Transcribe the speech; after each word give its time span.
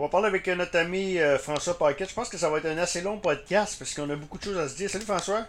On 0.00 0.02
va 0.02 0.08
parler 0.10 0.28
avec 0.28 0.46
notre 0.46 0.78
ami 0.78 1.18
euh, 1.18 1.38
François 1.38 1.76
Paquette. 1.76 2.10
Je 2.10 2.14
pense 2.14 2.28
que 2.28 2.38
ça 2.38 2.48
va 2.48 2.58
être 2.58 2.66
un 2.66 2.78
assez 2.78 3.00
long 3.00 3.18
podcast 3.18 3.74
parce 3.80 3.92
qu'on 3.94 4.08
a 4.08 4.14
beaucoup 4.14 4.38
de 4.38 4.44
choses 4.44 4.56
à 4.56 4.68
se 4.68 4.76
dire. 4.76 4.88
Salut 4.88 5.04
François. 5.04 5.44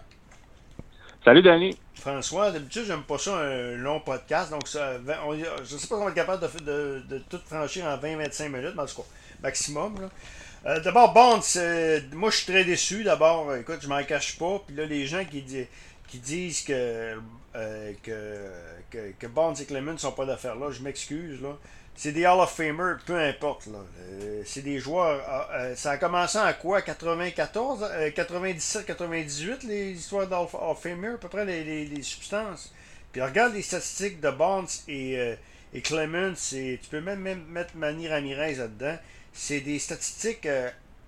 Salut 1.23 1.43
Danny. 1.43 1.77
François, 1.93 2.49
d'habitude, 2.49 2.85
j'aime 2.87 3.03
pas 3.03 3.19
ça 3.19 3.37
un 3.37 3.75
long 3.75 3.99
podcast. 3.99 4.49
Donc, 4.49 4.67
ça, 4.67 4.93
on, 5.27 5.37
je 5.37 5.43
sais 5.43 5.75
pas 5.75 5.77
si 5.77 5.93
on 5.93 6.03
va 6.03 6.09
être 6.09 6.15
capable 6.15 6.41
de, 6.41 6.63
de, 6.63 7.03
de, 7.07 7.19
tout 7.29 7.39
franchir 7.45 7.85
en 7.85 7.95
20-25 7.97 8.49
minutes, 8.49 8.73
mais 8.75 8.81
en 8.81 8.85
tout 8.87 8.95
cas, 8.95 9.07
maximum. 9.43 10.09
Euh, 10.65 10.79
d'abord, 10.79 11.13
Bond, 11.13 11.41
moi 12.13 12.31
je 12.31 12.37
suis 12.37 12.51
très 12.51 12.63
déçu. 12.63 13.03
D'abord, 13.03 13.55
écoute, 13.55 13.77
je 13.83 13.87
m'en 13.87 14.03
cache 14.03 14.39
pas. 14.39 14.63
Puis 14.65 14.75
là, 14.75 14.87
les 14.87 15.05
gens 15.05 15.25
qui, 15.25 15.45
qui 16.07 16.17
disent 16.17 16.63
que, 16.63 17.19
euh, 17.55 17.91
que, 18.01 18.49
que, 18.89 19.11
que 19.11 19.27
Bonds 19.27 19.53
et 19.53 19.65
Clemens 19.65 19.93
ne 19.93 19.97
sont 19.97 20.11
pas 20.11 20.25
d'affaires 20.25 20.55
là, 20.55 20.71
je 20.71 20.81
m'excuse. 20.81 21.39
là 21.39 21.55
c'est 21.99 22.13
des 22.13 22.25
Hall 22.25 22.39
of 22.39 22.55
Famer, 22.55 22.93
peu 23.05 23.19
importe. 23.19 23.65
Là. 23.67 23.79
Euh, 23.99 24.41
c'est 24.45 24.61
des 24.61 24.79
joueurs. 24.79 25.21
Ah, 25.27 25.49
euh, 25.53 25.75
ça 25.75 25.91
a 25.91 25.97
commencé 25.97 26.37
à 26.37 26.53
quoi 26.53 26.81
94, 26.81 27.85
97, 28.15 28.85
98, 28.85 29.63
les 29.63 29.91
histoires 29.91 30.25
d'Hall 30.25 30.47
of 30.53 30.81
Famer, 30.81 31.15
à 31.15 31.17
peu 31.17 31.27
près 31.27 31.43
les, 31.43 31.85
les, 31.85 32.01
substances. 32.01 32.73
Puis 33.11 33.21
regarde 33.21 33.53
les 33.53 33.61
statistiques 33.61 34.21
de 34.21 34.29
Bonds 34.29 34.63
et, 34.87 35.19
euh, 35.19 35.35
et 35.73 35.81
Clemens. 35.81 36.51
Tu 36.51 36.79
peux 36.89 37.01
même, 37.01 37.19
même 37.19 37.43
mettre 37.49 37.75
Manny 37.75 38.07
Ramirez 38.07 38.55
là-dedans. 38.55 38.95
C'est 39.33 39.59
des 39.59 39.77
statistiques 39.77 40.47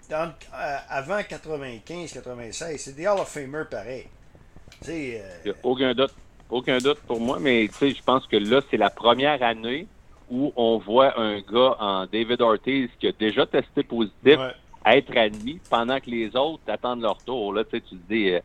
avant 0.10 1.24
95, 1.24 2.12
96. 2.12 2.82
C'est 2.82 2.96
des 2.98 3.08
Hall 3.08 3.18
of 3.18 3.30
Famer 3.30 3.64
pareil. 3.72 4.08
Il 4.90 5.22
aucun 5.64 5.94
doute. 5.94 6.14
Aucun 6.50 6.80
doute 6.80 7.00
pour 7.08 7.22
moi, 7.22 7.40
mais 7.40 7.68
je 7.68 8.04
pense 8.04 8.28
que 8.28 8.36
là, 8.36 8.60
c'est 8.70 8.76
la 8.76 8.90
première 8.90 9.42
année 9.42 9.88
où 10.32 10.54
on 10.56 10.78
voit 10.78 11.20
un 11.20 11.42
gars 11.42 11.76
en 11.80 12.06
David 12.06 12.42
Ortiz 12.42 12.90
qui 13.00 13.08
a 13.08 13.12
déjà 13.12 13.46
testé 13.46 13.84
positif 13.84 14.40
être 14.86 15.16
admis 15.16 15.60
pendant 15.70 16.00
que 16.00 16.10
les 16.10 16.36
autres 16.36 16.64
attendent 16.68 17.02
leur 17.02 17.18
tour. 17.18 17.54
Là, 17.54 17.64
tu 17.66 17.72
sais, 17.72 17.82
tu 17.82 17.96
dis, 18.10 18.32
euh, 18.32 18.40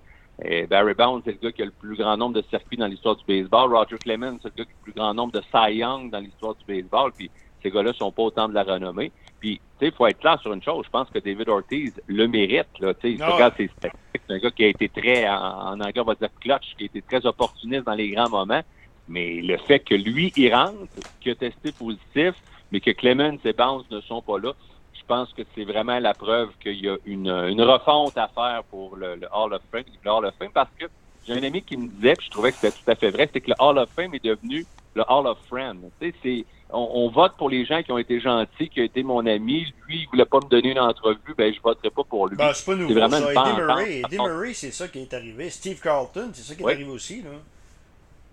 euh, 0.44 0.66
Barry 0.66 0.92
Bounds, 0.94 1.22
c'est 1.24 1.32
le 1.32 1.38
gars 1.38 1.52
qui 1.52 1.62
a 1.62 1.64
le 1.64 1.70
plus 1.70 1.96
grand 1.96 2.16
nombre 2.16 2.34
de 2.34 2.44
circuits 2.50 2.76
dans 2.76 2.88
l'histoire 2.88 3.16
du 3.16 3.24
baseball. 3.26 3.72
Roger 3.72 3.96
Clemens, 3.96 4.38
c'est 4.42 4.48
le 4.54 4.64
gars 4.64 4.64
qui 4.64 4.72
a 4.72 4.76
le 4.76 4.82
plus 4.82 4.92
grand 4.92 5.14
nombre 5.14 5.32
de 5.32 5.40
Cy 5.40 5.76
Young 5.76 6.10
dans 6.10 6.18
l'histoire 6.18 6.54
du 6.56 6.64
baseball. 6.66 7.12
Puis 7.16 7.30
ces 7.62 7.70
gars-là 7.70 7.92
sont 7.94 8.12
pas 8.12 8.24
autant 8.24 8.48
de 8.48 8.54
la 8.54 8.64
renommée. 8.64 9.12
Puis, 9.40 9.60
tu 9.78 9.86
sais, 9.86 9.86
il 9.86 9.92
faut 9.92 10.06
être 10.06 10.18
clair 10.18 10.38
sur 10.40 10.52
une 10.52 10.62
chose. 10.62 10.84
Je 10.86 10.90
pense 10.90 11.08
que 11.08 11.18
David 11.20 11.48
Ortiz 11.48 11.92
le 12.06 12.26
mérite. 12.26 12.66
Là, 12.80 12.92
tu 12.94 13.16
sais, 13.16 13.24
regarde 13.24 13.54
ses 13.56 13.68
statistiques. 13.68 14.22
C'est 14.28 14.34
un 14.34 14.38
gars 14.38 14.50
qui 14.50 14.64
a 14.64 14.68
été 14.68 14.88
très, 14.88 15.28
en, 15.28 15.34
en 15.34 15.80
anglais, 15.80 16.00
on 16.00 16.04
va 16.04 16.14
dire 16.16 16.30
clutch, 16.40 16.74
qui 16.76 16.84
a 16.84 16.86
été 16.86 17.00
très 17.00 17.24
opportuniste 17.24 17.84
dans 17.84 17.94
les 17.94 18.10
grands 18.10 18.28
moments. 18.28 18.62
Mais 19.08 19.40
le 19.40 19.56
fait 19.58 19.80
que 19.80 19.94
lui, 19.94 20.32
il 20.36 20.54
rentre, 20.54 20.74
qu'il 21.20 21.32
a 21.32 21.34
testé 21.34 21.72
positif, 21.72 22.34
mais 22.72 22.80
que 22.80 22.90
Clemens 22.90 23.38
et 23.44 23.52
Bounce 23.52 23.84
ne 23.90 24.00
sont 24.00 24.22
pas 24.22 24.38
là, 24.38 24.52
je 24.94 25.04
pense 25.06 25.32
que 25.32 25.42
c'est 25.54 25.64
vraiment 25.64 25.98
la 26.00 26.14
preuve 26.14 26.50
qu'il 26.60 26.84
y 26.84 26.88
a 26.88 26.96
une, 27.06 27.28
une 27.28 27.62
refonte 27.62 28.18
à 28.18 28.28
faire 28.28 28.64
pour 28.70 28.96
le, 28.96 29.20
Hall 29.32 29.54
of 29.54 29.62
Fame, 29.70 29.84
le 30.04 30.10
Hall 30.10 30.24
of 30.24 30.34
Fame, 30.36 30.50
parce 30.52 30.70
que 30.76 30.86
j'ai 31.26 31.34
un 31.34 31.42
ami 31.42 31.62
qui 31.62 31.76
me 31.76 31.88
disait, 31.88 32.14
puis 32.14 32.26
je 32.26 32.30
trouvais 32.30 32.50
que 32.50 32.58
c'était 32.60 32.76
tout 32.76 32.90
à 32.90 32.94
fait 32.96 33.10
vrai, 33.10 33.28
c'est 33.32 33.40
que 33.40 33.50
le 33.50 33.56
Hall 33.60 33.78
of 33.78 33.88
Fame 33.94 34.14
est 34.14 34.24
devenu 34.24 34.66
le 34.94 35.04
Hall 35.08 35.26
of 35.26 35.38
Friends. 35.48 35.76
Tu 36.00 36.08
sais, 36.08 36.14
c'est, 36.22 36.44
on, 36.70 37.08
vote 37.08 37.34
pour 37.38 37.50
les 37.50 37.64
gens 37.64 37.82
qui 37.82 37.92
ont 37.92 37.98
été 37.98 38.20
gentils, 38.20 38.68
qui 38.68 38.80
ont 38.80 38.84
été 38.84 39.02
mon 39.02 39.24
ami. 39.26 39.72
Lui, 39.86 40.00
il 40.00 40.08
voulait 40.10 40.24
pas 40.24 40.38
me 40.38 40.48
donner 40.48 40.72
une 40.72 40.80
entrevue, 40.80 41.34
ben 41.36 41.54
je 41.54 41.60
voterai 41.60 41.90
pas 41.90 42.02
pour 42.02 42.26
lui. 42.26 42.36
Ben, 42.36 42.52
c'est 42.52 42.64
pas 42.64 42.74
nouveau. 42.74 42.88
C'est 42.88 42.98
vraiment 42.98 43.28
Eddie 43.28 43.56
Murray, 43.56 44.02
Eddie 44.04 44.18
Murray, 44.18 44.54
c'est 44.54 44.72
ça 44.72 44.88
qui 44.88 45.00
est 45.00 45.14
arrivé. 45.14 45.50
Steve 45.50 45.80
Carlton, 45.80 46.30
c'est 46.32 46.42
ça 46.42 46.54
qui 46.54 46.62
est 46.62 46.66
arrivé 46.66 46.90
aussi. 46.90 47.22
Là. 47.22 47.30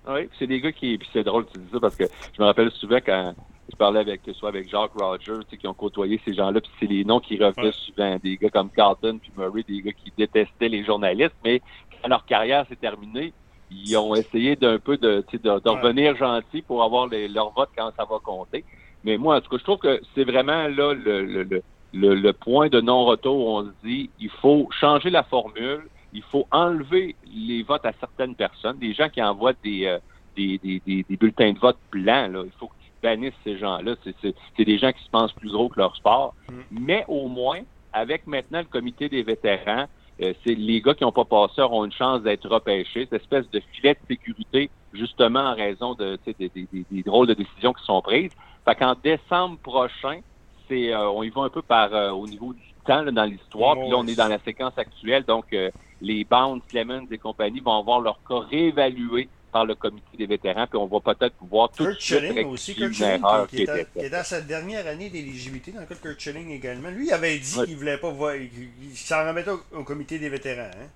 Oui, 0.07 0.29
c'est 0.37 0.47
des 0.47 0.59
gars 0.59 0.71
qui. 0.71 0.97
Puis 0.97 1.09
c'est 1.13 1.23
drôle 1.23 1.45
que 1.45 1.53
tu 1.53 1.59
dis 1.59 1.71
ça 1.71 1.79
parce 1.79 1.95
que 1.95 2.05
je 2.35 2.41
me 2.41 2.45
rappelle 2.45 2.71
souvent 2.71 2.97
quand 2.97 3.33
je 3.71 3.75
parlais 3.77 4.01
avec 4.01 4.21
soit 4.33 4.49
avec 4.49 4.69
Jacques 4.69 4.91
Rogers, 4.99 5.45
qui 5.57 5.67
ont 5.67 5.73
côtoyé 5.73 6.19
ces 6.25 6.33
gens-là, 6.33 6.59
puis 6.59 6.71
c'est 6.79 6.85
les 6.85 7.05
noms 7.05 7.19
qui 7.19 7.37
revenaient 7.37 7.71
souvent. 7.71 8.17
Des 8.21 8.37
gars 8.37 8.49
comme 8.49 8.69
Carlton 8.69 9.19
puis 9.21 9.31
Murray, 9.37 9.63
des 9.67 9.81
gars 9.81 9.93
qui 9.93 10.11
détestaient 10.17 10.69
les 10.69 10.83
journalistes, 10.83 11.35
mais 11.43 11.61
quand 12.01 12.09
leur 12.09 12.25
carrière 12.25 12.65
s'est 12.67 12.75
terminée, 12.75 13.33
ils 13.71 13.97
ont 13.97 14.13
essayé 14.13 14.55
d'un 14.55 14.77
peu 14.77 14.97
de, 14.97 15.23
de, 15.31 15.37
de 15.37 15.69
revenir 15.69 16.15
gentils 16.15 16.61
pour 16.61 16.83
avoir 16.83 17.07
les, 17.07 17.27
leur 17.27 17.51
vote 17.51 17.69
quand 17.75 17.91
ça 17.97 18.05
va 18.05 18.19
compter. 18.23 18.63
Mais 19.03 19.17
moi, 19.17 19.37
en 19.37 19.41
tout 19.41 19.49
cas, 19.49 19.57
je 19.57 19.63
trouve 19.63 19.79
que 19.79 20.01
c'est 20.13 20.23
vraiment 20.23 20.67
là 20.67 20.93
le, 20.93 21.25
le, 21.25 21.63
le, 21.93 22.15
le 22.15 22.33
point 22.33 22.69
de 22.69 22.81
non-retour 22.81 23.35
où 23.35 23.49
on 23.57 23.63
se 23.63 23.71
dit 23.83 24.09
il 24.19 24.29
faut 24.29 24.67
changer 24.79 25.09
la 25.09 25.23
formule 25.23 25.87
il 26.13 26.21
faut 26.23 26.47
enlever 26.51 27.15
les 27.33 27.63
votes 27.63 27.85
à 27.85 27.91
certaines 27.99 28.35
personnes, 28.35 28.77
des 28.77 28.93
gens 28.93 29.09
qui 29.09 29.21
envoient 29.21 29.53
des, 29.63 29.85
euh, 29.85 29.99
des, 30.35 30.59
des, 30.59 30.81
des, 30.85 31.17
bulletins 31.17 31.53
de 31.53 31.59
vote 31.59 31.77
blancs. 31.91 32.31
Là. 32.31 32.43
Il 32.45 32.51
faut 32.59 32.67
que 32.67 32.73
tu 32.83 32.91
bannisses 33.01 33.33
ces 33.43 33.57
gens-là. 33.57 33.95
C'est 34.21 34.65
des 34.65 34.77
gens 34.77 34.91
qui 34.91 35.03
se 35.03 35.09
pensent 35.09 35.33
plus 35.33 35.51
gros 35.51 35.69
que 35.69 35.79
leur 35.79 35.95
sport. 35.95 36.35
Mm. 36.49 36.53
Mais 36.71 37.05
au 37.07 37.27
moins, 37.27 37.59
avec 37.91 38.27
maintenant 38.27 38.59
le 38.59 38.65
comité 38.65 39.09
des 39.09 39.23
vétérans, 39.23 39.85
euh, 40.21 40.33
c'est 40.45 40.53
les 40.53 40.81
gars 40.81 40.93
qui 40.93 41.03
n'ont 41.03 41.11
pas 41.11 41.25
passé 41.25 41.61
auront 41.61 41.85
une 41.85 41.91
chance 41.91 42.21
d'être 42.21 42.47
repêchés, 42.47 43.07
cette 43.09 43.21
espèce 43.21 43.49
de 43.49 43.59
filet 43.71 43.95
de 43.95 44.07
sécurité, 44.07 44.69
justement 44.93 45.39
en 45.39 45.55
raison 45.55 45.95
de, 45.95 46.19
des, 46.25 46.49
des, 46.49 46.67
des, 46.71 47.03
drôles 47.03 47.27
de 47.27 47.33
décisions 47.33 47.73
qui 47.73 47.83
sont 47.83 48.01
prises. 48.01 48.31
Fait 48.63 48.75
qu'en 48.75 48.95
décembre 49.03 49.57
prochain, 49.57 50.19
c'est 50.67 50.93
euh, 50.93 51.09
on 51.09 51.23
y 51.23 51.29
va 51.29 51.41
un 51.41 51.49
peu 51.49 51.63
par 51.63 51.91
au 52.15 52.27
niveau 52.27 52.53
du 52.53 52.61
temps 52.85 53.03
dans 53.11 53.23
l'histoire. 53.23 53.75
Puis 53.75 53.89
là, 53.89 53.95
on 53.97 54.05
est 54.05 54.15
dans 54.15 54.27
la 54.27 54.39
séquence 54.39 54.77
actuelle. 54.77 55.23
Donc, 55.23 55.55
les 56.03 56.23
Bounds, 56.25 56.61
Clemens 56.69 57.07
et 57.09 57.17
compagnie 57.17 57.61
vont 57.61 57.79
avoir 57.79 58.01
leur 58.01 58.19
cas 58.27 58.39
réévalué 58.39 59.29
par 59.51 59.65
le 59.65 59.75
comité 59.75 60.17
des 60.17 60.25
vétérans, 60.25 60.65
puis 60.67 60.77
on 60.77 60.87
va 60.87 60.99
peut-être 60.99 61.35
pouvoir 61.35 61.69
tout 61.69 61.85
Kurt 61.85 62.01
Schilling 62.01 62.47
aussi, 62.47 62.75
Kurt 62.75 62.91
Schilling, 62.91 63.21
qui, 63.47 63.65
qui, 63.65 63.99
est 63.99 64.09
dans 64.09 64.23
sa 64.23 64.41
dernière 64.41 64.85
année 64.87 65.09
d'éligibilité, 65.09 65.71
dans 65.71 65.81
le 65.81 65.85
cas 65.85 65.93
de 65.93 65.99
Kurt 65.99 66.19
Schilling 66.19 66.49
également. 66.49 66.89
Lui, 66.89 67.07
il 67.07 67.13
avait 67.13 67.37
dit 67.37 67.53
qu'il 67.53 67.73
ne 67.73 67.79
voulait 67.79 67.97
pas 67.97 68.09
voir, 68.09 68.35
il 68.35 68.51
s'en 68.95 69.27
remettait 69.27 69.51
au, 69.51 69.83
comité 69.83 70.17
des 70.17 70.29
vétérans. 70.29 70.71
Hein? 70.73 70.87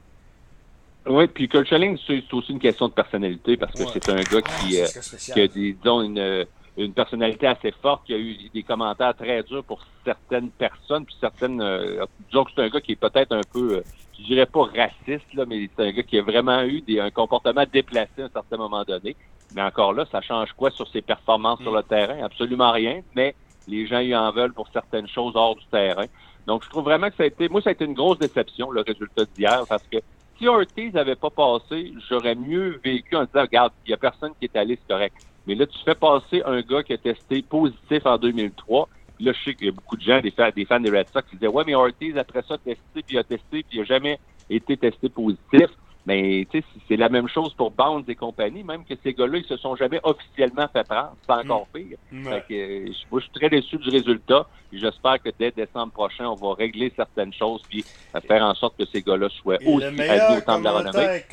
Oui, 1.05 1.27
puis 1.27 1.47
Kurt 1.47 1.67
Schilling, 1.67 1.97
c'est 2.05 2.33
aussi 2.33 2.51
une 2.51 2.59
question 2.59 2.87
de 2.87 2.93
personnalité, 2.93 3.55
parce 3.57 3.73
que 3.73 3.87
c'est 3.93 4.09
un 4.09 4.15
gars 4.15 4.41
qui, 4.41 4.81
ah, 4.81 4.85
euh, 4.85 5.33
qui 5.33 5.39
a, 5.39 5.47
disons, 5.47 6.01
une, 6.01 6.47
une 6.77 6.93
personnalité 6.93 7.45
assez 7.45 7.71
forte, 7.71 8.07
qui 8.07 8.13
a 8.15 8.17
eu 8.17 8.35
des 8.51 8.63
commentaires 8.63 9.15
très 9.15 9.43
durs 9.43 9.63
pour 9.63 9.85
certaines 10.03 10.49
personnes, 10.49 11.05
puis 11.05 11.15
certaines, 11.21 11.61
euh, 11.61 12.03
disons 12.29 12.43
que 12.43 12.51
c'est 12.55 12.63
un 12.63 12.69
gars 12.69 12.81
qui 12.81 12.93
est 12.93 12.95
peut-être 12.95 13.33
un 13.33 13.41
peu... 13.53 13.77
Euh, 13.77 13.83
je 14.19 14.23
dirais 14.23 14.45
pas 14.45 14.63
raciste, 14.63 15.33
là, 15.33 15.45
mais 15.47 15.69
c'est 15.75 15.87
un 15.87 15.91
gars 15.91 16.03
qui 16.03 16.17
a 16.17 16.21
vraiment 16.21 16.63
eu 16.63 16.81
des, 16.81 16.99
un 16.99 17.11
comportement 17.11 17.63
déplacé 17.71 18.21
à 18.21 18.25
un 18.25 18.29
certain 18.29 18.57
moment 18.57 18.83
donné. 18.83 19.15
Mais 19.55 19.61
encore 19.61 19.93
là, 19.93 20.05
ça 20.11 20.21
change 20.21 20.51
quoi 20.53 20.71
sur 20.71 20.87
ses 20.89 21.01
performances 21.01 21.61
sur 21.61 21.71
le 21.71 21.81
mm. 21.81 21.87
terrain? 21.87 22.23
Absolument 22.23 22.71
rien, 22.71 23.01
mais 23.15 23.35
les 23.67 23.85
gens 23.87 23.99
y 23.99 24.15
en 24.15 24.31
veulent 24.31 24.53
pour 24.53 24.67
certaines 24.69 25.07
choses 25.07 25.33
hors 25.35 25.55
du 25.55 25.65
terrain. 25.67 26.05
Donc, 26.45 26.63
je 26.63 26.69
trouve 26.69 26.85
vraiment 26.85 27.09
que 27.09 27.15
ça 27.15 27.23
a 27.23 27.25
été, 27.27 27.49
moi, 27.49 27.61
ça 27.61 27.69
a 27.69 27.73
été 27.73 27.85
une 27.85 27.93
grosse 27.93 28.19
déception, 28.19 28.71
le 28.71 28.81
résultat 28.81 29.25
d'hier, 29.35 29.63
parce 29.67 29.83
que 29.83 29.97
si 30.37 30.47
Ortiz 30.47 30.93
n'avait 30.93 31.15
pas 31.15 31.29
passé, 31.29 31.93
j'aurais 32.09 32.35
mieux 32.35 32.79
vécu 32.83 33.15
en 33.15 33.25
disant, 33.25 33.41
regarde, 33.41 33.73
il 33.85 33.91
y 33.91 33.93
a 33.93 33.97
personne 33.97 34.31
qui 34.39 34.45
est 34.45 34.55
allé, 34.55 34.77
c'est 34.81 34.93
correct. 34.93 35.15
Mais 35.45 35.55
là, 35.55 35.65
tu 35.65 35.77
fais 35.83 35.95
passer 35.95 36.41
un 36.45 36.61
gars 36.61 36.83
qui 36.83 36.93
a 36.93 36.97
testé 36.97 37.41
positif 37.41 38.05
en 38.05 38.17
2003, 38.17 38.87
Là, 39.19 39.33
je 39.33 39.43
sais 39.43 39.55
qu'il 39.55 39.67
y 39.67 39.69
a 39.69 39.73
beaucoup 39.73 39.97
de 39.97 40.01
gens, 40.01 40.19
des 40.21 40.31
fans, 40.31 40.49
des 40.55 40.65
fans 40.65 40.79
des 40.79 40.89
Red 40.89 41.07
Sox, 41.09 41.23
qui 41.29 41.35
disaient 41.37 41.47
Ouais, 41.47 41.63
mais 41.65 41.75
Ortiz, 41.75 42.17
après 42.17 42.43
ça, 42.47 42.57
testé, 42.57 42.81
puis 42.93 43.15
il 43.15 43.17
a 43.17 43.23
testé, 43.23 43.63
puis 43.63 43.65
il 43.73 43.79
n'a 43.79 43.85
jamais 43.85 44.19
été 44.49 44.77
testé 44.77 45.09
positif. 45.09 45.69
Mais 46.07 46.47
tu 46.49 46.59
sais, 46.59 46.65
c'est 46.87 46.95
la 46.95 47.09
même 47.09 47.27
chose 47.27 47.53
pour 47.53 47.69
Bounds 47.69 48.09
et 48.09 48.15
compagnie, 48.15 48.63
même 48.63 48.85
que 48.85 48.93
ces 49.03 49.13
gars-là, 49.13 49.39
ils 49.39 49.45
se 49.45 49.57
sont 49.57 49.75
jamais 49.75 49.99
officiellement 50.03 50.65
fait 50.71 50.87
prendre. 50.87 51.17
C'est 51.21 51.33
encore 51.33 51.67
mm. 51.73 51.77
pire. 51.77 51.97
Fait 52.23 52.43
que, 52.47 52.85
moi, 53.11 53.19
je 53.19 53.25
suis 53.25 53.33
très 53.33 53.49
déçu 53.49 53.77
du 53.77 53.89
résultat. 53.89 54.47
J'espère 54.71 55.21
que 55.21 55.29
dès 55.37 55.51
décembre 55.51 55.91
prochain, 55.91 56.27
on 56.27 56.35
va 56.35 56.53
régler 56.53 56.93
certaines 56.95 57.33
choses 57.33 57.61
puis 57.67 57.83
faire 58.25 58.41
en 58.41 58.55
sorte 58.55 58.77
que 58.77 58.85
ces 58.85 59.01
gars-là 59.01 59.27
soient 59.41 59.57
aussi 59.65 59.83
admis 59.83 60.37
au 60.37 60.41
temps 60.41 60.59
de 60.59 60.63
la 60.63 60.71
renommée. 60.71 61.23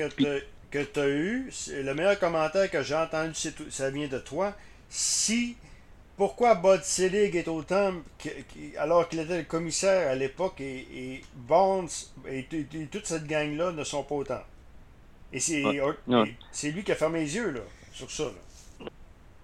Que 0.71 0.83
tu 0.83 0.99
as 0.99 1.09
eu, 1.09 1.53
le 1.85 1.95
meilleur 1.95 2.19
commentaire 2.19 2.69
que 2.69 2.83
j'ai 2.83 2.97
entendu, 2.97 3.33
ça 3.69 3.91
vient 3.91 4.09
de 4.09 4.19
toi. 4.19 4.55
Si 4.89 5.57
pourquoi 6.17 6.55
Bud 6.55 6.83
Selig 6.83 7.35
est 7.35 7.49
autant, 7.49 7.93
alors 8.79 9.09
qu'il 9.09 9.21
était 9.21 9.39
le 9.39 9.45
commissaire 9.45 10.11
à 10.11 10.15
l'époque, 10.15 10.61
et, 10.61 11.23
Bonds 11.35 11.87
et, 12.29 12.47
toute 12.91 13.07
cette 13.07 13.27
gang-là 13.27 13.73
ne 13.73 13.85
sont 13.85 14.03
pas 14.05 14.15
autant? 14.15 14.43
Et 15.33 15.41
c'est 15.41 16.71
lui 16.71 16.85
qui 16.85 16.93
a 16.93 16.95
fermé 16.95 17.21
les 17.21 17.35
yeux 17.35 17.51
là, 17.51 17.61
sur 17.93 18.11
ça. 18.11 18.25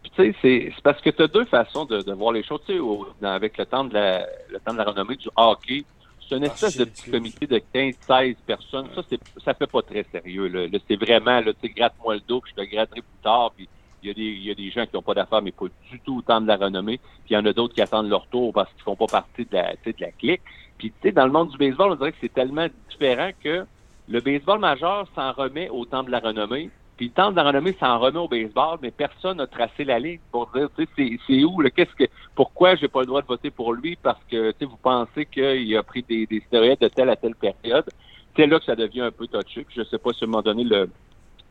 Tu 0.03 0.33
sais, 0.33 0.35
c'est 0.43 0.83
parce 0.83 1.01
que 1.01 1.11
tu 1.11 1.23
as 1.23 1.29
deux 1.29 1.45
façons 1.45 1.85
de, 1.85 2.13
voir 2.13 2.33
les 2.33 2.43
choses. 2.45 2.61
Tu 2.67 2.79
sais, 2.79 3.27
avec 3.27 3.59
le 3.59 3.67
temps, 3.67 3.85
de 3.85 3.95
la, 3.95 4.27
le 4.49 4.59
temps 4.61 4.73
de 4.73 4.79
la 4.79 4.85
renommée 4.85 5.17
du 5.17 5.29
hockey, 5.37 5.85
c'est 6.29 6.37
une 6.37 6.45
ah, 6.45 6.47
espèce 6.47 6.77
de 6.77 6.85
petit 6.85 7.11
comité 7.11 7.47
de 7.47 7.61
15-16 7.75 8.37
personnes. 8.47 8.89
Ça, 8.95 9.03
ça 9.45 9.55
fait 9.55 9.67
pas 9.67 9.83
très 9.83 10.07
sérieux. 10.13 10.47
Là. 10.47 10.79
c'est 10.87 10.97
vraiment, 10.97 11.41
là, 11.41 11.53
tu 11.53 11.61
sais, 11.63 11.69
gratte-moi 11.69 12.15
le 12.15 12.21
dos, 12.21 12.41
puis 12.41 12.53
je 12.57 12.63
te 12.63 12.71
gratterai 12.71 13.03
plus 13.03 13.23
tard, 13.23 13.53
puis 13.57 13.69
il 14.03 14.09
y, 14.09 14.11
a 14.11 14.15
des, 14.15 14.23
il 14.23 14.45
y 14.45 14.51
a 14.51 14.55
des 14.55 14.71
gens 14.71 14.87
qui 14.87 14.95
n'ont 14.95 15.03
pas 15.03 15.15
d'affaires, 15.15 15.43
mais 15.43 15.53
pas 15.53 15.67
du 15.91 16.01
tout 16.01 16.19
autant 16.19 16.41
de 16.41 16.47
la 16.47 16.57
renommée. 16.57 16.99
Puis 16.99 17.31
il 17.31 17.35
y 17.35 17.37
en 17.37 17.45
a 17.47 17.53
d'autres 17.53 17.75
qui 17.75 17.83
attendent 17.83 18.09
leur 18.09 18.27
tour 18.29 18.53
parce 18.53 18.73
qu'ils 18.73 18.83
font 18.83 18.97
pas 18.97 19.07
partie 19.07 19.45
de 19.45 19.55
la, 19.55 19.73
de 19.73 19.95
la 19.99 20.11
clique. 20.13 20.43
Puis 20.79 20.91
tu 20.91 20.97
sais, 21.03 21.13
dans 21.13 21.27
le 21.27 21.33
monde 21.33 21.51
du 21.51 21.59
baseball, 21.59 21.93
on 21.93 21.97
dirait 21.97 22.13
que 22.13 22.19
c'est 22.21 22.33
tellement 22.33 22.67
différent 22.89 23.31
que 23.43 23.67
le 24.09 24.21
baseball 24.21 24.59
majeur 24.59 25.07
s'en 25.15 25.33
remet 25.33 25.69
au 25.69 25.85
temps 25.85 26.03
de 26.03 26.11
la 26.11 26.19
renommée, 26.19 26.71
Puis 27.01 27.07
le 27.07 27.13
temple 27.13 27.31
de 27.31 27.37
la 27.37 27.45
renommée 27.45 27.75
s'en 27.81 27.99
remet 27.99 28.19
au 28.19 28.29
baseball, 28.29 28.79
mais 28.83 28.91
personne 28.91 29.39
n'a 29.39 29.47
tracé 29.47 29.85
la 29.85 29.99
ligne 29.99 30.19
pour 30.31 30.51
dire, 30.55 30.69
tu 30.77 30.87
sais, 30.97 31.19
c'est 31.27 31.45
où, 31.45 31.63
qu'est-ce 31.75 31.95
que, 31.95 32.05
pourquoi 32.35 32.75
j'ai 32.75 32.89
pas 32.89 33.01
le 33.01 33.07
droit 33.07 33.23
de 33.23 33.27
voter 33.27 33.51
pour 33.51 33.73
lui 33.73 33.97
parce 33.97 34.23
que, 34.31 34.51
tu 34.51 34.59
sais, 34.59 34.65
vous 34.67 34.77
pensez 34.77 35.25
qu'il 35.25 35.77
a 35.79 35.83
pris 35.83 36.03
des, 36.03 36.27
des 36.27 36.41
stéroïdes 36.41 36.79
de 36.79 36.89
telle 36.89 37.09
à 37.09 37.17
telle 37.17 37.35
période? 37.37 37.89
C'est 38.37 38.47
là 38.47 38.59
que 38.59 38.67
ça 38.67 38.77
devient 38.77 39.01
un 39.01 39.11
peu 39.11 39.27
touché. 39.27 39.67
Je 39.75 39.83
sais 39.85 39.97
pas 39.97 40.13
si 40.13 40.25
à 40.25 40.27
un 40.27 40.31
moment 40.31 40.43
donné, 40.43 40.65
le, 40.65 40.91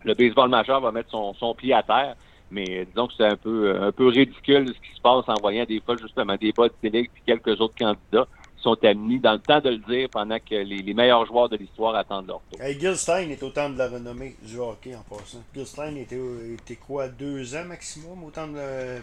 le 0.03 0.13
baseball 0.13 0.49
majeur 0.49 0.81
va 0.81 0.91
mettre 0.91 1.09
son, 1.09 1.33
son 1.33 1.55
pied 1.55 1.73
à 1.73 1.81
terre. 1.81 2.15
Mais 2.51 2.85
disons 2.85 3.07
que 3.07 3.13
c'est 3.17 3.25
un 3.25 3.35
peu 3.35 3.79
un 3.81 3.91
peu 3.91 4.07
ridicule 4.07 4.67
ce 4.67 4.89
qui 4.89 4.95
se 4.95 5.01
passe 5.01 5.25
en 5.27 5.35
voyant 5.39 5.65
des 5.65 5.79
fois 5.81 5.95
justement 5.97 6.35
des 6.35 6.51
bots 6.51 6.67
de 6.67 6.71
puis 6.81 7.09
quelques 7.25 7.61
autres 7.61 7.75
candidats 7.77 8.27
sont 8.61 8.77
admis 8.83 9.19
dans 9.19 9.33
le 9.33 9.39
temps 9.39 9.59
de 9.59 9.69
le 9.69 9.77
dire 9.77 10.09
pendant 10.09 10.37
que 10.37 10.55
les, 10.55 10.93
meilleurs 10.93 11.25
joueurs 11.25 11.49
de 11.49 11.57
l'histoire 11.57 11.95
attendent 11.95 12.27
leur 12.27 12.41
tour. 12.51 12.61
Hey, 12.61 12.79
Gilstein 12.79 13.29
est 13.29 13.41
au 13.41 13.49
temps 13.49 13.69
de 13.69 13.77
la 13.77 13.87
renommée 13.87 14.35
du 14.41 14.57
hockey 14.57 14.95
en 14.95 15.01
passant. 15.03 15.41
Gilstein 15.55 15.95
était, 15.95 16.19
était 16.53 16.75
quoi, 16.75 17.07
deux 17.07 17.55
ans 17.55 17.65
maximum 17.65 18.23
au 18.23 18.31
temps 18.31 18.47
de 18.47 18.57
la... 18.57 19.01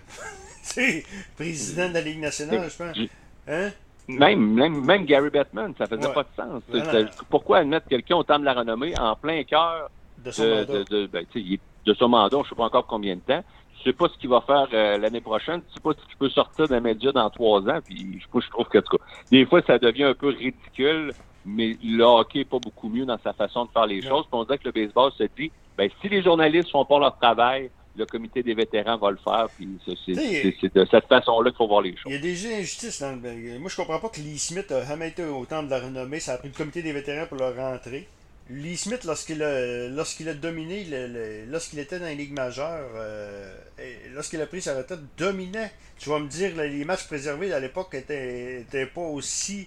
président 1.37 1.89
de 1.89 1.95
la 1.95 2.01
Ligue 2.01 2.21
nationale, 2.21 2.69
je 2.71 2.77
pense. 2.77 2.99
Hein? 3.49 3.71
Même, 4.09 4.53
même, 4.53 4.85
même 4.85 5.05
Gary 5.05 5.31
Bettman, 5.31 5.75
ça 5.77 5.87
faisait 5.87 6.13
pas 6.13 6.23
de 6.23 6.29
sens. 6.37 6.63
Pourquoi 7.29 7.59
admettre 7.59 7.89
quelqu'un 7.89 8.17
au 8.17 8.23
temps 8.23 8.39
de 8.39 8.45
la 8.45 8.55
renommée 8.55 8.97
en 8.99 9.17
plein 9.17 9.43
cœur 9.43 9.91
de? 10.19 10.85
De, 10.85 11.07
ben, 11.07 11.27
de 11.87 11.95
son 11.95 12.09
mandat, 12.09 12.37
je 12.39 12.43
ne 12.43 12.49
sais 12.49 12.55
pas 12.55 12.65
encore 12.65 12.87
combien 12.87 13.15
de 13.15 13.21
temps. 13.21 13.43
Je 13.79 13.91
sais 13.91 13.93
pas 13.93 14.09
ce 14.09 14.19
qu'il 14.19 14.29
va 14.29 14.41
faire 14.41 14.67
euh, 14.73 14.99
l'année 14.99 15.21
prochaine. 15.21 15.63
Je 15.69 15.75
sais 15.75 15.81
pas 15.81 15.93
ce 15.93 16.07
qu'il 16.07 16.17
peut 16.17 16.31
sortir 16.31 16.67
d'un 16.67 16.81
média 16.81 17.13
dans 17.13 17.31
trois 17.31 17.61
ans. 17.69 17.79
Puis 17.85 18.21
je, 18.21 18.41
je 18.41 18.51
trouve 18.51 18.67
que 18.67 18.79
des 19.31 19.47
fois, 19.47 19.63
ça 19.67 19.79
devient 19.79 20.05
un 20.05 20.15
peu 20.15 20.29
ridicule, 20.29 21.13
mais 21.45 21.77
le 21.83 22.03
hockey 22.03 22.41
n'est 22.41 22.45
pas 22.45 22.59
beaucoup 22.59 22.89
mieux 22.89 23.05
dans 23.05 23.19
sa 23.23 23.33
façon 23.33 23.65
de 23.67 23.71
faire 23.71 23.87
les 23.87 24.03
choses. 24.03 24.25
Puis 24.25 24.33
on 24.33 24.45
dirait 24.45 24.59
que 24.59 24.65
le 24.67 24.73
baseball 24.73 25.13
se 25.13 25.25
dit, 25.39 25.53
ben, 25.79 25.89
si 26.01 26.09
les 26.09 26.23
journalistes 26.23 26.71
font 26.71 26.85
pas 26.85 26.99
leur 26.99 27.17
travail, 27.19 27.71
le 27.97 28.07
comité 28.07 28.43
des 28.43 28.55
vétérans 28.55 28.99
va 28.99 29.11
le 29.11 29.19
faire. 29.19 29.47
Puis 29.57 29.69
c'est 29.87 30.75
de 30.75 30.87
cette 30.91 31.07
façon-là 31.07 31.51
qu'il 31.51 31.57
faut 31.57 31.69
voir 31.69 31.83
les 31.83 31.93
choses. 31.93 32.07
Il 32.07 32.13
y 32.13 32.17
a 32.17 32.21
des 32.21 32.55
injustices. 32.55 33.01
Dans 33.01 33.21
le... 33.23 33.59
Moi, 33.59 33.71
je 33.71 33.77
comprends 33.77 34.01
pas 34.01 34.09
que 34.09 34.21
Lee 34.21 34.39
Smith 34.39 34.71
a 34.73 34.85
jamais 34.85 35.09
été 35.09 35.25
au 35.25 35.45
temps 35.47 35.63
de 35.63 35.71
la 35.71 35.81
renommée. 35.81 36.21
Ça 36.21 36.35
a 36.35 36.39
pris 36.39 36.49
le 36.49 36.55
comité 36.55 36.83
des 36.83 36.93
vétérans 36.93 37.27
pour 37.27 37.39
le 37.39 37.47
rentrer. 37.47 38.09
Lee 38.49 38.77
Smith, 38.77 39.03
lorsqu'il 39.05 39.43
a, 39.43 39.89
lorsqu'il 39.89 40.29
a 40.29 40.35
dominé, 40.35 40.87
lorsqu'il 41.49 41.81
était 41.81 41.99
dans 41.99 42.07
les 42.07 42.15
ligues 42.15 42.33
majeures, 42.33 42.91
euh, 42.95 43.53
lorsqu'il 44.15 44.41
a 44.41 44.47
pris 44.47 44.63
sa 44.63 44.77
retraite, 44.77 45.01
dominait. 45.17 45.73
Tu 45.99 46.11
vas 46.11 46.21
me 46.21 46.29
dire, 46.29 46.55
les 46.57 46.85
matchs 46.85 47.07
préservés 47.07 47.53
à 47.53 47.59
l'époque 47.59 47.93
n'étaient 47.93 48.87
pas 48.95 49.01
aussi, 49.01 49.67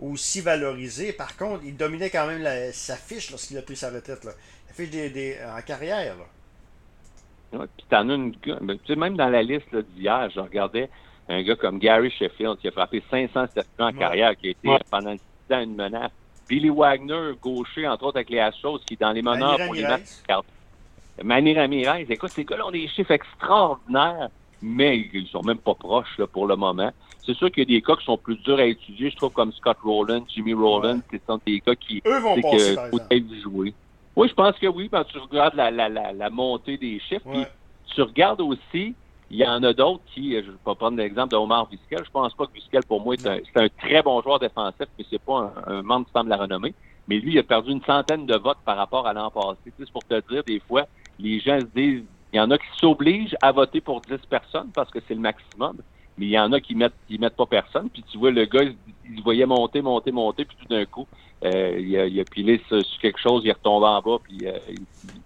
aussi 0.00 0.40
valorisés. 0.40 1.12
Par 1.12 1.36
contre, 1.36 1.62
il 1.64 1.76
dominait 1.76 2.10
quand 2.10 2.26
même 2.26 2.72
sa 2.72 2.96
fiche 2.96 3.30
lorsqu'il 3.30 3.58
a 3.58 3.62
pris 3.62 3.76
sa 3.76 3.90
retraite. 3.90 4.24
Là. 4.24 4.32
La 4.68 4.74
fiche 4.74 4.90
des, 4.90 5.38
en 5.56 5.62
carrière. 5.62 6.16
Là. 6.16 7.66
puis 7.76 7.86
t'en 7.88 8.08
as 8.08 8.14
une. 8.14 8.34
Ben, 8.62 8.76
tu 8.78 8.92
sais, 8.92 8.96
même 8.96 9.16
dans 9.16 9.28
la 9.28 9.42
liste 9.44 9.74
d'hier, 9.94 10.30
je 10.34 10.40
regardais 10.40 10.90
un 11.28 11.42
gars 11.44 11.56
comme 11.56 11.78
Gary 11.78 12.10
Sheffield 12.10 12.58
qui 12.58 12.66
a 12.66 12.72
frappé 12.72 13.04
500 13.08 13.46
en 13.78 13.92
carrière, 13.92 14.36
qui 14.36 14.48
a 14.48 14.50
été 14.50 14.68
pendant 14.90 15.12
ans 15.12 15.60
une 15.60 15.76
menace. 15.76 16.10
Billy 16.48 16.70
Wagner, 16.70 17.32
gaucher, 17.42 17.86
entre 17.88 18.04
autres 18.04 18.18
avec 18.18 18.30
les 18.30 18.38
Astros, 18.38 18.78
qui 18.86 18.94
est 18.94 19.00
dans 19.00 19.12
les 19.12 19.22
meneurs 19.22 19.58
pour 19.64 19.74
les 19.74 19.82
matchs. 19.82 20.22
Manny 21.22 21.54
Ramirez, 21.54 22.06
écoute, 22.08 22.30
ces 22.30 22.44
gars-là 22.44 22.66
ont 22.66 22.70
des 22.70 22.88
chiffres 22.88 23.12
extraordinaires, 23.12 24.28
mais 24.60 25.08
ils 25.12 25.26
sont 25.28 25.42
même 25.42 25.58
pas 25.58 25.74
proches 25.74 26.18
là, 26.18 26.26
pour 26.26 26.46
le 26.46 26.56
moment. 26.56 26.90
C'est 27.24 27.34
sûr 27.34 27.50
qu'il 27.50 27.68
y 27.68 27.74
a 27.74 27.78
des 27.78 27.82
cas 27.82 27.96
qui 27.96 28.04
sont 28.04 28.18
plus 28.18 28.36
durs 28.36 28.58
à 28.58 28.64
étudier, 28.64 29.10
je 29.10 29.16
trouve, 29.16 29.32
comme 29.32 29.52
Scott 29.52 29.78
Rowland, 29.82 30.24
Jimmy 30.28 30.54
Rowland, 30.54 31.00
ouais. 31.12 31.20
sont 31.26 31.40
des 31.44 31.60
cas 31.60 31.74
qui 31.74 32.02
Eux 32.06 32.18
vont 32.20 32.40
passer, 32.40 32.76
que, 32.76 32.90
peut-être 32.90 33.42
jouer. 33.42 33.74
Oui, 34.14 34.28
je 34.28 34.34
pense 34.34 34.56
que 34.58 34.66
oui, 34.66 34.88
quand 34.90 35.04
tu 35.04 35.18
regardes 35.18 35.54
la, 35.54 35.70
la, 35.70 35.88
la, 35.88 36.12
la 36.12 36.30
montée 36.30 36.76
des 36.76 37.00
chiffres, 37.00 37.28
puis 37.30 37.44
tu 37.94 38.02
regardes 38.02 38.40
aussi 38.40 38.94
il 39.30 39.38
y 39.38 39.46
en 39.46 39.62
a 39.62 39.72
d'autres 39.72 40.02
qui, 40.14 40.32
je 40.34 40.50
vais 40.50 40.56
pas 40.64 40.74
prendre 40.74 40.96
l'exemple 40.96 41.30
de 41.30 41.36
Omar 41.36 41.68
Vizquel. 41.68 42.04
Je 42.04 42.10
pense 42.10 42.32
pas 42.34 42.46
que 42.46 42.52
Vizquel, 42.52 42.82
pour 42.84 43.00
moi, 43.00 43.16
c'est 43.18 43.56
un, 43.56 43.68
très 43.68 44.02
bon 44.02 44.20
joueur 44.22 44.38
défensif, 44.38 44.86
mais 44.98 45.04
c'est 45.10 45.20
pas 45.20 45.52
un, 45.66 45.82
membre 45.82 46.06
du 46.06 46.12
temps 46.12 46.24
de 46.24 46.30
la 46.30 46.36
renommée. 46.36 46.74
Mais 47.08 47.18
lui, 47.18 47.32
il 47.32 47.38
a 47.38 47.42
perdu 47.42 47.72
une 47.72 47.82
centaine 47.82 48.26
de 48.26 48.36
votes 48.36 48.58
par 48.64 48.76
rapport 48.76 49.06
à 49.06 49.12
l'an 49.12 49.30
passé. 49.30 49.72
C'est 49.78 49.90
pour 49.90 50.04
te 50.04 50.20
dire, 50.32 50.44
des 50.44 50.60
fois, 50.60 50.86
les 51.18 51.40
gens 51.40 51.58
se 51.60 51.66
disent, 51.66 52.04
il 52.32 52.36
y 52.36 52.40
en 52.40 52.50
a 52.50 52.58
qui 52.58 52.66
s'obligent 52.76 53.36
à 53.42 53.52
voter 53.52 53.80
pour 53.80 54.00
10 54.00 54.18
personnes 54.28 54.70
parce 54.74 54.90
que 54.90 54.98
c'est 55.06 55.14
le 55.14 55.20
maximum. 55.20 55.76
Mais 56.18 56.26
il 56.26 56.30
y 56.30 56.38
en 56.38 56.52
a 56.52 56.60
qui 56.60 56.74
mettent, 56.74 56.94
qui 57.08 57.18
mettent 57.18 57.36
pas 57.36 57.46
personne. 57.46 57.90
Puis 57.90 58.04
tu 58.10 58.18
vois, 58.18 58.30
le 58.30 58.44
gars, 58.44 58.62
il, 58.62 59.22
voyait 59.22 59.46
monter, 59.46 59.82
monter, 59.82 60.12
monter, 60.12 60.44
puis 60.44 60.56
tout 60.60 60.68
d'un 60.68 60.84
coup, 60.86 61.06
euh, 61.44 61.76
il, 61.78 61.96
a, 61.98 62.06
il, 62.06 62.18
a, 62.20 62.24
pilé 62.24 62.60
sur, 62.68 62.82
quelque 63.00 63.20
chose, 63.20 63.42
il 63.44 63.50
est 63.50 63.52
retombé 63.52 63.86
en 63.86 64.00
bas, 64.00 64.18
puis 64.22 64.46
euh, 64.46 64.58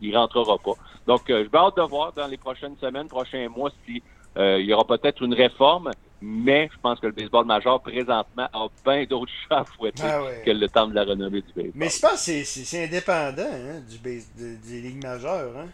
il, 0.00 0.16
rentrera 0.16 0.58
pas. 0.58 0.72
Donc, 1.06 1.30
euh, 1.30 1.44
je 1.44 1.50
vais 1.50 1.58
hâte 1.58 1.76
de 1.76 1.82
voir 1.82 2.12
dans 2.12 2.26
les 2.26 2.36
prochaines 2.36 2.76
semaines, 2.80 3.08
prochains 3.08 3.48
mois, 3.48 3.70
si 3.86 4.02
il 4.36 4.64
y 4.64 4.72
aura 4.72 4.84
peut-être 4.84 5.22
une 5.22 5.34
réforme, 5.34 5.90
mais 6.22 6.68
je 6.72 6.78
pense 6.80 7.00
que 7.00 7.06
le 7.06 7.12
baseball 7.12 7.46
majeur, 7.46 7.80
présentement, 7.80 8.48
a 8.52 8.68
bien 8.84 9.04
d'autres 9.04 9.32
chats 9.48 9.58
à 9.58 9.64
fouetter 9.64 10.02
ah 10.04 10.22
que 10.44 10.50
le 10.50 10.68
temps 10.68 10.86
de 10.86 10.94
la 10.94 11.04
renommée 11.04 11.42
du 11.42 11.52
baseball. 11.54 11.72
Mais 11.74 11.88
je 11.88 12.00
pense 12.00 12.26
que 12.26 12.44
c'est 12.44 12.84
indépendant 12.84 13.42
hein, 13.42 13.80
du 13.88 13.98
des 13.98 14.80
ligues 14.80 15.02
majeures. 15.02 15.56
Hein? 15.58 15.66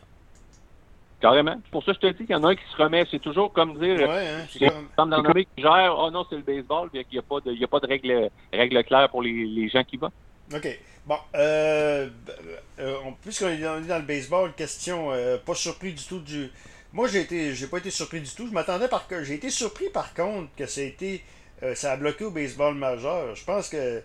Carrément. 1.21 1.57
Pour 1.71 1.83
ça, 1.83 1.93
je 1.95 1.99
te 1.99 2.07
dis 2.09 2.27
qu'il 2.27 2.31
y 2.31 2.35
en 2.35 2.45
a 2.45 2.51
un 2.51 2.55
qui 2.55 2.65
se 2.71 2.83
remet. 2.83 3.05
C'est 3.11 3.19
toujours 3.19 3.53
comme 3.53 3.79
dire. 3.79 4.09
Ouais, 4.09 4.29
hein, 4.29 4.47
c'est 4.51 4.69
comme... 4.69 5.45
qui 5.57 5.63
gère. 5.63 5.97
Oh 5.99 6.11
non, 6.11 6.27
c'est 6.29 6.37
le 6.37 6.43
baseball. 6.43 6.91
Il 6.93 7.05
n'y 7.11 7.19
a, 7.19 7.23
pas 7.23 7.41
de, 7.41 7.53
il 7.53 7.59
y 7.59 7.65
a 7.65 7.69
pas 7.69 7.81
de 7.81 7.87
règles 7.87 8.31
règle 8.53 8.85
claires 8.85 9.09
pour 9.09 9.23
les, 9.23 9.47
les, 9.47 9.69
gens 9.69 9.83
qui 9.83 9.97
votent. 9.97 10.13
OK. 10.55 10.79
Bon. 11.07 11.19
Euh, 11.35 12.09
euh, 12.79 12.97
Puisqu'on 13.23 13.49
est 13.49 13.59
dans 13.59 13.99
le 13.99 14.03
baseball, 14.03 14.53
question. 14.55 15.13
Euh, 15.13 15.39
pas 15.39 15.55
surpris 15.55 15.93
du 15.93 16.05
tout 16.05 16.21
du. 16.21 16.51
Moi, 16.93 17.09
j'ai 17.09 17.21
été, 17.21 17.55
j'ai 17.55 17.67
pas 17.67 17.79
été 17.79 17.91
surpris 17.91 18.21
du 18.21 18.31
tout. 18.31 18.47
Je 18.47 18.53
m'attendais 18.53 18.89
par 18.89 19.07
J'ai 19.23 19.35
été 19.35 19.51
surpris 19.51 19.89
par 19.91 20.15
contre 20.15 20.49
que 20.57 20.67
ça 20.67 20.81
a 20.81 20.85
été. 20.85 21.23
Euh, 21.63 21.75
ça 21.75 21.93
a 21.93 21.97
bloqué 21.97 22.25
au 22.25 22.31
baseball 22.31 22.75
majeur. 22.75 23.35
Je 23.35 23.45
pense 23.45 23.69
que 23.69 24.03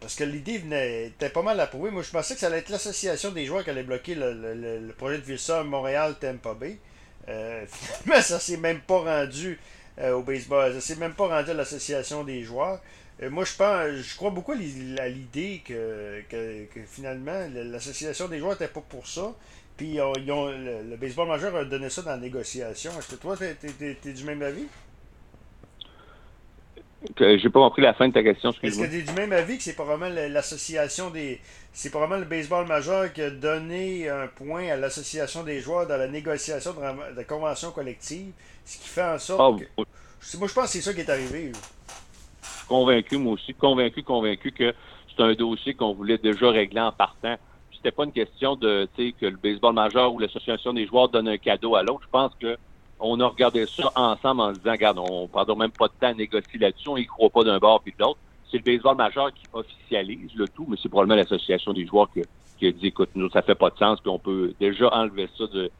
parce 0.00 0.14
que 0.14 0.24
l'idée 0.24 0.58
venait, 0.58 1.08
était 1.08 1.28
pas 1.28 1.42
mal 1.42 1.60
approuvée. 1.60 1.90
Moi, 1.90 2.02
je 2.02 2.10
pensais 2.10 2.34
que 2.34 2.40
ça 2.40 2.46
allait 2.46 2.58
être 2.58 2.70
l'association 2.70 3.32
des 3.32 3.44
joueurs 3.44 3.64
qui 3.64 3.70
allait 3.70 3.82
bloquer 3.82 4.14
le, 4.14 4.92
projet 4.96 5.18
de 5.18 5.22
Vissa 5.22 5.62
Montréal-Tampa 5.62 6.54
Bay. 6.54 6.78
Euh, 7.28 7.64
finalement, 7.68 8.22
ça 8.22 8.38
s'est 8.38 8.56
même 8.56 8.80
pas 8.80 9.22
rendu 9.22 9.58
au 10.12 10.22
baseball. 10.22 10.74
Ça 10.74 10.80
s'est 10.80 10.96
même 10.96 11.14
pas 11.14 11.28
rendu 11.28 11.50
à 11.50 11.54
l'association 11.54 12.24
des 12.24 12.42
joueurs. 12.44 12.80
Moi, 13.22 13.44
je 13.44 13.56
pense, 13.56 13.90
je 14.02 14.16
crois 14.16 14.30
beaucoup 14.30 14.52
à 14.52 15.08
l'idée 15.08 15.62
que, 15.64 16.22
finalement, 16.86 17.46
l'association 17.54 18.28
des 18.28 18.38
joueurs 18.38 18.52
n'était 18.52 18.68
pas 18.68 18.82
pour 18.82 19.06
ça. 19.06 19.34
Puis 19.76 19.94
ils 19.94 20.00
ont, 20.00 20.48
le, 20.48 20.96
baseball 20.96 21.28
majeur 21.28 21.54
a 21.54 21.64
donné 21.64 21.90
ça 21.90 22.02
dans 22.02 22.10
la 22.10 22.16
négociation. 22.18 22.92
Est-ce 22.98 23.14
que 23.14 23.20
toi, 23.20 23.36
tu 23.36 23.44
es, 23.46 24.12
du 24.12 24.24
même 24.24 24.42
avis? 24.42 24.66
J'ai 27.18 27.50
pas 27.50 27.60
compris 27.60 27.82
la 27.82 27.94
fin 27.94 28.08
de 28.08 28.12
ta 28.14 28.22
question. 28.22 28.50
Est-ce 28.62 28.78
que 28.78 28.86
tu 28.86 28.98
es 28.98 29.02
du 29.02 29.12
même 29.12 29.32
avis 29.32 29.58
que 29.58 29.62
c'est 29.62 29.74
probablement 29.74 30.14
l'association 30.28 31.10
des. 31.10 31.40
C'est 31.72 31.90
probablement 31.90 32.20
le 32.20 32.26
baseball 32.26 32.66
majeur 32.66 33.12
qui 33.12 33.20
a 33.20 33.30
donné 33.30 34.08
un 34.08 34.28
point 34.28 34.68
à 34.68 34.76
l'association 34.76 35.42
des 35.42 35.60
joueurs 35.60 35.86
dans 35.86 35.98
la 35.98 36.08
négociation 36.08 36.72
de 36.72 37.16
la 37.16 37.24
convention 37.24 37.70
collective, 37.70 38.32
ce 38.64 38.78
qui 38.78 38.88
fait 38.88 39.04
en 39.04 39.18
sorte 39.18 39.60
ah, 39.60 39.64
que. 39.76 40.38
Moi, 40.38 40.48
je 40.48 40.54
pense 40.54 40.64
que 40.64 40.70
c'est 40.70 40.80
ça 40.80 40.94
qui 40.94 41.00
est 41.00 41.10
arrivé. 41.10 41.52
Convaincu, 42.66 43.16
moi 43.16 43.34
aussi. 43.34 43.54
Convaincu, 43.54 44.02
convaincu 44.02 44.52
que 44.52 44.74
c'est 45.08 45.22
un 45.22 45.34
dossier 45.34 45.74
qu'on 45.74 45.94
voulait 45.94 46.18
déjà 46.18 46.50
régler 46.50 46.80
en 46.80 46.92
partant. 46.92 47.36
C'était 47.72 47.90
pas 47.90 48.04
une 48.04 48.12
question 48.12 48.56
de 48.56 48.88
que 48.96 49.26
le 49.26 49.36
baseball 49.36 49.74
majeur 49.74 50.12
ou 50.12 50.18
l'association 50.18 50.72
des 50.72 50.86
joueurs 50.86 51.08
donne 51.08 51.28
un 51.28 51.36
cadeau 51.36 51.76
à 51.76 51.82
l'autre. 51.82 52.02
Je 52.04 52.10
pense 52.10 52.32
que 52.40 52.56
on 52.98 53.20
a 53.20 53.26
regardé 53.26 53.66
ça 53.66 53.92
ensemble 53.94 54.40
en 54.40 54.54
se 54.54 54.58
disant, 54.58 54.72
regarde, 54.72 54.98
on 54.98 55.22
ne 55.22 55.26
perdra 55.26 55.54
même 55.54 55.70
pas 55.70 55.88
de 55.88 55.92
temps 56.00 56.08
à 56.08 56.14
négocier 56.14 56.58
là-dessus, 56.58 56.88
on 56.88 56.96
y 56.96 57.06
croit 57.06 57.30
pas 57.30 57.44
d'un 57.44 57.58
bord 57.58 57.82
puis 57.82 57.92
de 57.92 58.02
l'autre. 58.02 58.18
C'est 58.50 58.58
le 58.58 58.62
baseball 58.62 58.96
majeur 58.96 59.32
qui 59.34 59.44
officialise 59.52 60.34
le 60.34 60.48
tout, 60.48 60.66
mais 60.68 60.76
c'est 60.82 60.88
probablement 60.88 61.16
l'association 61.16 61.72
des 61.72 61.86
joueurs 61.86 62.10
qui, 62.12 62.22
qui, 62.58 62.68
a 62.68 62.72
dit, 62.72 62.86
écoute, 62.86 63.10
nous, 63.14 63.28
ça 63.30 63.42
fait 63.42 63.54
pas 63.54 63.70
de 63.70 63.76
sens, 63.76 64.00
puis 64.00 64.10
on 64.10 64.18
peut 64.18 64.54
déjà 64.58 64.88
enlever 64.94 65.28
ça 65.36 65.46
de, 65.48 65.70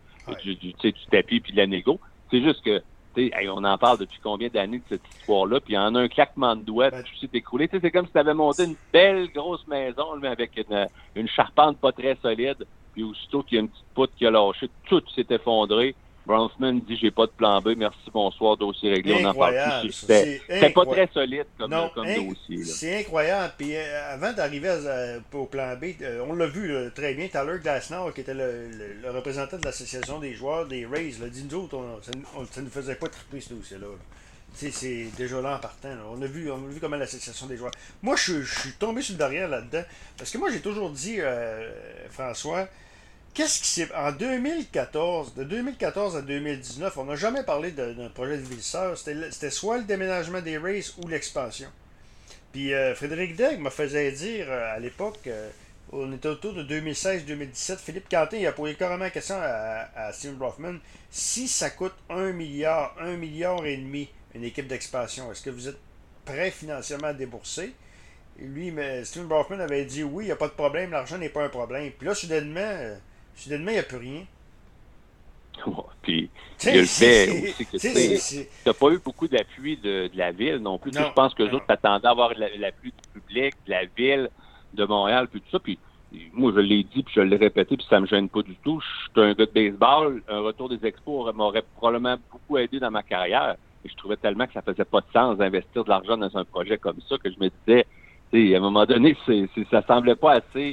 du, 0.43 0.57
du, 0.57 0.73
du, 0.73 0.93
tapis 1.11 1.40
puis 1.40 1.52
de 1.52 1.57
la 1.57 1.66
négo. 1.66 2.00
C'est 2.31 2.43
juste 2.43 2.62
que, 2.62 2.83
hey, 3.16 3.49
on 3.49 3.64
en 3.64 3.78
parle 3.78 3.99
depuis 3.99 4.18
combien 4.23 4.49
d'années 4.49 4.78
de 4.78 4.85
cette 4.88 5.02
histoire-là, 5.18 5.61
puis 5.61 5.76
en 5.76 5.94
un 5.94 6.08
claquement 6.08 6.56
de 6.56 6.62
doigts, 6.62 6.90
ben, 6.90 7.02
tout 7.02 7.16
s'est 7.18 7.30
écroulé. 7.32 7.68
C'est 7.70 7.90
comme 7.90 8.06
si 8.06 8.12
tu 8.12 8.18
avais 8.18 8.35
monté 8.35 8.64
une 8.64 8.76
belle 8.92 9.28
grosse 9.32 9.66
maison, 9.66 10.16
mais 10.20 10.28
avec 10.28 10.56
une, 10.56 10.87
une 11.14 11.28
charpente 11.28 11.78
pas 11.78 11.92
très 11.92 12.16
solide, 12.23 12.66
puis 12.92 13.02
aussitôt 13.02 13.42
qu'il 13.42 13.56
y 13.56 13.58
a 13.58 13.62
une 13.62 13.68
petite 13.68 13.85
poutre 13.94 14.14
qui 14.16 14.26
a 14.26 14.30
lâché, 14.30 14.70
tout 14.88 15.02
s'est 15.14 15.26
effondré 15.30 15.94
Bronfman 16.26 16.80
dit 16.80 16.97
j'ai 17.00 17.12
pas 17.12 17.26
de 17.26 17.30
plan 17.30 17.61
B, 17.61 17.75
merci, 17.76 18.11
bonsoir, 18.12 18.56
dossier 18.56 18.92
réglé, 18.92 19.14
on 19.23 19.25
en 19.26 19.35
parle 19.35 19.54
plus. 19.80 19.92
C'était 19.92 20.71
pas 20.71 20.85
très 20.85 21.09
solide 21.12 21.47
comme, 21.56 21.75
comme 21.95 22.06
dossier. 22.06 22.64
C'est 22.64 23.00
incroyable. 23.00 23.54
Puis 23.56 23.76
euh, 23.76 24.12
avant 24.12 24.33
d'arriver 24.33 24.76
au 25.33 25.47
plan 25.47 25.76
B, 25.76 25.85
euh, 26.02 26.26
on 26.28 26.35
l'a 26.35 26.47
vu 26.47 26.75
très 26.95 27.14
bien, 27.14 27.28
Tyler 27.28 27.59
Glasnow, 27.62 28.11
qui 28.11 28.23
était 28.23 28.35
le, 28.35 29.11
représentant 29.11 29.59
de 29.59 29.64
l'association 29.64 30.18
des 30.18 30.35
joueurs 30.35 30.66
des 30.66 30.85
Rays, 30.85 31.12
l'a 31.21 31.28
dit 31.28 31.45
nous 31.49 31.59
autres, 31.59 31.78
ça, 32.02 32.11
ne 32.61 32.64
nous 32.64 32.71
faisait 32.71 32.97
pas 32.97 33.09
triper 33.09 33.40
ce 33.40 33.54
dossier-là. 33.54 33.87
C'est 34.54 35.11
déjà 35.18 35.40
là 35.42 35.56
en 35.56 35.59
partant. 35.59 35.90
On, 36.11 36.21
a 36.23 36.26
vu, 36.26 36.50
on 36.50 36.56
a 36.56 36.68
vu 36.68 36.80
comment 36.80 36.97
l'association 36.97 37.47
des 37.47 37.59
joueurs. 37.59 37.73
Moi, 38.02 38.16
je, 38.16 38.42
suis 38.42 38.73
tombé 38.73 39.02
sur 39.02 39.12
le 39.12 39.18
derrière 39.18 39.49
là-dedans. 39.49 39.83
Parce 40.16 40.30
que 40.30 40.38
moi, 40.38 40.50
j'ai 40.50 40.61
toujours 40.61 40.88
dit, 40.90 41.16
euh, 41.21 41.71
François, 42.09 42.66
qu'est-ce 43.37 43.61
qui 43.61 43.69
s'est. 43.69 43.95
En 43.95 44.12
2014, 44.12 45.35
de 45.35 45.45
2014 45.45 46.16
à 46.16 46.23
2019, 46.23 46.97
on 46.97 47.05
n'a 47.05 47.16
jamais 47.16 47.45
parlé 47.45 47.71
d'un 47.71 48.09
projet 48.09 48.38
de 48.38 48.43
Villisseur. 48.43 48.97
C'était 48.99 49.50
soit 49.50 49.78
le 49.78 49.85
déménagement 49.85 50.40
des 50.40 50.57
races 50.57 50.97
ou 50.97 51.07
l'expansion. 51.07 51.69
Puis 52.52 52.73
euh, 52.73 52.95
Frédéric 52.95 53.37
Degg 53.37 53.61
me 53.61 53.69
faisait 53.69 54.11
dire 54.12 54.47
euh, 54.49 54.75
à 54.75 54.78
l'époque, 54.78 55.21
euh, 55.26 55.50
on 55.93 56.11
était 56.14 56.28
autour 56.28 56.55
de 56.55 56.62
2016-2017, 56.62 57.76
Philippe 57.76 58.09
Quentin 58.09 58.38
il 58.38 58.47
a 58.47 58.52
posé 58.52 58.75
carrément 58.75 59.05
la 59.05 59.11
question 59.11 59.37
à, 59.38 60.11
Steven 60.12 60.37
Broffman 60.37 60.78
si 61.11 61.47
ça 61.47 61.71
coûte 61.71 61.93
1 62.09 62.33
milliard, 62.33 62.97
1 62.99 63.16
milliard 63.19 63.64
et 63.66 63.76
demi 63.76 64.09
une 64.35 64.43
équipe 64.43 64.66
d'expansion, 64.66 65.31
est-ce 65.31 65.43
que 65.43 65.50
vous 65.50 65.69
êtes 65.69 65.78
prêt 66.25 66.50
financièrement 66.50 67.09
à 67.09 67.12
débourser? 67.12 67.75
Lui, 68.38 68.71
mais 68.71 69.05
Steven 69.05 69.28
Broffman 69.28 69.61
avait 69.61 69.85
dit 69.85 70.02
oui, 70.02 70.25
il 70.25 70.26
n'y 70.28 70.33
a 70.33 70.37
pas 70.37 70.49
de 70.49 70.55
problème, 70.55 70.90
l'argent 70.90 71.19
n'est 71.19 71.28
pas 71.28 71.45
un 71.45 71.49
problème. 71.50 71.93
Puis 71.93 72.07
là, 72.07 72.14
soudainement, 72.14 72.97
soudainement 73.37 73.71
il 73.71 73.75
n'y 73.75 73.81
a 73.81 73.85
plus 73.85 73.99
rien. 73.99 74.25
puis 76.02 76.28
il 76.64 76.69
y 76.69 76.78
a 76.78 76.81
le 76.81 76.87
fait 76.87 77.31
aussi 77.31 77.64
que 77.64 77.76
tu 77.76 78.49
n'as 78.66 78.75
pas 78.75 78.90
eu 78.90 78.99
beaucoup 78.99 79.28
d'appui 79.28 79.76
de, 79.76 80.11
la 80.14 80.33
ville 80.33 80.57
non 80.57 80.78
plus. 80.78 80.93
je 80.93 81.12
pense 81.14 81.35
que 81.35 81.43
les 81.43 81.52
autres 81.52 81.66
t'attendaient 81.66 82.09
à 82.09 82.11
avoir 82.11 82.33
l'appui 82.35 82.93
du 82.93 83.21
public, 83.21 83.55
de 83.66 83.71
la 83.71 83.85
ville, 83.85 84.31
de 84.75 84.85
Montréal, 84.85 85.28
puis 85.28 85.40
tout 85.40 85.50
ça. 85.50 85.59
Puis 85.59 85.78
moi, 86.33 86.52
je 86.55 86.61
l'ai 86.61 86.83
dit, 86.85 87.02
puis 87.02 87.14
je 87.14 87.21
l'ai 87.21 87.37
répété, 87.37 87.76
puis 87.76 87.87
ça 87.88 88.00
me 88.00 88.07
gêne 88.07 88.28
pas 88.28 88.43
du 88.43 88.55
tout. 88.57 88.81
Je 88.81 89.21
suis 89.21 89.31
un 89.31 89.35
gars 89.35 89.47
de 89.47 89.50
baseball. 89.50 90.23
Un 90.28 90.40
retour 90.40 90.69
des 90.69 90.85
expos 90.87 91.35
m'aurait 91.35 91.64
probablement 91.76 92.16
beaucoup 92.31 92.59
aidé 92.59 92.78
dans 92.78 92.90
ma 92.90 93.02
carrière. 93.02 93.57
Et 93.85 93.88
je 93.88 93.97
trouvais 93.97 94.16
tellement 94.16 94.47
que 94.47 94.52
ça 94.52 94.62
faisait 94.62 94.85
pas 94.85 95.00
de 95.00 95.07
sens 95.12 95.38
d'investir 95.38 95.85
de 95.85 95.88
l'argent 95.88 96.16
dans 96.16 96.37
un 96.37 96.45
projet 96.45 96.78
comme 96.78 97.00
ça 97.09 97.16
que 97.19 97.31
je 97.31 97.38
me 97.38 97.50
disais, 97.66 97.87
à 98.55 98.59
un 98.59 98.61
moment 98.61 98.85
donné, 98.85 99.16
c'est, 99.26 99.49
ça 99.71 99.83
semblait 99.87 100.16
pas 100.16 100.33
assez, 100.35 100.73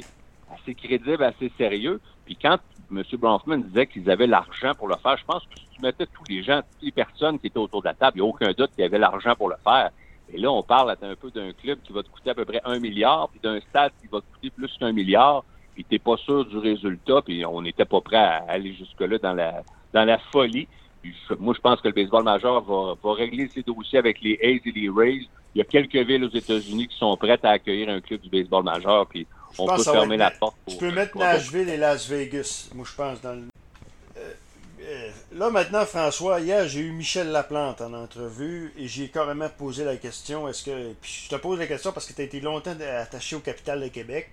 assez 0.64 0.74
crédible, 0.74 1.22
assez 1.22 1.52
sérieux. 1.56 2.00
Puis 2.24 2.36
quand 2.40 2.58
M. 2.90 3.02
Bronfman 3.14 3.58
disait 3.58 3.86
qu'ils 3.86 4.10
avaient 4.10 4.26
l'argent 4.26 4.74
pour 4.74 4.88
le 4.88 4.96
faire, 4.96 5.16
je 5.16 5.24
pense 5.24 5.42
que 5.44 5.58
si 5.58 5.66
tu 5.76 5.82
mettais 5.82 6.06
tous 6.06 6.24
les 6.28 6.42
gens, 6.42 6.60
toutes 6.60 6.82
les 6.82 6.92
personnes 6.92 7.38
qui 7.38 7.48
étaient 7.48 7.58
autour 7.58 7.82
de 7.82 7.88
la 7.88 7.94
table, 7.94 8.18
il 8.18 8.22
n'y 8.22 8.26
a 8.26 8.30
aucun 8.30 8.52
doute 8.52 8.70
qu'il 8.74 8.82
y 8.82 8.84
avait 8.84 8.98
l'argent 8.98 9.34
pour 9.36 9.48
le 9.48 9.56
faire. 9.62 9.90
Et 10.32 10.38
là, 10.38 10.50
on 10.50 10.62
parle 10.62 10.96
un 11.02 11.14
peu 11.14 11.30
d'un 11.30 11.52
club 11.52 11.78
qui 11.84 11.92
va 11.92 12.02
te 12.02 12.08
coûter 12.08 12.30
à 12.30 12.34
peu 12.34 12.44
près 12.44 12.60
un 12.64 12.78
milliard, 12.78 13.28
puis 13.28 13.40
d'un 13.42 13.60
stade 13.60 13.92
qui 14.00 14.08
va 14.08 14.20
te 14.20 14.26
coûter 14.34 14.50
plus 14.50 14.72
qu'un 14.78 14.92
milliard, 14.92 15.44
puis 15.74 15.84
t'es 15.84 15.98
pas 15.98 16.16
sûr 16.16 16.44
du 16.46 16.56
résultat, 16.56 17.20
puis 17.22 17.44
on 17.44 17.60
n'était 17.60 17.84
pas 17.84 18.00
prêt 18.00 18.16
à 18.16 18.44
aller 18.48 18.72
jusque-là 18.74 19.18
dans 19.18 19.34
la 19.34 19.62
dans 19.92 20.04
la 20.04 20.18
folie. 20.18 20.66
moi, 21.38 21.54
je 21.54 21.60
pense 21.60 21.80
que 21.80 21.88
le 21.88 21.94
baseball 21.94 22.24
majeur 22.24 22.62
va, 22.62 22.94
va 23.02 23.14
régler 23.14 23.48
ses 23.48 23.62
dossiers 23.62 23.98
avec 23.98 24.20
les 24.22 24.38
A's 24.42 24.60
et 24.64 24.72
les 24.72 24.88
Rays. 24.88 25.28
Il 25.54 25.58
y 25.58 25.60
a 25.60 25.64
quelques 25.64 25.94
villes 25.94 26.24
aux 26.24 26.36
États-Unis 26.36 26.88
qui 26.88 26.96
sont 26.96 27.16
prêtes 27.16 27.44
à 27.44 27.50
accueillir 27.50 27.88
un 27.90 28.00
club 28.00 28.20
du 28.20 28.28
baseball 28.28 28.64
majeur, 28.64 29.06
puis 29.06 29.26
on 29.58 29.66
peut 29.66 29.82
fermer 29.82 30.16
la 30.16 30.30
porte. 30.30 30.56
Tu 30.68 30.76
peux 30.76 30.92
mettre 30.92 31.16
Nashville 31.16 31.68
et 31.68 31.76
Las 31.76 32.08
Vegas, 32.08 32.68
moi 32.74 32.86
je 32.88 32.94
pense, 32.94 33.20
dans 33.20 33.34
le... 33.34 33.44
Euh, 34.16 34.32
euh, 34.82 35.10
là 35.32 35.50
maintenant, 35.50 35.84
François, 35.86 36.40
hier 36.40 36.66
j'ai 36.68 36.80
eu 36.80 36.92
Michel 36.92 37.28
Laplante 37.28 37.80
en 37.80 37.92
entrevue 37.92 38.72
et 38.78 38.88
j'ai 38.88 39.08
carrément 39.08 39.48
posé 39.48 39.84
la 39.84 39.96
question, 39.96 40.48
est-ce 40.48 40.64
que... 40.64 40.92
Puis 41.00 41.22
je 41.24 41.28
te 41.30 41.36
pose 41.36 41.58
la 41.58 41.66
question 41.66 41.92
parce 41.92 42.06
que 42.06 42.12
tu 42.12 42.20
as 42.20 42.24
été 42.24 42.40
longtemps 42.40 42.74
attaché 42.98 43.36
au 43.36 43.40
capital 43.40 43.80
de 43.80 43.88
Québec. 43.88 44.30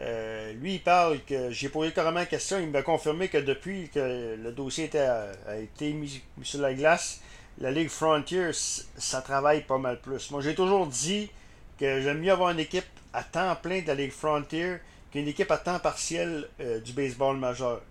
Euh, 0.00 0.52
lui, 0.54 0.74
il 0.74 0.82
parle 0.82 1.20
que 1.20 1.50
j'ai 1.50 1.68
posé 1.68 1.92
carrément 1.92 2.20
la 2.20 2.26
question. 2.26 2.58
Il 2.58 2.70
m'a 2.70 2.82
confirmé 2.82 3.28
que 3.28 3.38
depuis 3.38 3.90
que 3.90 4.36
le 4.42 4.52
dossier 4.52 4.90
a 4.96 5.56
été 5.56 5.92
mis, 5.92 6.22
sur 6.42 6.60
la 6.60 6.72
glace, 6.72 7.20
la 7.58 7.70
Ligue 7.70 7.90
Frontier, 7.90 8.50
ça 8.52 9.20
travaille 9.20 9.62
pas 9.62 9.78
mal 9.78 10.00
plus. 10.00 10.30
Moi, 10.30 10.40
j'ai 10.40 10.54
toujours 10.54 10.86
dit 10.86 11.30
que 11.78 12.00
j'aime 12.00 12.20
mieux 12.20 12.32
avoir 12.32 12.50
une 12.50 12.60
équipe 12.60 12.86
à 13.12 13.22
temps 13.22 13.56
plein 13.56 13.82
de 13.82 13.86
la 13.86 13.94
Ligue 13.94 14.12
Frontier 14.12 14.76
qu'une 15.10 15.28
équipe 15.28 15.50
à 15.50 15.58
temps 15.58 15.78
partiel 15.78 16.48
euh, 16.60 16.80
du 16.80 16.92
baseball 16.92 17.36
majeur. 17.36 17.82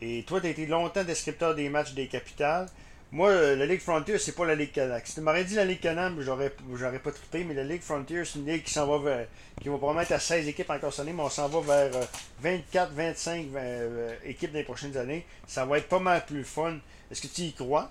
Et 0.00 0.22
toi, 0.22 0.40
tu 0.40 0.46
as 0.46 0.50
été 0.50 0.66
longtemps 0.66 1.02
descripteur 1.02 1.54
des 1.54 1.68
matchs 1.68 1.92
des 1.92 2.06
capitales. 2.06 2.68
Moi, 3.10 3.30
euh, 3.30 3.56
la 3.56 3.64
Ligue 3.64 3.80
Frontier, 3.80 4.18
c'est 4.18 4.36
pas 4.36 4.44
la 4.44 4.54
Ligue 4.54 4.70
Canac. 4.70 5.06
Si 5.06 5.14
tu 5.14 5.22
m'aurais 5.22 5.44
dit 5.44 5.54
la 5.54 5.64
Ligue 5.64 5.80
Canac, 5.80 6.12
j'aurais, 6.20 6.52
j'aurais 6.74 6.98
pas 6.98 7.10
trippé, 7.10 7.42
mais 7.42 7.54
la 7.54 7.64
Ligue 7.64 7.80
Frontier, 7.80 8.22
c'est 8.24 8.38
une 8.38 8.46
ligue 8.46 8.62
qui 8.62 8.72
s'en 8.72 8.86
va 8.86 8.98
vers, 8.98 9.26
qui 9.60 9.68
va 9.70 9.78
promettre 9.78 10.12
à 10.12 10.20
16 10.20 10.46
équipes 10.46 10.68
encore 10.68 10.92
cette 10.92 11.00
année, 11.00 11.14
mais 11.14 11.22
on 11.22 11.30
s'en 11.30 11.48
va 11.48 11.60
vers 11.60 12.00
24, 12.42 12.92
25 12.92 13.46
euh, 13.56 14.14
équipes 14.26 14.52
dans 14.52 14.58
les 14.58 14.64
prochaines 14.64 14.96
années. 14.98 15.24
Ça 15.46 15.64
va 15.64 15.78
être 15.78 15.88
pas 15.88 15.98
mal 15.98 16.24
plus 16.26 16.44
fun. 16.44 16.76
Est-ce 17.10 17.22
que 17.22 17.28
tu 17.28 17.42
y 17.42 17.52
crois? 17.54 17.90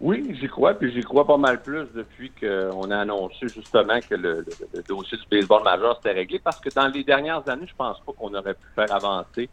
Oui, 0.00 0.36
j'y 0.38 0.48
crois, 0.48 0.74
puis 0.74 0.92
j'y 0.92 1.02
crois 1.02 1.26
pas 1.26 1.36
mal 1.36 1.62
plus 1.62 1.86
depuis 1.94 2.30
qu'on 2.30 2.90
a 2.90 2.98
annoncé 2.98 3.48
justement 3.48 4.00
que 4.00 4.14
le, 4.14 4.44
dossier 4.88 5.16
du 5.16 5.24
baseball 5.30 5.62
majeur 5.62 5.96
s'était 5.96 6.12
réglé, 6.12 6.38
parce 6.38 6.60
que 6.60 6.68
dans 6.70 6.88
les 6.88 7.04
dernières 7.04 7.48
années, 7.48 7.66
je 7.66 7.74
pense 7.76 8.00
pas 8.00 8.12
qu'on 8.12 8.34
aurait 8.34 8.54
pu 8.54 8.66
faire 8.74 8.92
avancer 8.92 9.48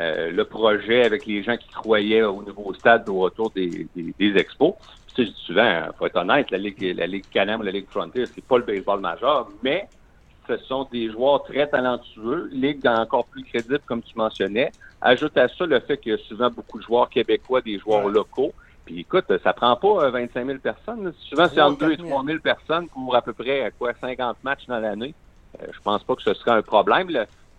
euh, 0.00 0.32
le 0.32 0.44
projet 0.44 1.04
avec 1.04 1.26
les 1.26 1.42
gens 1.42 1.56
qui 1.56 1.68
croyaient 1.68 2.22
au 2.22 2.42
nouveau 2.42 2.72
stade 2.74 3.08
au 3.08 3.20
retour 3.20 3.50
des, 3.50 3.86
des, 3.94 4.36
expos. 4.36 4.74
Tu 5.14 5.26
sais, 5.26 5.32
souvent, 5.46 5.82
faut 5.98 6.06
être 6.06 6.16
honnête, 6.16 6.50
la 6.50 6.58
Ligue, 6.58 6.96
la 6.96 7.06
Ligue 7.06 7.26
Canam, 7.30 7.62
la 7.62 7.70
Ligue 7.70 7.88
Frontier, 7.90 8.24
c'est 8.26 8.44
pas 8.44 8.56
le 8.56 8.64
baseball 8.64 9.00
majeur, 9.00 9.48
mais 9.62 9.88
ce 10.48 10.56
sont 10.64 10.88
des 10.90 11.10
joueurs 11.10 11.44
très 11.44 11.68
talentueux, 11.68 12.48
ligue 12.52 12.86
encore 12.86 13.26
plus 13.26 13.44
crédible, 13.44 13.80
comme 13.86 14.02
tu 14.02 14.16
mentionnais. 14.16 14.72
Ajoute 15.00 15.36
à 15.36 15.48
ça 15.48 15.66
le 15.66 15.78
fait 15.80 15.98
qu'il 15.98 16.12
y 16.12 16.14
a 16.14 16.18
souvent 16.18 16.50
beaucoup 16.50 16.78
de 16.78 16.84
joueurs 16.84 17.08
québécois, 17.08 17.60
des 17.60 17.78
joueurs 17.78 18.08
locaux. 18.08 18.52
Puis 18.84 19.00
écoute, 19.00 19.26
ça 19.42 19.52
prend 19.52 19.76
pas 19.76 20.10
25 20.10 20.40
euh, 20.40 20.46
000 20.46 20.58
personnes. 20.58 21.12
Souvent, 21.28 21.46
c'est 21.52 21.60
entre 21.60 21.78
2 21.86 21.92
et 21.92 21.96
3 21.96 22.24
000 22.24 22.38
personnes 22.40 22.88
pour 22.88 23.14
à 23.14 23.22
peu 23.22 23.32
près 23.32 23.72
quoi 23.78 23.92
50 24.00 24.38
matchs 24.42 24.66
dans 24.66 24.78
l'année. 24.78 25.14
Euh, 25.60 25.66
je 25.72 25.80
pense 25.80 26.02
pas 26.02 26.16
que 26.16 26.22
ce 26.22 26.34
serait 26.34 26.52
un 26.52 26.62
problème. 26.62 27.08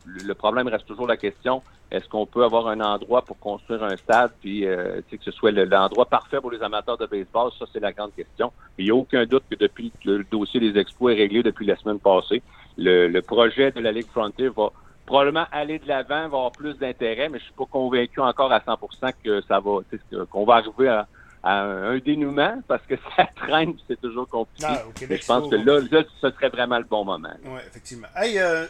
Le, 0.06 0.34
problème 0.34 0.68
reste 0.68 0.86
toujours 0.86 1.08
la 1.08 1.18
question 1.18 1.62
est-ce 1.94 2.10
qu'on 2.10 2.25
peut 2.25 2.44
avoir 2.44 2.68
un 2.68 2.82
endroit 2.82 3.22
pour 3.22 3.38
construire 3.38 3.84
un 3.84 3.96
stade, 3.96 4.32
puis 4.42 4.65
euh, 4.65 5.01
que 5.12 5.18
ce 5.24 5.30
soit 5.30 5.51
l'endroit 5.51 6.06
parfait 6.06 6.42
pour 6.42 6.50
les 6.50 6.63
amateurs 6.63 6.98
de 6.98 7.06
baseball? 7.06 7.51
Ça, 7.60 7.65
c'est 7.72 7.80
la 7.80 7.92
grande 7.92 8.15
question. 8.15 8.51
Il 8.80 8.86
n'y 8.86 8.92
a 8.92 8.96
aucun 8.96 9.25
doute 9.27 9.44
que 9.48 9.56
depuis 9.56 9.92
le 10.03 10.24
dossier 10.24 10.60
des 10.60 10.80
expos 10.80 11.13
est 11.13 11.18
réglé 11.18 11.44
depuis 11.44 11.68
la 11.68 11.75
semaine 11.75 12.00
passée, 12.00 12.42
le, 12.77 13.08
le 13.08 13.22
projet 13.22 13.72
de 13.72 13.80
la 13.80 13.92
Ligue 13.92 14.08
Frontier 14.08 14.50
va 14.50 14.72
probablement 15.05 15.45
aller 15.51 15.79
de 15.79 15.88
l'avant, 15.88 16.22
va 16.22 16.24
avoir 16.24 16.51
plus 16.51 16.77
d'intérêt, 16.77 17.29
mais 17.29 17.39
je 17.39 17.45
suis 17.45 17.53
pas 17.53 17.65
convaincu 17.65 18.19
encore 18.22 18.51
à 18.51 18.60
100% 18.60 19.13
que 19.24 19.41
ça 19.41 19.60
va, 19.60 20.25
qu'on 20.29 20.45
va 20.45 20.55
arriver 20.55 20.88
à, 20.89 21.07
un 21.45 21.98
dénouement 21.98 22.62
parce 22.69 22.83
que 22.83 22.95
ça 23.17 23.27
traîne, 23.36 23.74
c'est 23.88 24.00
toujours 24.00 24.29
compliqué. 24.29 24.65
Ah, 24.69 24.83
mais 25.10 25.17
je 25.17 25.25
pense 25.25 25.50
que 25.50 25.55
là, 25.55 25.81
là, 25.91 26.03
ce 26.22 26.31
serait 26.31 26.50
vraiment 26.50 26.77
le 26.77 26.86
bon 26.86 27.03
moment. 27.03 27.33
Oui, 27.43 27.60
effectivement. 27.67 28.07
Hey, 28.15 28.39
euh, 28.39 28.65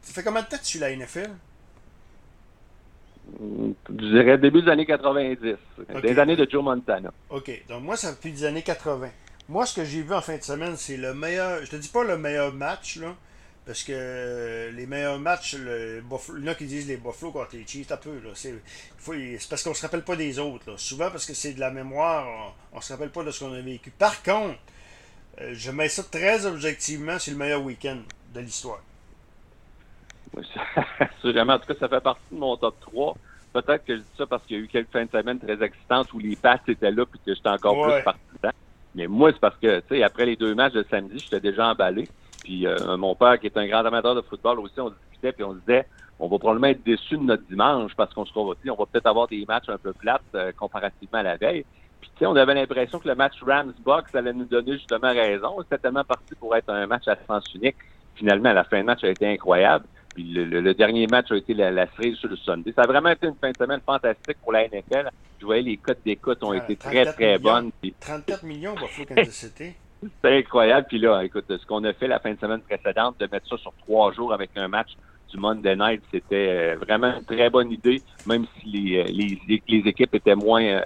ça 0.00 0.14
fait 0.14 0.22
combien 0.22 0.40
de 0.40 0.46
temps 0.46 0.56
que 0.56 0.62
tu 0.62 0.68
suis 0.68 0.78
la 0.78 0.96
NFL? 0.96 1.30
Je 3.40 3.94
dirais 3.94 4.38
début 4.38 4.62
des 4.62 4.70
années 4.70 4.86
90, 4.86 5.38
des 6.02 6.18
années 6.18 6.36
de 6.36 6.48
Joe 6.50 6.62
Montana. 6.62 7.10
OK. 7.30 7.64
Donc 7.68 7.82
moi, 7.82 7.96
ça 7.96 8.12
fait 8.14 8.30
des 8.30 8.44
années 8.44 8.62
80. 8.62 9.08
Moi, 9.48 9.66
ce 9.66 9.74
que 9.74 9.84
j'ai 9.84 10.02
vu 10.02 10.14
en 10.14 10.20
fin 10.20 10.36
de 10.36 10.42
semaine, 10.42 10.76
c'est 10.76 10.96
le 10.96 11.14
meilleur. 11.14 11.64
Je 11.64 11.70
te 11.70 11.76
dis 11.76 11.88
pas 11.88 12.04
le 12.04 12.16
meilleur 12.16 12.52
match, 12.52 12.96
là, 12.96 13.14
parce 13.66 13.82
que 13.82 13.92
euh, 13.94 14.70
les 14.72 14.86
meilleurs 14.86 15.18
matchs, 15.18 15.54
le 15.56 16.02
il 16.36 16.44
y 16.44 16.48
en 16.48 16.52
a 16.52 16.54
qui 16.54 16.66
disent 16.66 16.86
les 16.86 16.98
Buffalo 16.98 17.32
contre 17.32 17.56
les 17.56 17.66
Chiefs, 17.66 17.90
un 17.92 17.96
peu. 17.96 18.20
C'est 18.34 18.54
parce 19.48 19.62
qu'on 19.62 19.74
se 19.74 19.82
rappelle 19.82 20.02
pas 20.02 20.16
des 20.16 20.38
autres. 20.38 20.78
Souvent 20.78 21.10
parce 21.10 21.24
que 21.24 21.34
c'est 21.34 21.54
de 21.54 21.60
la 21.60 21.70
mémoire, 21.70 22.54
on, 22.72 22.76
ne 22.76 22.82
se 22.82 22.92
rappelle 22.92 23.10
pas 23.10 23.24
de 23.24 23.30
ce 23.30 23.42
qu'on 23.42 23.54
a 23.54 23.60
vécu. 23.60 23.90
Par 23.90 24.22
contre, 24.22 24.58
euh, 25.40 25.52
je 25.54 25.70
mets 25.70 25.88
ça 25.88 26.02
très 26.02 26.44
objectivement, 26.44 27.18
c'est 27.18 27.30
le 27.30 27.38
meilleur 27.38 27.62
week-end 27.62 27.98
de 28.34 28.40
l'histoire. 28.40 28.80
Sûrement. 31.20 31.54
En 31.54 31.58
tout 31.58 31.66
cas, 31.66 31.74
ça 31.80 31.88
fait 31.88 32.02
partie 32.02 32.22
de 32.32 32.38
mon 32.38 32.56
top 32.56 32.78
3. 32.80 33.16
Peut-être 33.54 33.84
que 33.84 33.96
je 33.96 34.00
dis 34.00 34.08
ça 34.18 34.26
parce 34.26 34.44
qu'il 34.44 34.56
y 34.56 34.60
a 34.60 34.62
eu 34.62 34.68
quelques 34.68 34.90
fins 34.90 35.04
de 35.04 35.10
semaine 35.10 35.38
très 35.38 35.62
excitantes 35.64 36.12
où 36.12 36.18
les 36.18 36.36
passes 36.36 36.60
étaient 36.68 36.90
là 36.90 37.04
et 37.04 37.18
que 37.24 37.34
j'étais 37.34 37.48
encore 37.48 37.82
plus 37.82 38.02
partisan. 38.02 38.50
Mais 38.94 39.06
moi, 39.06 39.32
c'est 39.32 39.40
parce 39.40 39.56
que, 39.56 39.80
tu 39.80 39.96
sais, 39.96 40.02
après 40.02 40.26
les 40.26 40.36
deux 40.36 40.54
matchs 40.54 40.74
de 40.74 40.84
samedi, 40.90 41.18
j'étais 41.18 41.40
déjà 41.40 41.68
emballé. 41.68 42.08
Puis 42.44 42.66
euh, 42.66 42.96
mon 42.96 43.16
père, 43.16 43.40
qui 43.40 43.46
est 43.46 43.56
un 43.56 43.66
grand 43.66 43.84
amateur 43.84 44.14
de 44.14 44.20
football 44.20 44.60
aussi, 44.60 44.78
on 44.78 44.90
discutait 44.90 45.32
puis 45.32 45.42
on 45.42 45.54
disait 45.54 45.86
on 46.20 46.28
va 46.28 46.38
probablement 46.38 46.68
être 46.68 46.84
déçu 46.84 47.16
de 47.16 47.22
notre 47.22 47.42
dimanche 47.44 47.92
parce 47.96 48.14
qu'on 48.14 48.24
se 48.24 48.32
on 48.36 48.46
va 48.46 48.86
peut-être 48.86 49.06
avoir 49.06 49.26
des 49.26 49.44
matchs 49.46 49.68
un 49.68 49.78
peu 49.78 49.92
plates 49.92 50.22
euh, 50.36 50.52
comparativement 50.52 51.18
à 51.18 51.22
la 51.24 51.36
veille. 51.36 51.64
Puis 52.00 52.10
tu 52.14 52.18
sais, 52.20 52.26
on 52.26 52.36
avait 52.36 52.54
l'impression 52.54 53.00
que 53.00 53.08
le 53.08 53.14
match 53.14 53.34
Rams-Bucks 53.42 54.14
allait 54.14 54.32
nous 54.32 54.44
donner 54.44 54.74
justement 54.74 55.10
raison. 55.10 55.56
C'était 55.62 55.78
tellement 55.78 56.04
parti 56.04 56.34
pour 56.38 56.54
être 56.54 56.68
un 56.68 56.86
match 56.86 57.08
à 57.08 57.16
sens 57.26 57.44
unique. 57.54 57.76
Finalement, 58.14 58.52
la 58.52 58.62
fin 58.64 58.80
de 58.80 58.84
match 58.84 59.02
a 59.02 59.08
été 59.08 59.26
incroyable. 59.26 59.86
Puis 60.14 60.22
le, 60.22 60.74
dernier 60.74 61.08
match 61.08 61.32
a 61.32 61.36
été 61.36 61.54
la, 61.54 61.72
la 61.72 61.88
série 61.96 62.14
sur 62.14 62.28
le 62.28 62.36
Sunday. 62.36 62.72
Ça 62.76 62.82
a 62.82 62.86
vraiment 62.86 63.08
été 63.08 63.26
une 63.26 63.34
fin 63.34 63.50
de 63.50 63.56
semaine 63.56 63.80
fantastique 63.84 64.36
pour 64.42 64.52
la 64.52 64.68
NFL. 64.68 65.10
Je 65.40 65.44
voyais 65.44 65.62
les 65.62 65.76
cotes 65.76 65.98
d'écoute 66.04 66.42
ont 66.44 66.52
été 66.52 66.76
très, 66.76 67.06
très 67.06 67.38
bonnes. 67.38 67.72
34 67.98 68.44
millions, 68.44 68.74
Buffalo 68.74 69.06
Kansas 69.06 69.34
City. 69.34 69.74
C'est 70.22 70.38
incroyable. 70.38 70.86
Puis 70.88 70.98
là, 70.98 71.22
écoute, 71.24 71.44
ce 71.48 71.66
qu'on 71.66 71.84
a 71.84 71.92
fait 71.92 72.08
la 72.08 72.18
fin 72.18 72.32
de 72.32 72.38
semaine 72.38 72.60
précédente, 72.60 73.16
de 73.18 73.28
mettre 73.30 73.48
ça 73.48 73.56
sur 73.58 73.72
trois 73.86 74.12
jours 74.12 74.32
avec 74.32 74.50
un 74.56 74.68
match 74.68 74.90
du 75.30 75.38
Monday 75.38 75.76
Night, 75.76 76.02
c'était 76.12 76.74
euh, 76.74 76.76
vraiment 76.76 77.14
une 77.16 77.24
très 77.24 77.50
bonne 77.50 77.70
idée, 77.72 78.02
même 78.26 78.46
si 78.58 78.68
les, 78.68 78.98
euh, 78.98 79.04
les, 79.08 79.62
les 79.66 79.88
équipes 79.88 80.14
étaient 80.14 80.34
moins 80.34 80.62
euh, 80.62 80.80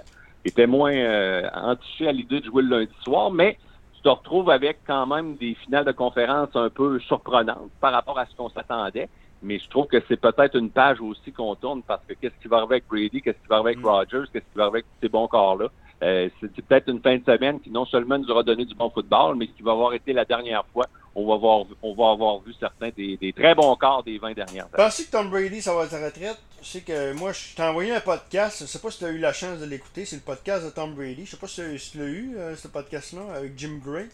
étaient 0.45 0.67
moins 0.67 0.93
euh, 0.93 1.47
à 1.53 1.75
l'idée 2.11 2.39
de 2.39 2.45
jouer 2.45 2.63
le 2.63 2.79
lundi 2.79 2.93
soir, 3.03 3.31
mais 3.31 3.57
tu 3.93 4.01
te 4.01 4.09
retrouves 4.09 4.49
avec 4.49 4.79
quand 4.87 5.05
même 5.05 5.35
des 5.35 5.55
finales 5.55 5.85
de 5.85 5.91
conférence 5.91 6.49
un 6.55 6.69
peu 6.69 6.99
surprenantes 7.01 7.69
par 7.81 7.91
rapport 7.91 8.17
à 8.17 8.25
ce 8.25 8.35
qu'on 8.35 8.49
s'attendait. 8.49 9.09
Mais 9.41 9.59
je 9.59 9.69
trouve 9.69 9.87
que 9.87 10.01
c'est 10.07 10.19
peut-être 10.19 10.57
une 10.57 10.69
page 10.69 10.99
aussi 10.99 11.31
qu'on 11.31 11.55
tourne 11.55 11.81
parce 11.83 12.03
que 12.05 12.13
qu'est-ce 12.13 12.35
qui 12.41 12.47
va 12.47 12.57
arriver 12.57 12.75
avec 12.75 12.87
Brady, 12.87 13.21
qu'est-ce 13.21 13.37
qui 13.37 13.47
va 13.49 13.57
arriver 13.57 13.71
avec 13.71 13.85
Mm. 13.85 13.87
Rodgers, 13.87 14.23
qu'est-ce 14.31 14.45
qui 14.45 14.57
va 14.57 14.63
arriver 14.63 14.79
avec 14.79 14.85
ces 15.01 15.09
bons 15.09 15.27
corps-là. 15.27 15.67
Euh, 16.01 16.29
c'est 16.39 16.61
peut-être 16.65 16.87
une 16.89 17.01
fin 17.01 17.17
de 17.17 17.23
semaine 17.25 17.59
qui 17.59 17.69
non 17.69 17.85
seulement 17.85 18.17
nous 18.17 18.29
aura 18.29 18.43
donné 18.43 18.65
du 18.65 18.73
bon 18.75 18.89
football, 18.89 19.35
mais 19.35 19.47
qui 19.47 19.61
va 19.61 19.71
avoir 19.71 19.93
été 19.93 20.13
la 20.13 20.23
dernière 20.25 20.63
fois 20.71 20.85
on 21.15 21.25
va 21.27 21.33
avoir, 21.33 21.65
on 21.81 21.93
va 21.95 22.11
avoir 22.11 22.39
vu 22.39 22.53
certains 22.59 22.89
des, 22.95 23.17
des 23.17 23.33
très 23.33 23.55
bons 23.55 23.75
corps 23.75 24.03
des 24.03 24.17
20 24.17 24.33
dernières 24.33 24.65
années. 24.65 24.73
Pensez 24.75 25.05
que 25.05 25.11
Tom 25.11 25.29
Brady, 25.29 25.61
ça 25.61 25.73
va 25.73 25.83
être 25.83 25.91
sa 25.91 26.05
retraite? 26.05 26.37
Je 26.61 26.67
sais 26.67 26.81
que 26.81 27.13
moi, 27.13 27.31
je 27.33 27.55
t'ai 27.55 27.63
envoyé 27.63 27.91
un 27.93 27.99
podcast. 27.99 28.59
Je 28.61 28.65
sais 28.67 28.79
pas 28.79 28.91
si 28.91 28.99
tu 28.99 29.05
as 29.05 29.09
eu 29.09 29.17
la 29.17 29.33
chance 29.33 29.59
de 29.59 29.65
l'écouter. 29.65 30.05
C'est 30.05 30.17
le 30.17 30.21
podcast 30.21 30.65
de 30.65 30.69
Tom 30.69 30.93
Brady. 30.93 31.25
Je 31.25 31.31
sais 31.31 31.37
pas 31.37 31.47
si, 31.47 31.61
si 31.79 31.91
tu 31.91 31.97
l'as 31.97 32.05
eu, 32.05 32.35
euh, 32.37 32.55
ce 32.55 32.67
podcast-là, 32.67 33.21
avec 33.35 33.57
Jim 33.57 33.79
Gray. 33.83 34.05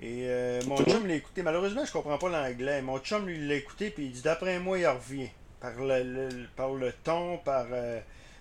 Et 0.00 0.24
euh, 0.26 0.60
mon 0.66 0.76
chum 0.76 1.06
l'a 1.06 1.14
écouté. 1.14 1.42
Malheureusement, 1.42 1.84
je 1.84 1.92
comprends 1.92 2.18
pas 2.18 2.28
l'anglais. 2.28 2.82
Mon 2.82 2.98
chum, 2.98 3.26
lui, 3.26 3.46
l'a 3.46 3.54
écouté. 3.54 3.90
Puis 3.90 4.06
il 4.06 4.12
dit 4.12 4.22
d'après 4.22 4.58
moi, 4.58 4.78
il 4.78 4.86
revient. 4.86 5.28
Par 5.60 5.72
le, 5.78 6.02
le- 6.02 6.46
par 6.56 6.72
le 6.74 6.92
ton, 7.04 7.38
par. 7.38 7.66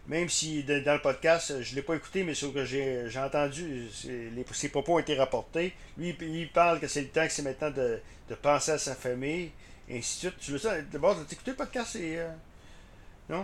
Même 0.09 0.27
si 0.27 0.63
de- 0.63 0.79
dans 0.79 0.93
le 0.95 1.01
podcast, 1.01 1.61
je 1.61 1.75
l'ai 1.75 1.81
pas 1.81 1.95
écouté, 1.95 2.23
mais 2.23 2.33
sur 2.33 2.51
que 2.53 2.65
j'ai 2.65 3.07
entendu, 3.19 3.87
les, 4.05 4.45
ses 4.51 4.69
propos 4.69 4.95
ont 4.95 4.99
été 4.99 5.15
rapportés. 5.15 5.73
Lui, 5.97 6.15
il- 6.19 6.35
il 6.35 6.49
parle 6.49 6.79
que 6.81 6.87
c'est 6.87 7.01
le 7.01 7.07
temps 7.07 7.25
que 7.25 7.31
c'est 7.31 7.43
maintenant 7.43 7.71
de, 7.71 7.99
de 8.29 8.35
penser 8.35 8.71
à 8.71 8.77
sa 8.77 8.95
famille, 8.95 9.51
et 9.87 9.99
ainsi 9.99 10.25
de 10.25 10.31
suite. 10.31 10.39
Tu 10.43 10.51
veux 10.51 10.57
ça? 10.57 10.81
D'abord, 10.81 11.15
tu 11.15 11.21
as 11.21 11.31
écouté 11.33 11.51
le 11.51 11.57
podcast? 11.57 11.95
Et, 11.95 12.19
euh, 12.19 12.29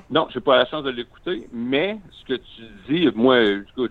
Non, 0.10 0.28
j'ai 0.34 0.42
pas 0.42 0.58
la 0.58 0.66
chance 0.66 0.84
de 0.84 0.90
l'écouter, 0.90 1.48
mais 1.54 1.98
ce 2.12 2.26
que 2.26 2.42
tu 2.42 2.62
dis, 2.90 3.08
moi, 3.16 3.38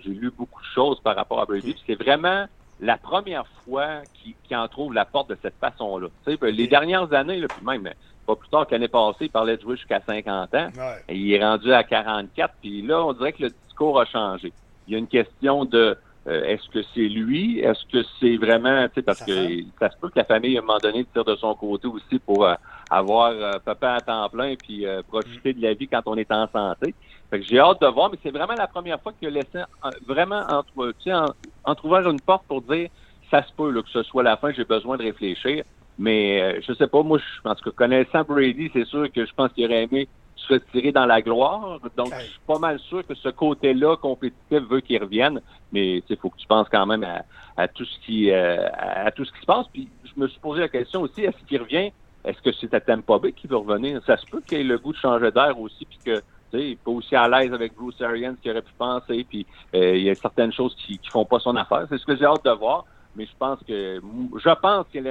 j'ai 0.03 0.11
lu 0.11 0.33
beaucoup 0.37 0.61
de 0.61 0.67
choses 0.75 1.01
par 1.01 1.15
rapport 1.15 1.41
à 1.41 1.47
Brady, 1.47 1.73
puis 1.75 1.83
c'est 1.87 1.95
vraiment 1.95 2.47
la 2.81 2.99
première 2.99 3.47
fois 3.65 4.03
qu'il 4.15 4.35
qu'il 4.43 4.57
en 4.57 4.67
trouve 4.67 4.93
la 4.93 5.05
porte 5.05 5.31
de 5.31 5.39
cette 5.41 5.55
façon-là. 5.61 6.09
Tu 6.25 6.33
sais, 6.33 6.37
ben, 6.37 6.53
les 6.53 6.67
dernières 6.67 7.13
années, 7.13 7.39
là, 7.39 7.47
puis 7.47 7.65
même 7.65 7.89
pas 8.27 8.37
plus 8.37 8.49
tard 8.49 8.67
qu'année 8.67 8.89
passée, 8.89 9.27
il 9.27 9.31
parlait 9.31 9.57
de 9.57 9.63
jouer 9.63 9.77
jusqu'à 9.77 10.01
50 10.01 10.55
ans. 10.55 10.69
ouais. 10.77 11.05
Et 11.09 11.17
il 11.17 11.33
est 11.33 11.45
rendu 11.45 11.73
à 11.73 11.83
44, 11.83 12.55
puis 12.61 12.83
là, 12.83 13.05
on 13.05 13.13
dirait 13.13 13.33
que 13.33 13.43
le 13.43 13.51
discours 13.67 14.01
a 14.01 14.05
changé. 14.05 14.53
Il 14.87 14.93
y 14.93 14.97
a 14.97 14.99
une 14.99 15.09
question 15.09 15.65
de 15.65 15.97
euh, 16.27 16.43
est-ce 16.45 16.69
que 16.71 16.83
c'est 16.95 17.09
lui? 17.09 17.61
Est-ce 17.61 17.85
que 17.93 18.07
c'est 18.19 18.37
vraiment, 18.37 18.89
tu 18.89 18.95
sais, 18.95 19.03
parce 19.03 19.23
que 19.23 19.61
ça 19.79 19.91
se 19.91 19.97
peut 19.99 20.09
que 20.09 20.19
la 20.19 20.25
famille, 20.25 20.57
à 20.57 20.61
un 20.61 20.65
moment 20.65 20.79
donné, 20.79 21.05
tire 21.13 21.25
de 21.25 21.37
son 21.37 21.55
côté 21.55 21.87
aussi 21.87 22.19
pour 22.19 22.47
euh, 22.47 22.55
avoir 22.91 23.33
euh, 23.33 23.53
papa 23.63 23.95
à 23.95 24.01
temps 24.01 24.29
plein 24.31 24.55
puis 24.57 24.87
profiter 25.09 25.53
de 25.53 25.63
la 25.63 25.75
vie 25.75 25.87
quand 25.87 26.03
on 26.07 26.17
est 26.17 26.31
en 26.33 26.49
santé. 26.49 26.95
Fait 27.31 27.41
que 27.41 27.47
j'ai 27.47 27.59
hâte 27.59 27.81
de 27.81 27.87
voir, 27.89 28.11
mais 28.11 28.19
c'est 28.23 28.31
vraiment 28.31 28.55
la 28.55 28.67
première 28.67 29.01
fois 29.01 29.13
qu'il 29.13 29.29
a 29.29 29.31
laissé 29.33 29.59
vraiment 30.07 30.41
entre, 30.49 30.93
tu 30.99 31.05
sais, 31.05 31.15
en, 31.15 31.27
entrouvert 31.65 32.09
une 32.09 32.21
porte 32.21 32.45
pour 32.47 32.63
dire 32.63 32.89
ça 33.31 33.43
se 33.43 33.53
peut 33.53 33.71
là, 33.71 33.83
que 33.83 33.91
ce 33.91 34.03
soit 34.05 34.23
la 34.23 34.37
fin, 34.37 34.53
j'ai 34.53 34.65
besoin 34.65 34.97
de 34.97 35.03
réfléchir. 35.03 35.65
Mais 35.99 36.43
euh, 36.43 36.61
je 36.67 36.73
sais 36.75 36.87
pas, 36.87 37.03
moi, 37.03 37.19
je, 37.19 37.49
en 37.49 37.55
tout 37.55 37.71
cas, 37.71 37.77
connaissant 37.87 38.23
Brady, 38.23 38.71
c'est 38.73 38.87
sûr 38.87 39.11
que 39.13 39.25
je 39.25 39.33
pense 39.35 39.53
qu'il 39.53 39.65
aurait 39.67 39.85
aimé 39.85 40.09
se 40.37 40.53
retirer 40.53 40.93
dans 40.93 41.07
la 41.07 41.23
gloire. 41.23 41.79
Donc, 41.97 42.13
je 42.19 42.25
suis 42.25 42.41
pas 42.47 42.59
mal 42.59 42.79
sûr 42.81 43.07
que 43.07 43.15
ce 43.15 43.29
côté-là 43.29 43.97
compétitif 43.97 44.61
veut 44.69 44.81
qu'il 44.81 45.01
revienne. 45.01 45.41
Mais 45.73 46.03
il 46.09 46.17
faut 46.17 46.31
que 46.31 46.37
tu 46.37 46.47
penses 46.47 46.69
quand 46.71 46.87
même 46.87 47.05
à, 47.05 47.23
à 47.57 47.69
tout 47.69 47.85
ce 47.85 47.99
qui 48.01 48.31
euh, 48.31 48.69
à, 48.73 49.11
tout 49.11 49.25
ce 49.25 49.33
qui 49.33 49.41
se 49.41 49.47
passe. 49.47 49.67
Puis 49.73 49.89
je 50.05 50.21
me 50.21 50.29
suis 50.29 50.41
posé 50.41 50.61
la 50.61 50.69
question 50.69 51.03
aussi, 51.03 51.23
est-ce 51.23 51.37
qu'il 51.47 51.61
revient? 51.61 51.93
Est-ce 52.25 52.41
que 52.41 52.53
c'est 52.53 52.73
à 52.75 52.81
Tampa 52.81 53.19
Bay 53.19 53.33
qui 53.33 53.47
veut 53.47 53.57
revenir? 53.57 54.01
Ça 54.07 54.17
se 54.17 54.27
peut 54.27 54.41
qu'il 54.41 54.59
ait 54.59 54.65
le 54.65 54.79
goût 54.79 54.93
de 54.93 54.99
changer 54.99 55.31
d'air 55.31 55.59
aussi, 55.61 55.85
puis 55.85 55.99
que 56.05 56.17
tu 56.17 56.23
sais, 56.53 56.65
il 56.67 56.73
est 56.73 56.83
pas 56.83 56.91
aussi 56.91 57.15
à 57.15 57.29
l'aise 57.29 57.53
avec 57.53 57.75
Bruce 57.75 58.01
Arians 58.01 58.35
qu'il 58.41 58.51
aurait 58.51 58.63
pu 58.63 58.73
penser, 58.79 59.27
puis 59.29 59.47
euh, 59.75 59.97
il 59.97 60.05
y 60.05 60.11
a 60.11 60.15
certaines 60.15 60.53
choses 60.53 60.75
qui, 60.77 60.99
qui 60.99 61.11
font 61.11 61.25
pas 61.25 61.39
son 61.39 61.55
affaire. 61.57 61.87
C'est 61.89 61.99
ce 61.99 62.07
que 62.07 62.17
j'ai 62.17 62.25
hâte 62.25 62.45
de 62.45 62.51
voir. 62.51 62.85
Mais 63.17 63.27
je 63.27 63.33
pense 63.39 63.61
que 63.61 64.01
je 64.01 64.61
pense 64.61 64.87
qu'il 64.91 65.05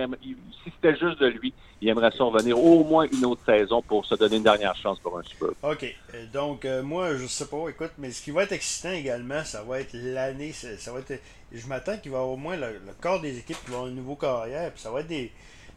si 0.63 0.71
c'était 0.75 0.97
juste 0.97 1.19
de 1.19 1.27
lui, 1.27 1.53
il 1.81 1.89
aimerait 1.89 2.11
ça 2.11 2.23
revenir 2.23 2.57
au 2.57 2.83
moins 2.83 3.07
une 3.11 3.25
autre 3.25 3.41
saison 3.45 3.81
pour 3.81 4.05
se 4.05 4.15
donner 4.15 4.37
une 4.37 4.43
dernière 4.43 4.75
chance 4.75 4.99
pour 4.99 5.17
un 5.17 5.23
Super. 5.23 5.49
OK. 5.63 5.85
Euh, 6.13 6.25
Donc, 6.33 6.63
euh, 6.63 6.81
moi, 6.81 7.17
je 7.17 7.27
sais 7.27 7.47
pas, 7.47 7.67
écoute, 7.67 7.91
mais 7.97 8.11
ce 8.11 8.21
qui 8.21 8.31
va 8.31 8.43
être 8.43 8.53
excitant 8.53 8.91
également, 8.91 9.43
ça 9.43 9.63
va 9.63 9.81
être 9.81 9.93
l'année. 9.93 10.53
Ça 10.53 10.93
va 10.93 10.99
être, 10.99 11.19
je 11.51 11.67
m'attends 11.67 11.97
qu'il 11.97 12.11
va 12.11 12.19
y 12.19 12.21
avoir 12.21 12.33
au 12.33 12.37
moins 12.37 12.55
le, 12.55 12.79
corps 13.01 13.19
des 13.19 13.37
équipes 13.37 13.57
qui 13.65 13.71
vont 13.71 13.79
avoir 13.79 13.91
un 13.91 13.95
nouveau 13.95 14.15
carrière. 14.15 14.71
Ça 14.75 14.91
va 14.91 15.01
être 15.01 15.07
des. 15.07 15.31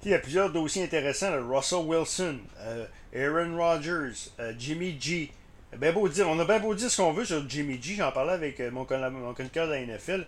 Il 0.04 0.12
y 0.12 0.14
a 0.14 0.20
plusieurs 0.20 0.52
dossiers 0.52 0.84
intéressants. 0.84 1.32
Russell 1.48 1.84
Wilson, 1.84 2.38
euh, 2.60 2.86
Aaron 3.12 3.56
Rodgers, 3.56 4.30
Jimmy 4.56 4.96
G. 5.00 5.32
Ben 5.76 5.92
beau 5.92 6.08
dire, 6.08 6.28
on 6.28 6.38
a 6.38 6.44
bien 6.44 6.60
beau 6.60 6.74
dire 6.74 6.88
ce 6.88 6.96
qu'on 6.96 7.12
veut 7.12 7.24
sur 7.24 7.48
Jimmy 7.48 7.82
G. 7.82 7.94
J'en 7.96 8.12
parlais 8.12 8.34
avec 8.34 8.60
mon, 8.60 8.86
mon 8.88 9.32
de 9.32 9.58
la 9.58 9.80
NFL. 9.80 10.24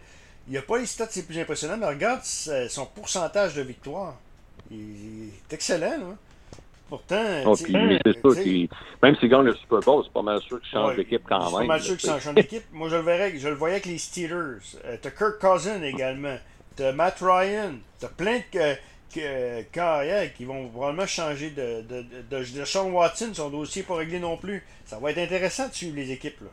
Il 0.48 0.52
n'y 0.52 0.58
a 0.58 0.62
pas 0.62 0.78
les 0.78 0.86
stats 0.86 1.08
les 1.14 1.22
plus 1.22 1.38
impressionnants, 1.38 1.76
mais 1.76 1.86
regarde 1.86 2.22
euh, 2.48 2.68
son 2.68 2.86
pourcentage 2.86 3.54
de 3.54 3.62
victoire. 3.62 4.14
Il 4.70 5.30
est 5.50 5.52
excellent, 5.54 5.98
là. 5.98 6.16
Pourtant, 6.88 7.22
Oh, 7.44 7.54
puis, 7.54 7.70
mais 7.74 8.00
c'est 8.04 8.42
qu'il- 8.42 8.68
même 9.02 9.14
s'il 9.16 9.28
gagne 9.28 9.42
le 9.42 9.54
Super 9.56 9.80
Bowl, 9.80 10.02
c'est 10.04 10.12
pas 10.12 10.22
mal 10.22 10.40
sûr 10.40 10.58
qu'il 10.60 10.70
change 10.70 10.88
Ouais, 10.90 10.96
d'équipe 10.96 11.22
quand 11.28 11.38
même. 11.44 11.52
pas 11.52 11.64
mal 11.74 11.82
sûr 11.82 11.98
qu'il 11.98 12.08
change 12.08 12.32
d'équipe. 12.34 12.64
Moi, 12.72 12.88
je 12.88 12.96
le, 12.96 13.02
verrais, 13.02 13.38
je 13.38 13.46
le 13.48 13.54
voyais 13.54 13.74
avec 13.74 13.84
les 13.86 13.98
Steelers. 13.98 14.58
Euh, 14.86 14.96
t'as 15.02 15.10
Kirk 15.10 15.38
Cousin 15.38 15.82
également. 15.82 16.38
T'as 16.76 16.92
Matt 16.92 17.18
Ryan. 17.20 17.74
T'as 18.00 18.08
plein 18.08 18.40
de 18.54 18.76
euh, 19.18 19.62
carrières 19.70 20.32
qui 20.32 20.46
vont 20.46 20.66
probablement 20.68 21.06
changer 21.06 21.50
de, 21.50 21.82
de, 21.82 22.02
de, 22.02 22.22
de, 22.38 22.58
de 22.60 22.64
Sean 22.64 22.88
Watson. 22.90 23.30
Son 23.34 23.50
dossier 23.50 23.82
n'est 23.82 23.88
pas 23.88 23.96
réglé 23.96 24.18
non 24.18 24.38
plus. 24.38 24.64
Ça 24.86 24.98
va 24.98 25.10
être 25.10 25.18
intéressant 25.18 25.68
de 25.68 25.74
suivre 25.74 25.96
les 25.96 26.10
équipes. 26.10 26.40
Là. 26.40 26.48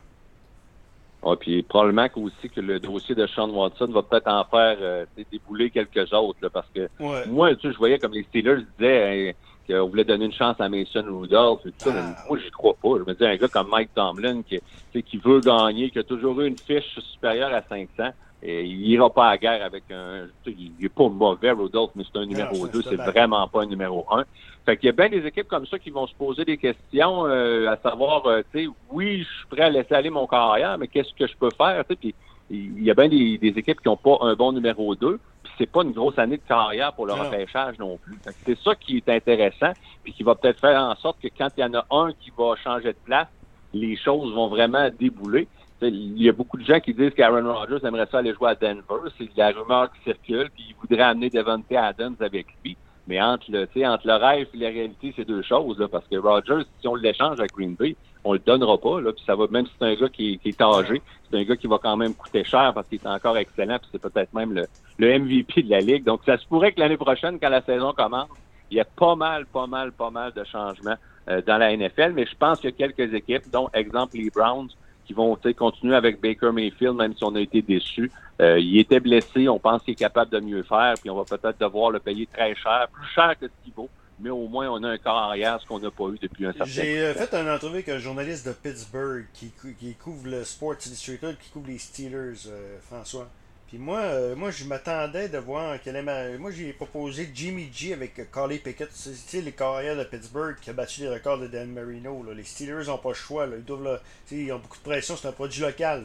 Ouais, 1.26 1.36
puis 1.36 1.62
probablement 1.64 2.08
que 2.08 2.20
aussi 2.20 2.48
que 2.48 2.60
le 2.60 2.78
dossier 2.78 3.14
de 3.16 3.26
Sean 3.26 3.50
Watson 3.50 3.86
va 3.88 4.02
peut-être 4.02 4.28
en 4.28 4.44
faire 4.44 4.76
euh, 4.80 5.04
débouler 5.32 5.70
quelques 5.70 6.12
autres, 6.12 6.38
là, 6.40 6.50
parce 6.50 6.68
que 6.74 6.88
Ouais. 7.00 7.26
moi, 7.26 7.54
tu 7.56 7.66
sais, 7.66 7.72
je 7.72 7.78
voyais 7.78 7.98
comme 7.98 8.12
les 8.12 8.22
Steelers 8.24 8.62
disaient 8.78 9.30
hein, 9.30 9.32
qu'on 9.68 9.88
voulait 9.88 10.04
donner 10.04 10.26
une 10.26 10.32
chance 10.32 10.54
à 10.60 10.68
Mason 10.68 11.04
Rudolph 11.08 11.60
et 11.66 11.70
tout 11.72 11.78
ça, 11.84 11.90
Ah. 11.90 12.02
mais 12.02 12.14
moi, 12.28 12.38
j'y 12.38 12.50
crois 12.52 12.74
pas. 12.80 12.90
Je 12.98 13.10
me 13.10 13.14
dis, 13.14 13.24
un 13.26 13.36
gars 13.36 13.48
comme 13.48 13.68
Mike 13.70 13.90
Tomlin 13.94 14.42
qui, 14.42 14.60
qui 15.02 15.16
veut 15.18 15.40
gagner, 15.40 15.90
qui 15.90 15.98
a 15.98 16.04
toujours 16.04 16.40
eu 16.40 16.46
une 16.46 16.58
fiche 16.66 16.98
supérieure 17.12 17.52
à 17.52 17.62
500, 17.68 18.10
et 18.42 18.64
il 18.64 18.86
ira 18.88 19.10
pas 19.10 19.28
à 19.28 19.30
la 19.32 19.38
guerre 19.38 19.64
avec 19.64 19.84
un... 19.90 20.26
Il 20.46 20.72
est 20.84 20.88
pas 20.88 21.08
mauvais, 21.08 21.50
Rudolph, 21.52 21.90
mais 21.96 22.04
c'est 22.04 22.18
un 22.18 22.26
numéro 22.26 22.54
c'est 22.54 22.64
un 22.64 22.66
2, 22.68 22.82
c'est 22.82 22.96
vraiment 22.96 23.48
pas 23.48 23.62
un 23.62 23.66
numéro 23.66 24.06
1. 24.10 24.24
Fait 24.66 24.76
qu'il 24.76 24.86
y 24.86 24.90
a 24.90 24.92
bien 24.92 25.08
des 25.08 25.26
équipes 25.26 25.48
comme 25.48 25.66
ça 25.66 25.78
qui 25.78 25.90
vont 25.90 26.06
se 26.06 26.14
poser 26.14 26.44
des 26.44 26.58
questions, 26.58 27.26
euh, 27.26 27.70
à 27.70 27.76
savoir, 27.78 28.26
euh, 28.26 28.42
tu 28.52 28.64
sais, 28.66 28.70
oui, 28.90 29.22
je 29.22 29.38
suis 29.38 29.46
prêt 29.48 29.62
à 29.62 29.70
laisser 29.70 29.94
aller 29.94 30.10
mon 30.10 30.26
carrière, 30.26 30.76
mais 30.78 30.88
qu'est-ce 30.88 31.14
que 31.14 31.26
je 31.26 31.36
peux 31.36 31.50
faire, 31.56 31.82
tu 31.84 31.94
sais, 31.94 31.96
puis 31.96 32.14
il 32.50 32.82
y 32.84 32.90
a 32.90 32.94
bien 32.94 33.08
des, 33.08 33.38
des 33.38 33.48
équipes 33.58 33.80
qui 33.80 33.88
n'ont 33.88 33.96
pas 33.96 34.18
un 34.20 34.34
bon 34.34 34.52
numéro 34.52 34.94
2, 34.94 35.18
puis 35.42 35.52
c'est 35.58 35.70
pas 35.70 35.82
une 35.82 35.92
grosse 35.92 36.18
année 36.18 36.36
de 36.36 36.42
carrière 36.46 36.92
pour 36.92 37.06
le 37.06 37.14
Non. 37.14 37.24
repêchage 37.24 37.78
non 37.78 37.96
plus. 37.98 38.18
C'est 38.44 38.58
ça 38.58 38.74
qui 38.74 38.98
est 38.98 39.08
intéressant, 39.08 39.72
puis 40.04 40.12
qui 40.12 40.22
va 40.22 40.34
peut-être 40.34 40.60
faire 40.60 40.80
en 40.80 40.94
sorte 40.96 41.20
que 41.20 41.28
quand 41.36 41.48
il 41.56 41.60
y 41.62 41.64
en 41.64 41.74
a 41.74 41.86
un 41.90 42.12
qui 42.12 42.30
va 42.36 42.54
changer 42.62 42.92
de 42.92 42.98
place, 43.04 43.28
les 43.72 43.96
choses 43.96 44.32
vont 44.34 44.48
vraiment 44.48 44.88
débouler. 44.98 45.48
Il 45.82 46.22
y 46.22 46.28
a 46.28 46.32
beaucoup 46.32 46.56
de 46.56 46.64
gens 46.64 46.80
qui 46.80 46.94
disent 46.94 47.12
qu'Aaron 47.14 47.52
Rodgers 47.52 47.86
aimerait 47.86 48.06
ça 48.10 48.18
aller 48.18 48.32
jouer 48.32 48.50
à 48.50 48.54
Denver. 48.54 49.10
C'est 49.18 49.28
la 49.36 49.50
rumeur 49.50 49.90
qui 49.92 50.02
circule, 50.04 50.50
puis 50.54 50.64
il 50.70 50.74
voudrait 50.80 51.04
amener 51.04 51.28
Devontae 51.30 51.76
Adams 51.76 52.16
avec 52.20 52.46
lui. 52.64 52.76
Mais 53.08 53.20
entre 53.22 53.44
le, 53.50 53.68
entre 53.86 54.06
le 54.06 54.14
rêve 54.14 54.48
et 54.52 54.56
la 54.56 54.68
réalité, 54.68 55.12
c'est 55.14 55.24
deux 55.26 55.42
choses. 55.42 55.78
Là, 55.78 55.86
parce 55.86 56.06
que 56.08 56.16
Rodgers, 56.16 56.62
si 56.80 56.88
on 56.88 56.94
l'échange 56.96 57.38
à 57.40 57.46
Green 57.46 57.74
Bay, 57.74 57.94
on 58.24 58.32
le 58.32 58.40
donnera 58.40 58.78
pas. 58.78 59.00
Là, 59.00 59.12
puis 59.12 59.22
ça 59.24 59.36
va, 59.36 59.46
même 59.48 59.66
si 59.66 59.72
c'est 59.78 59.84
un 59.86 59.94
gars 59.94 60.08
qui, 60.08 60.32
est- 60.32 60.36
qui 60.38 60.48
est 60.48 60.60
âgé, 60.60 61.00
c'est 61.30 61.36
un 61.38 61.44
gars 61.44 61.56
qui 61.56 61.68
va 61.68 61.78
quand 61.80 61.96
même 61.96 62.14
coûter 62.14 62.42
cher 62.42 62.72
parce 62.74 62.88
qu'il 62.88 62.98
est 62.98 63.06
encore 63.06 63.36
excellent, 63.36 63.78
puis 63.78 63.88
c'est 63.92 64.00
peut-être 64.02 64.32
même 64.34 64.52
le, 64.54 64.66
le 64.98 65.18
MVP 65.20 65.62
de 65.62 65.70
la 65.70 65.80
Ligue. 65.82 66.02
Donc 66.04 66.22
ça 66.26 66.36
se 66.36 66.46
pourrait 66.46 66.72
que 66.72 66.80
l'année 66.80 66.96
prochaine, 66.96 67.38
quand 67.38 67.48
la 67.50 67.62
saison 67.62 67.92
commence, 67.92 68.28
il 68.72 68.78
y 68.78 68.80
a 68.80 68.84
pas 68.84 69.14
mal, 69.14 69.46
pas 69.46 69.68
mal, 69.68 69.92
pas 69.92 70.10
mal 70.10 70.32
de 70.32 70.42
changements 70.42 70.96
euh, 71.28 71.40
dans 71.46 71.58
la 71.58 71.76
NFL. 71.76 72.12
Mais 72.14 72.26
je 72.26 72.34
pense 72.36 72.58
qu'il 72.60 72.70
y 72.70 72.72
a 72.72 72.76
quelques 72.88 73.14
équipes, 73.14 73.44
dont 73.52 73.68
exemple 73.72 74.16
les 74.16 74.30
Browns, 74.30 74.70
qui 75.06 75.12
vont 75.12 75.38
continuer 75.56 75.94
avec 75.94 76.20
Baker 76.20 76.50
Mayfield, 76.52 76.96
même 76.96 77.14
si 77.16 77.24
on 77.24 77.34
a 77.34 77.40
été 77.40 77.62
déçus. 77.62 78.10
Euh, 78.40 78.58
il 78.58 78.78
était 78.78 79.00
blessé, 79.00 79.48
on 79.48 79.58
pense 79.58 79.82
qu'il 79.82 79.92
est 79.92 79.96
capable 79.96 80.30
de 80.30 80.40
mieux 80.40 80.62
faire, 80.62 80.94
puis 81.00 81.08
on 81.10 81.22
va 81.22 81.24
peut-être 81.24 81.58
devoir 81.58 81.90
le 81.90 82.00
payer 82.00 82.26
très 82.26 82.54
cher, 82.54 82.88
plus 82.92 83.06
cher 83.14 83.34
que 83.40 83.46
ce 83.46 83.52
qu'il 83.64 83.72
vaut. 83.72 83.88
Mais 84.18 84.30
au 84.30 84.48
moins, 84.48 84.68
on 84.70 84.82
a 84.82 84.88
un 84.88 84.98
corps 84.98 85.18
arrière, 85.18 85.60
ce 85.60 85.66
qu'on 85.66 85.78
n'a 85.78 85.90
pas 85.90 86.04
eu 86.08 86.18
depuis 86.20 86.46
un 86.46 86.52
certain 86.52 86.64
J'ai 86.70 87.00
euh, 87.00 87.12
temps. 87.12 87.20
fait 87.20 87.34
une 87.36 87.50
entrevue 87.50 87.74
avec 87.74 87.88
un 87.90 87.98
journaliste 87.98 88.46
de 88.48 88.52
Pittsburgh 88.52 89.26
qui, 89.34 89.52
qui 89.78 89.94
couvre 89.94 90.26
le 90.26 90.42
Sports 90.44 90.76
Illustrated, 90.86 91.36
qui 91.38 91.50
couvre 91.50 91.68
les 91.68 91.78
Steelers, 91.78 92.48
euh, 92.48 92.78
François. 92.80 93.28
Puis 93.68 93.78
moi, 93.78 93.98
euh, 93.98 94.36
moi 94.36 94.50
je 94.52 94.64
m'attendais 94.64 95.28
de 95.28 95.38
voir 95.38 95.76
quelle 95.82 95.96
est 95.96 96.02
ma... 96.02 96.28
Moi, 96.38 96.52
j'ai 96.52 96.72
proposé 96.72 97.28
Jimmy 97.34 97.68
G 97.72 97.92
avec 97.92 98.16
euh, 98.20 98.24
Carly 98.32 98.58
Pickett. 98.58 98.90
Tu 98.90 99.10
sais, 99.14 99.40
les 99.40 99.50
carrières 99.52 99.96
de 99.96 100.04
Pittsburgh 100.04 100.56
qui 100.60 100.70
a 100.70 100.72
battu 100.72 101.00
les 101.00 101.08
records 101.08 101.38
de 101.38 101.48
Dan 101.48 101.72
Marino. 101.72 102.22
là. 102.22 102.32
Les 102.32 102.44
Steelers 102.44 102.86
n'ont 102.86 102.98
pas 102.98 103.08
le 103.08 103.14
choix. 103.14 103.46
Là. 103.46 103.56
Ils, 103.56 103.64
doivent, 103.64 103.82
là, 103.82 104.00
ils 104.30 104.52
ont 104.52 104.58
beaucoup 104.60 104.78
de 104.78 104.82
pression. 104.88 105.16
C'est 105.16 105.26
un 105.28 105.32
produit 105.32 105.62
local. 105.62 106.04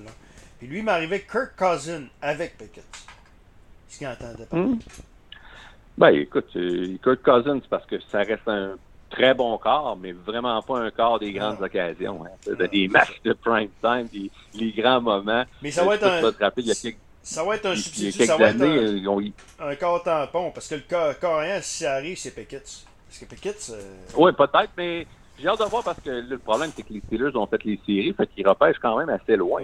Puis 0.58 0.68
lui, 0.68 0.80
il 0.80 0.84
m'arrivait 0.84 1.22
Kirk 1.22 1.52
Cousin 1.56 2.04
avec 2.22 2.58
Pickett. 2.58 2.84
Ce 3.90 3.98
qu'il 4.00 4.08
entendait 4.08 4.46
pas. 4.46 4.58
Hmm. 4.58 4.80
Ben, 5.98 6.10
écoute, 6.16 6.48
euh, 6.56 6.98
Kurt 7.04 7.22
Cousins, 7.22 7.60
c'est 7.62 7.70
parce 7.70 7.86
que 7.86 8.00
ça 8.12 8.20
reste 8.20 8.48
un 8.48 8.76
très 9.10 9.34
bon 9.36 9.58
corps, 9.58 9.98
mais 10.02 10.14
vraiment 10.14 10.60
pas 10.64 10.80
un 10.80 10.90
corps 10.90 11.20
des 11.20 11.34
grandes 11.34 11.60
Non. 11.60 11.66
occasions. 11.66 12.26
Hein. 12.26 12.30
Non, 12.60 12.66
des 12.72 12.88
matchs 12.88 13.22
de 13.24 13.34
prime 13.34 13.70
time, 13.84 14.08
des, 14.12 14.32
les 14.54 14.72
grands 14.72 15.02
moments. 15.02 15.44
Mais 15.62 15.70
ça 15.70 15.84
Euh, 15.84 15.86
va 15.86 15.98
tu 15.98 16.06
être 16.06 16.26
un... 16.26 16.32
te 16.32 16.44
rappeler, 16.44 16.64
il 16.64 16.70
y 16.70 16.72
a 16.72 16.76
quelques, 16.76 16.98
Ça 17.24 17.44
va 17.44 17.56
être 17.56 17.66
un 17.68 17.74
il 17.74 17.78
substitut. 17.78 18.26
Ça 18.26 18.38
va 18.38 18.50
être 18.50 18.62
un... 18.62 18.66
euh, 18.66 19.08
ont- 19.08 19.22
un 19.60 19.76
corps 19.76 20.04
tampon, 20.04 20.52
parce 20.52 20.68
que 20.68 20.76
le 20.76 20.84
corps, 20.90 21.18
corps 21.20 21.36
arrière, 21.40 21.64
si 21.64 21.84
ça 21.84 21.94
arrive, 21.94 22.18
c'est 22.18 22.34
Pickett. 22.34 22.64
Parce 23.08 23.20
que 23.20 23.74
euh, 23.74 23.82
Oui, 24.18 24.32
peut-être, 24.32 24.72
mais 24.78 25.06
j'ai 25.38 25.48
hâte 25.48 25.60
de 25.60 25.66
voir 25.66 25.84
parce 25.84 26.00
que 26.00 26.10
le 26.10 26.38
problème, 26.38 26.72
c'est 26.76 26.84
que 26.84 26.94
les 26.94 27.02
Steelers 27.02 27.36
ont 27.36 27.46
fait 27.46 27.64
les 27.66 27.80
séries, 27.86 28.14
fait 28.14 28.28
qu'ils 28.28 28.48
repêchent 28.48 28.80
quand 28.82 28.98
même 28.98 29.10
assez 29.10 29.36
loin. 29.36 29.62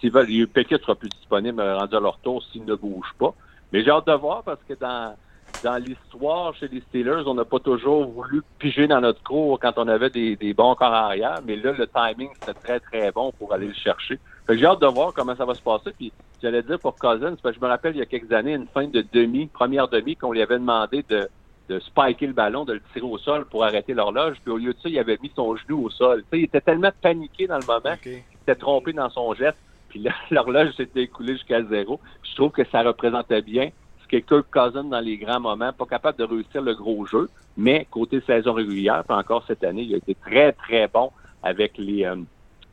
S'ils 0.00 0.10
veulent, 0.10 0.48
Pickett 0.48 0.80
sera 0.80 0.94
plus 0.94 1.10
disponible 1.10 1.60
rendu 1.60 1.94
à 1.94 2.00
leur 2.00 2.18
tour 2.18 2.42
s'ils 2.50 2.64
ne 2.64 2.74
bougent 2.74 3.14
pas. 3.18 3.34
Mais 3.72 3.84
j'ai 3.84 3.90
hâte 3.90 4.06
de 4.06 4.12
voir 4.14 4.42
parce 4.42 4.60
que 4.68 4.74
dans 4.74 5.14
dans 5.62 5.76
l'histoire 5.76 6.54
chez 6.54 6.68
les 6.68 6.80
Steelers, 6.80 7.22
on 7.26 7.34
n'a 7.34 7.44
pas 7.44 7.58
toujours 7.58 8.06
voulu 8.06 8.42
piger 8.58 8.86
dans 8.86 9.00
notre 9.00 9.22
cours 9.22 9.58
quand 9.60 9.72
on 9.76 9.88
avait 9.88 10.10
des, 10.10 10.54
bons 10.54 10.74
corps 10.74 10.92
arrière, 10.92 11.40
mais 11.44 11.56
là, 11.56 11.72
le 11.72 11.86
timing, 11.86 12.30
c'était 12.40 12.54
très, 12.54 12.80
très 12.80 13.12
bon 13.12 13.32
pour 13.32 13.52
aller 13.52 13.68
le 13.68 13.74
chercher. 13.74 14.18
J'ai 14.48 14.66
hâte 14.66 14.80
de 14.80 14.86
voir 14.86 15.12
comment 15.14 15.34
ça 15.36 15.44
va 15.44 15.54
se 15.54 15.62
passer. 15.62 15.90
Puis 15.96 16.12
j'allais 16.42 16.62
dire 16.62 16.78
pour 16.78 16.96
Cousins, 16.96 17.36
parce 17.42 17.54
que 17.54 17.60
je 17.60 17.64
me 17.64 17.70
rappelle 17.70 17.94
il 17.96 17.98
y 17.98 18.02
a 18.02 18.06
quelques 18.06 18.32
années, 18.32 18.54
une 18.54 18.66
fin 18.66 18.86
de 18.86 19.04
demi, 19.12 19.46
première 19.46 19.88
demi, 19.88 20.16
qu'on 20.16 20.32
lui 20.32 20.42
avait 20.42 20.58
demandé 20.58 21.04
de, 21.08 21.28
de 21.68 21.78
spiker 21.80 22.26
le 22.26 22.32
ballon, 22.32 22.64
de 22.64 22.74
le 22.74 22.82
tirer 22.92 23.06
au 23.06 23.18
sol 23.18 23.46
pour 23.46 23.64
arrêter 23.64 23.94
l'horloge. 23.94 24.36
Puis 24.42 24.52
au 24.52 24.58
lieu 24.58 24.72
de 24.72 24.78
ça, 24.82 24.88
il 24.88 24.98
avait 24.98 25.18
mis 25.22 25.32
son 25.34 25.56
genou 25.56 25.86
au 25.86 25.90
sol. 25.90 26.24
il 26.32 26.44
était 26.44 26.60
tellement 26.60 26.92
paniqué 27.00 27.46
dans 27.46 27.58
le 27.58 27.66
moment 27.66 27.96
qu'il 28.02 28.22
s'était 28.40 28.56
trompé 28.56 28.92
dans 28.92 29.10
son 29.10 29.34
geste. 29.34 29.58
Puis 29.88 30.04
l'horloge 30.30 30.72
s'était 30.76 31.02
écoulée 31.02 31.34
jusqu'à 31.34 31.62
zéro. 31.62 32.00
je 32.22 32.34
trouve 32.34 32.50
que 32.50 32.64
ça 32.64 32.82
représentait 32.82 33.42
bien 33.42 33.70
que 34.14 34.16
Kirk 34.18 34.46
Cousins 34.50 34.84
dans 34.84 35.00
les 35.00 35.16
grands 35.16 35.40
moments, 35.40 35.72
pas 35.72 35.86
capable 35.86 36.18
de 36.18 36.24
réussir 36.24 36.62
le 36.62 36.74
gros 36.74 37.06
jeu, 37.06 37.28
mais 37.56 37.86
côté 37.90 38.20
saison 38.26 38.52
régulière, 38.52 39.04
puis 39.06 39.16
encore 39.16 39.44
cette 39.46 39.64
année, 39.64 39.82
il 39.82 39.94
a 39.94 39.96
été 39.96 40.14
très, 40.14 40.52
très 40.52 40.88
bon 40.88 41.10
avec 41.42 41.76
les 41.78 42.04
euh, 42.04 42.16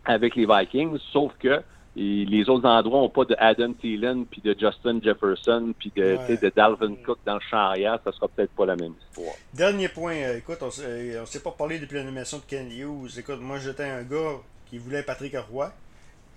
avec 0.05 0.35
les 0.35 0.45
Vikings, 0.45 0.97
sauf 1.11 1.31
que 1.39 1.61
les 1.95 2.49
autres 2.49 2.67
endroits 2.67 3.01
n'ont 3.01 3.09
pas 3.09 3.25
de 3.25 3.35
Adam 3.37 3.73
Thielen, 3.73 4.25
puis 4.25 4.41
de 4.41 4.55
Justin 4.57 5.01
Jefferson, 5.01 5.73
puis 5.77 5.91
de, 5.95 6.17
de 6.41 6.49
Dalvin 6.55 6.95
Cook 7.05 7.19
dans 7.25 7.35
le 7.35 7.41
champ 7.49 7.57
arrière, 7.57 7.99
ça 8.03 8.11
sera 8.13 8.29
peut-être 8.29 8.51
pas 8.51 8.65
la 8.65 8.77
même 8.77 8.93
histoire. 9.07 9.35
Dernier 9.53 9.89
point, 9.89 10.15
euh, 10.15 10.37
écoute, 10.37 10.59
on 10.61 10.67
ne 10.67 10.83
euh, 10.83 11.25
s'est 11.25 11.41
pas 11.41 11.51
parlé 11.51 11.79
depuis 11.79 11.95
l'animation 11.95 12.37
de 12.37 12.43
Ken 12.43 12.71
Hughes. 12.71 13.19
Écoute, 13.19 13.41
moi 13.41 13.59
j'étais 13.59 13.83
un 13.83 14.03
gars 14.03 14.37
qui 14.69 14.77
voulait 14.77 15.03
Patrick 15.03 15.35
Roy. 15.51 15.71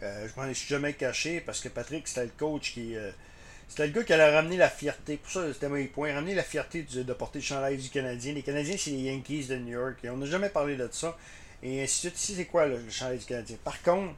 je 0.00 0.40
m'en 0.40 0.52
suis 0.52 0.68
jamais 0.68 0.94
caché 0.94 1.40
parce 1.40 1.60
que 1.60 1.68
Patrick, 1.68 2.08
c'était 2.08 2.24
le 2.24 2.32
coach 2.36 2.72
qui, 2.72 2.96
c'était 3.68 3.86
le 3.86 3.92
gars 3.92 4.04
qui 4.04 4.12
allait 4.12 4.34
ramener 4.34 4.56
la 4.56 4.68
fierté. 4.68 5.16
Pour 5.16 5.30
ça, 5.30 5.52
c'était 5.52 5.68
mon 5.68 5.84
point. 5.86 6.14
Ramener 6.14 6.34
la 6.34 6.42
fierté 6.42 6.82
de, 6.82 7.12
porter 7.12 7.38
le 7.38 7.44
chandail 7.44 7.76
du 7.76 7.88
Canadien. 7.88 8.32
Les 8.32 8.42
Canadiens, 8.42 8.76
c'est 8.78 8.90
les 8.90 9.02
Yankees 9.02 9.46
de 9.48 9.56
New 9.56 9.72
York. 9.72 9.96
Et 10.04 10.10
on 10.10 10.16
n'a 10.16 10.26
jamais 10.26 10.48
parlé 10.48 10.76
de 10.76 10.88
ça. 10.90 11.16
Et 11.64 11.82
ainsi 11.82 12.06
de 12.06 12.10
suite. 12.10 12.22
Ici, 12.22 12.34
c'est 12.36 12.44
quoi 12.44 12.66
le 12.66 12.78
chandail 12.90 13.18
du 13.18 13.24
Canadien? 13.24 13.56
Par 13.64 13.82
contre, 13.82 14.14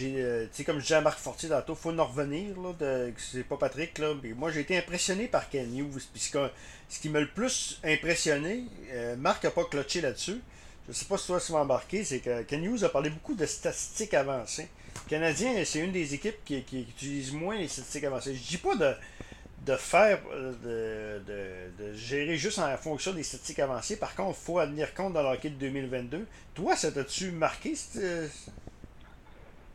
euh, 0.00 0.46
comme 0.64 0.78
je 0.78 0.82
disais 0.82 0.94
à 0.94 1.00
Marc 1.02 1.18
Fortier 1.18 1.50
tantôt, 1.50 1.74
il 1.74 1.78
faut 1.78 1.98
en 1.98 2.04
revenir. 2.04 2.58
Là, 2.60 2.72
de, 2.78 3.12
c'est 3.18 3.44
pas 3.44 3.58
Patrick. 3.58 3.98
Là, 3.98 4.14
mais 4.22 4.30
moi, 4.30 4.50
j'ai 4.50 4.60
été 4.60 4.76
impressionné 4.76 5.28
par 5.28 5.50
Ken 5.50 5.76
Hughes. 5.76 6.00
Ce, 6.14 7.00
qui 7.00 7.08
m'a 7.10 7.20
le 7.20 7.28
plus 7.28 7.78
impressionné, 7.84 8.64
euh, 8.92 9.16
Marc 9.16 9.44
n'a 9.44 9.50
pas 9.50 9.64
clutché 9.64 10.00
là-dessus. 10.00 10.40
Je 10.88 10.94
sais 10.94 11.04
pas 11.04 11.18
si 11.18 11.26
toi, 11.26 11.38
tu 11.38 11.52
m'as 11.52 11.60
embarqué. 11.60 12.04
C'est 12.04 12.20
que 12.20 12.42
Ken 12.42 12.64
Hughes 12.64 12.84
a 12.84 12.88
parlé 12.88 13.10
beaucoup 13.10 13.34
de 13.34 13.44
statistiques 13.44 14.14
avancées. 14.14 14.68
Canadien, 15.08 15.62
c'est 15.64 15.80
une 15.80 15.92
des 15.92 16.14
équipes 16.14 16.42
qui, 16.44 16.62
qui, 16.62 16.80
utilise 16.80 17.32
moins 17.32 17.56
les 17.56 17.68
statistiques 17.68 18.04
avancées. 18.04 18.34
Je 18.34 18.48
dis 18.48 18.56
pas 18.56 18.74
de, 18.74 18.94
de 19.68 19.76
faire, 19.76 20.18
de, 20.64 21.20
de, 21.78 21.92
gérer 21.92 22.36
juste 22.36 22.58
en 22.58 22.74
fonction 22.78 23.12
des 23.12 23.22
statistiques 23.22 23.58
avancées. 23.58 23.98
Par 23.98 24.14
contre, 24.14 24.38
il 24.40 24.44
faut 24.44 24.60
tenir 24.60 24.94
compte 24.94 25.12
dans 25.12 25.22
leur 25.22 25.38
kit 25.38 25.50
2022. 25.50 26.26
Toi, 26.54 26.74
ça 26.74 26.90
t'a-tu 26.90 27.30
marqué? 27.32 27.74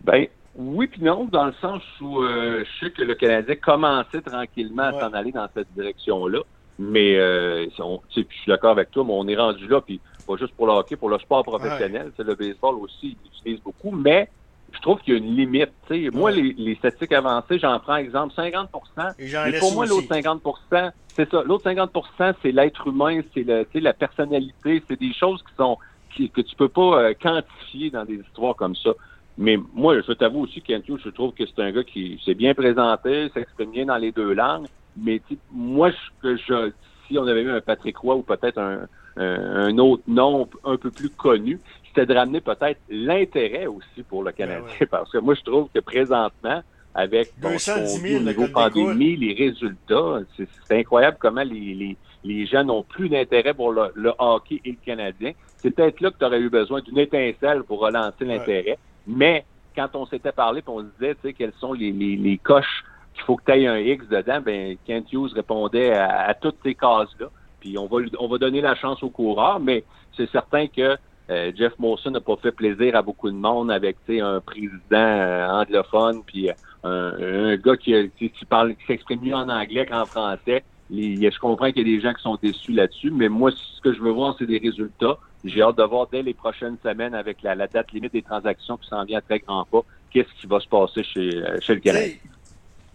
Ben, 0.01 0.27
oui 0.55 0.87
puis 0.87 1.03
non, 1.03 1.25
dans 1.25 1.45
le 1.45 1.53
sens 1.61 1.83
où 2.01 2.21
euh, 2.21 2.63
je 2.65 2.85
sais 2.85 2.91
que 2.91 3.03
le 3.03 3.13
Canadien 3.13 3.55
commençait 3.55 4.21
tranquillement 4.21 4.83
à 4.83 4.99
s'en 4.99 5.13
aller 5.13 5.31
dans 5.31 5.47
cette 5.53 5.71
direction-là. 5.75 6.39
Mais 6.79 7.15
euh, 7.17 7.67
je 7.69 8.21
suis 8.21 8.27
d'accord 8.47 8.71
avec 8.71 8.89
toi, 8.89 9.03
mais 9.05 9.13
on 9.13 9.27
est 9.27 9.35
rendu 9.35 9.67
là, 9.67 9.79
puis 9.79 10.01
pas 10.25 10.35
juste 10.37 10.55
pour 10.55 10.65
le 10.65 10.73
hockey, 10.73 10.95
pour 10.95 11.09
le 11.09 11.19
sport 11.19 11.43
professionnel. 11.43 12.11
c'est 12.17 12.23
Le 12.23 12.33
baseball 12.33 12.75
aussi, 12.75 13.15
il 13.23 13.27
utilise 13.27 13.61
beaucoup, 13.61 13.91
mais 13.91 14.27
je 14.73 14.79
trouve 14.81 14.99
qu'il 14.99 15.13
y 15.13 15.15
a 15.15 15.19
une 15.19 15.35
limite. 15.35 15.71
Moi, 16.13 16.31
les, 16.31 16.75
statistiques 16.75 17.13
avancées, 17.13 17.59
j'en 17.59 17.79
prends 17.79 17.95
exemple 17.95 18.33
50% 18.35 19.13
Mais 19.17 19.59
pour 19.59 19.73
moi, 19.73 19.85
l'autre 19.85 20.07
50% 20.07 20.91
c'est 21.15 21.29
ça. 21.29 21.43
L'autre 21.45 21.69
50% 21.69 22.33
c'est 22.41 22.51
l'être 22.51 22.87
humain, 22.87 23.21
c'est 23.33 23.79
la 23.79 23.93
personnalité, 23.93 24.83
c'est 24.87 24.99
des 24.99 25.13
choses 25.13 25.41
qui 25.43 25.55
sont 25.55 25.77
que 26.15 26.41
tu 26.41 26.55
peux 26.55 26.69
pas 26.69 27.01
euh, 27.01 27.13
quantifier 27.19 27.89
dans 27.89 28.05
des 28.05 28.15
histoires 28.15 28.55
comme 28.55 28.75
ça. 28.75 28.91
Mais 29.37 29.57
moi, 29.73 29.99
je 29.99 30.11
t'avoue 30.11 30.41
aussi, 30.41 30.61
Kent 30.61 30.85
je 31.03 31.09
trouve 31.09 31.33
que 31.33 31.43
c'est 31.45 31.61
un 31.61 31.71
gars 31.71 31.83
qui 31.83 32.21
s'est 32.23 32.35
bien 32.35 32.53
présenté, 32.53 33.29
s'exprime 33.33 33.71
bien 33.71 33.85
dans 33.85 33.97
les 33.97 34.11
deux 34.11 34.33
langues. 34.33 34.67
Mais 34.95 35.21
moi, 35.51 35.89
je, 36.23 36.35
je, 36.35 36.71
si 37.07 37.17
on 37.17 37.25
avait 37.25 37.41
eu 37.41 37.49
un 37.49 37.61
Patrick 37.61 37.97
Roy 37.97 38.15
ou 38.15 38.21
peut-être 38.21 38.59
un, 38.59 38.87
un 39.17 39.77
autre 39.79 40.03
nom 40.07 40.47
un 40.63 40.77
peu 40.77 40.91
plus 40.91 41.09
connu, 41.09 41.59
c'était 41.93 42.11
de 42.11 42.17
ramener 42.17 42.41
peut-être 42.41 42.79
l'intérêt 42.89 43.67
aussi 43.67 44.03
pour 44.07 44.23
le 44.23 44.31
ben 44.31 44.37
Canadien. 44.37 44.87
Parce 44.89 45.11
que 45.11 45.19
moi, 45.19 45.35
je 45.35 45.41
trouve 45.41 45.69
que 45.73 45.79
présentement, 45.79 46.61
avec 46.95 47.31
bon, 47.39 47.49
niveau 47.49 48.47
pandémie, 48.47 49.15
les 49.15 49.33
résultats, 49.33 50.19
c'est 50.37 50.79
incroyable 50.79 51.17
comment 51.19 51.43
les, 51.43 51.73
les, 51.73 51.97
les 52.23 52.45
gens 52.45 52.63
n'ont 52.63 52.83
plus 52.83 53.09
d'intérêt 53.09 53.53
pour 53.53 53.71
le, 53.71 54.13
hockey 54.17 54.61
et 54.65 54.71
le 54.71 54.77
Canadien. 54.83 55.33
C'est 55.57 55.71
peut-être 55.71 56.01
là 56.01 56.11
que 56.11 56.17
tu 56.17 56.25
aurais 56.25 56.39
eu 56.39 56.49
besoin 56.49 56.81
d'une 56.81 56.99
étincelle 56.99 57.63
pour 57.63 57.79
relancer 57.79 58.25
l'intérêt. 58.25 58.77
Mais 59.07 59.45
quand 59.75 59.89
on 59.95 60.05
s'était 60.05 60.31
parlé, 60.31 60.61
on 60.67 60.79
se 60.79 60.85
disait, 60.99 61.15
tu 61.15 61.21
sais, 61.23 61.33
quelles 61.33 61.53
sont 61.59 61.73
les, 61.73 61.91
les, 61.91 62.15
les 62.15 62.37
coches 62.37 62.83
qu'il 63.13 63.23
faut 63.23 63.37
que 63.37 63.43
tu 63.45 63.51
aies 63.51 63.67
un 63.67 63.77
X 63.77 64.07
dedans, 64.07 64.41
ben 64.41 64.75
Kent 64.85 65.11
Hughes 65.13 65.33
répondait 65.33 65.93
à, 65.93 66.27
à 66.27 66.33
toutes 66.33 66.57
ces 66.63 66.73
cases-là. 66.73 67.27
Puis 67.59 67.77
on 67.77 67.87
va, 67.87 68.05
on 68.19 68.27
va 68.27 68.37
donner 68.37 68.61
la 68.61 68.75
chance 68.75 69.01
au 69.03 69.09
coureur, 69.09 69.59
mais 69.59 69.83
c'est 70.17 70.29
certain 70.31 70.67
que 70.67 70.97
euh, 71.29 71.51
Jeff 71.55 71.73
Molson 71.79 72.11
n'a 72.11 72.19
pas 72.19 72.35
fait 72.35 72.51
plaisir 72.51 72.95
à 72.95 73.01
beaucoup 73.01 73.29
de 73.29 73.35
monde 73.35 73.71
avec 73.71 73.97
un 74.09 74.41
président 74.41 74.73
euh, 74.91 75.47
anglophone, 75.47 76.21
puis 76.25 76.49
euh, 76.85 77.53
un, 77.53 77.55
gars 77.55 77.77
qui, 77.77 78.09
qui, 78.17 78.45
parle, 78.45 78.75
qui 78.75 78.85
s'exprime 78.85 79.21
mieux 79.21 79.33
en 79.33 79.47
anglais 79.47 79.85
qu'en 79.85 80.05
français. 80.05 80.63
je 80.91 81.39
comprends 81.39 81.71
qu'il 81.71 81.87
y 81.87 81.93
a 81.93 81.95
des 81.95 82.01
gens 82.01 82.13
qui 82.13 82.21
sont 82.21 82.37
déçus 82.41 82.73
là-dessus, 82.73 83.11
mais 83.11 83.29
moi, 83.29 83.51
ce 83.51 83.81
que 83.81 83.93
je 83.93 84.01
veux 84.01 84.11
voir, 84.11 84.35
c'est 84.37 84.45
des 84.45 84.57
résultats. 84.57 85.17
J'ai 85.45 85.61
hâte 85.61 85.77
de 85.77 85.83
voir 85.83 86.07
dès 86.11 86.21
les 86.21 86.33
prochaines 86.33 86.77
semaines 86.83 87.13
avec 87.13 87.41
la, 87.41 87.55
date 87.55 87.91
limite 87.93 88.13
des 88.13 88.21
transactions 88.21 88.77
qui 88.77 88.87
s'en 88.87 89.03
vient 89.05 89.19
à 89.19 89.21
très 89.21 89.39
grand 89.39 89.65
pas, 89.65 89.81
qu'est-ce 90.11 90.41
qui 90.41 90.47
va 90.47 90.59
se 90.59 90.67
passer 90.67 91.03
chez, 91.03 91.41
chez 91.61 91.75
le 91.75 91.79
Canada. 91.79 92.13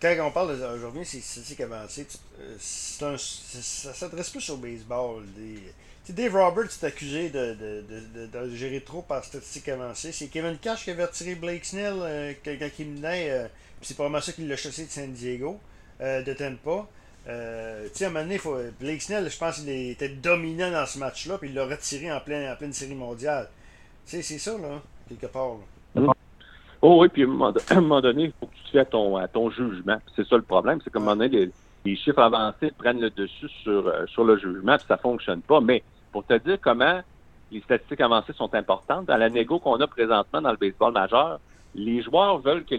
Quand 0.01 0.15
on 0.21 0.31
parle 0.31 0.53
aujourd'hui, 0.75 1.05
c'est 1.05 1.21
statistiques 1.21 1.61
avancées, 1.61 2.07
ça 2.59 3.17
s'adresse 3.95 4.31
plus 4.31 4.49
au 4.51 4.57
baseball. 4.57 5.25
Dave 6.09 6.37
Roberts 6.37 6.71
est 6.71 6.85
accusé 6.85 7.29
de, 7.29 7.55
de, 7.55 8.27
de, 8.27 8.55
gérer 8.55 8.81
trop 8.81 9.03
par 9.03 9.25
statistiques 9.25 9.69
avancées. 9.69 10.13
C'est 10.13 10.29
Kevin 10.29 10.57
Cash 10.57 10.85
qui 10.85 10.91
avait 10.91 11.05
retiré 11.05 11.35
Blake 11.35 11.65
Snell 11.65 11.97
euh, 12.01 12.33
quand 12.45 12.69
il 12.79 12.87
menait. 12.87 13.31
Euh, 13.31 13.49
c'est 13.83 13.95
probablement 13.95 14.23
ça 14.23 14.33
qu'il 14.33 14.49
l'a 14.49 14.57
chassé 14.57 14.87
de 14.87 14.91
San 14.91 15.13
Diego, 15.13 15.61
euh, 16.01 16.23
de 16.23 16.33
Tampa. 16.33 16.87
Euh, 17.29 17.89
tu 17.95 18.05
un 18.05 18.09
moment 18.09 18.23
donné, 18.23 18.39
faut, 18.39 18.57
Blake 18.81 19.03
Snell, 19.03 19.31
je 19.31 19.37
pense 19.37 19.61
qu'il 19.61 19.69
était 19.69 20.09
dominant 20.09 20.71
dans 20.71 20.87
ce 20.87 20.99
match-là, 20.99 21.37
puis 21.39 21.51
il 21.51 21.55
l'a 21.55 21.67
retiré 21.67 22.11
en, 22.11 22.21
plein, 22.21 22.51
en 22.53 22.57
pleine 22.57 22.73
série 22.73 22.95
mondiale. 22.95 23.51
Tu 24.07 24.17
sais, 24.17 24.23
c'est 24.23 24.39
ça, 24.39 24.57
là, 24.57 24.81
quelque 25.09 25.27
part. 25.27 25.59
Oh 26.81 27.01
oui, 27.01 27.09
puis 27.09 27.23
à 27.71 27.75
un 27.75 27.81
moment 27.81 28.01
donné, 28.01 28.25
il 28.25 28.33
faut 28.39 28.47
que 28.47 28.55
tu 28.55 28.63
te 28.65 28.71
fais 28.71 28.81
à 28.81 28.85
ton, 28.85 29.17
à 29.17 29.29
ton 29.29 29.51
jugement. 29.51 29.99
C'est 30.15 30.27
ça 30.27 30.37
le 30.37 30.43
problème, 30.43 30.81
c'est 30.83 30.93
qu'à 30.93 30.99
un 30.99 31.03
moment 31.03 31.17
donné, 31.17 31.29
les, 31.29 31.51
les, 31.85 31.97
chiffres 31.97 32.21
avancés 32.21 32.73
prennent 32.77 33.01
le 33.01 33.11
dessus 33.11 33.49
sur, 33.63 33.93
sur 34.09 34.25
le 34.25 34.39
jugement, 34.39 34.77
puis 34.77 34.87
ça 34.87 34.97
fonctionne 34.97 35.43
pas. 35.43 35.61
Mais 35.61 35.83
pour 36.13 36.25
te 36.25 36.35
dire 36.39 36.59
comment 36.61 37.01
les 37.51 37.61
statistiques 37.61 38.01
avancées 38.01 38.33
sont 38.35 38.55
importantes, 38.55 39.07
dans 39.07 39.17
la 39.17 39.31
négo 39.31 39.59
qu'on 39.59 39.81
a 39.81 39.87
présentement 39.87 40.41
dans 40.41 40.51
le 40.51 40.57
baseball 40.57 40.93
majeur, 40.93 41.41
les 41.75 42.03
joueurs 42.03 42.39
veulent 42.39 42.65
que 42.65 42.75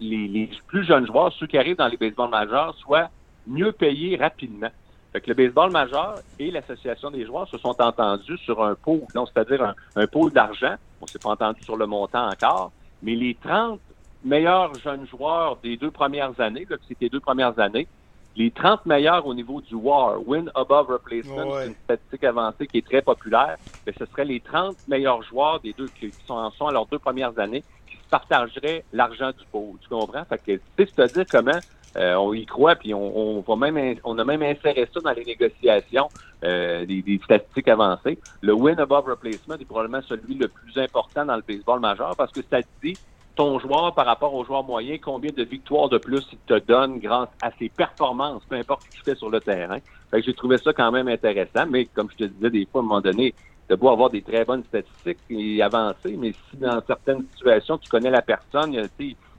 les, 0.00 0.50
plus 0.66 0.84
jeunes 0.84 1.06
joueurs, 1.06 1.32
ceux 1.32 1.46
qui 1.46 1.58
arrivent 1.58 1.76
dans 1.76 1.88
les 1.88 1.96
baseballs 1.96 2.30
majeurs, 2.30 2.74
soient 2.76 3.08
mieux 3.46 3.72
payés 3.72 4.16
rapidement. 4.16 4.70
Fait 5.12 5.20
que 5.20 5.28
le 5.28 5.34
baseball 5.34 5.70
majeur 5.70 6.16
et 6.38 6.50
l'association 6.50 7.10
des 7.10 7.24
joueurs 7.24 7.48
se 7.48 7.58
sont 7.58 7.80
entendus 7.80 8.38
sur 8.38 8.64
un 8.64 8.74
pot, 8.74 9.02
c'est-à-dire 9.12 9.62
un, 9.62 9.74
un 9.96 10.06
pôle 10.06 10.32
d'argent. 10.32 10.74
On 11.00 11.06
s'est 11.06 11.18
pas 11.18 11.30
entendu 11.30 11.62
sur 11.62 11.76
le 11.76 11.86
montant 11.86 12.28
encore, 12.28 12.72
mais 13.04 13.14
les 13.14 13.34
30 13.34 13.80
meilleurs 14.24 14.76
jeunes 14.78 15.06
joueurs 15.06 15.58
des 15.62 15.76
deux 15.76 15.90
premières 15.90 16.40
années, 16.40 16.66
là, 16.68 16.76
c'était 16.88 17.10
deux 17.10 17.20
premières 17.20 17.58
années, 17.58 17.86
les 18.34 18.50
30 18.50 18.86
meilleurs 18.86 19.26
au 19.26 19.34
niveau 19.34 19.60
du 19.60 19.74
WAR, 19.74 20.26
Win 20.26 20.50
Above 20.54 20.88
Replacement, 20.88 21.60
c'est 21.60 21.68
une 21.68 21.74
statistique 21.84 22.24
avancée 22.24 22.66
qui 22.66 22.78
est 22.78 22.86
très 22.86 23.02
populaire, 23.02 23.58
mais 23.86 23.92
ce 23.98 24.06
seraient 24.06 24.24
les 24.24 24.40
30 24.40 24.76
meilleurs 24.88 25.22
joueurs 25.22 25.60
des 25.60 25.74
deux 25.74 25.90
qui 25.90 26.12
sont, 26.26 26.50
sont 26.52 26.66
à 26.66 26.72
leurs 26.72 26.86
deux 26.86 26.98
premières 26.98 27.38
années 27.38 27.62
qui 27.88 27.96
se 27.98 28.08
partageraient 28.10 28.84
l'argent 28.92 29.30
du 29.30 29.44
pot. 29.52 29.76
Tu 29.82 29.88
comprends? 29.88 30.24
Fait 30.24 30.38
que, 30.38 30.52
tu 30.52 30.62
sais, 30.78 30.90
c'est-à-dire 30.96 31.26
comment 31.30 31.60
euh, 31.96 32.14
on 32.14 32.32
y 32.32 32.44
croit, 32.44 32.74
puis 32.74 32.92
on, 32.92 33.38
on, 33.38 33.40
va 33.40 33.70
même, 33.70 33.96
on 34.04 34.18
a 34.18 34.24
même 34.24 34.42
inséré 34.42 34.88
ça 34.92 35.00
dans 35.00 35.12
les 35.12 35.24
négociations 35.24 36.08
euh, 36.44 36.84
des, 36.84 37.02
des, 37.02 37.20
statistiques 37.24 37.68
avancées. 37.68 38.18
Le 38.40 38.52
win 38.52 38.78
above 38.80 39.06
replacement 39.06 39.54
est 39.54 39.64
probablement 39.64 40.02
celui 40.08 40.34
le 40.34 40.48
plus 40.48 40.76
important 40.78 41.24
dans 41.24 41.36
le 41.36 41.42
baseball 41.46 41.80
majeur 41.80 42.14
parce 42.16 42.32
que 42.32 42.40
ça 42.50 42.58
dit 42.82 42.94
ton 43.36 43.58
joueur 43.58 43.94
par 43.94 44.06
rapport 44.06 44.34
au 44.34 44.44
joueur 44.44 44.64
moyen, 44.64 44.96
combien 44.98 45.30
de 45.32 45.42
victoires 45.42 45.88
de 45.88 45.98
plus 45.98 46.24
il 46.32 46.38
te 46.46 46.58
donne 46.66 46.98
grâce 46.98 47.28
à 47.42 47.50
ses 47.58 47.68
performances, 47.68 48.42
peu 48.48 48.56
importe 48.56 48.82
ce 48.82 48.90
qu'il 48.90 49.00
fait 49.00 49.16
sur 49.16 49.30
le 49.30 49.40
terrain. 49.40 49.78
Fait 50.10 50.20
que 50.20 50.26
j'ai 50.26 50.34
trouvé 50.34 50.58
ça 50.58 50.72
quand 50.72 50.92
même 50.92 51.08
intéressant, 51.08 51.66
mais 51.68 51.86
comme 51.86 52.08
je 52.12 52.24
te 52.24 52.30
disais, 52.30 52.50
des 52.50 52.66
fois, 52.70 52.80
à 52.80 52.84
un 52.84 52.86
moment 52.86 53.00
donné, 53.00 53.34
de 53.68 53.74
beau 53.74 53.88
avoir 53.88 54.10
des 54.10 54.22
très 54.22 54.44
bonnes 54.44 54.62
statistiques 54.64 55.18
et 55.30 55.62
avancer, 55.62 56.16
mais 56.18 56.32
si 56.32 56.56
dans 56.58 56.80
certaines 56.86 57.24
situations, 57.34 57.78
tu 57.78 57.88
connais 57.88 58.10
la 58.10 58.22
personne, 58.22 58.76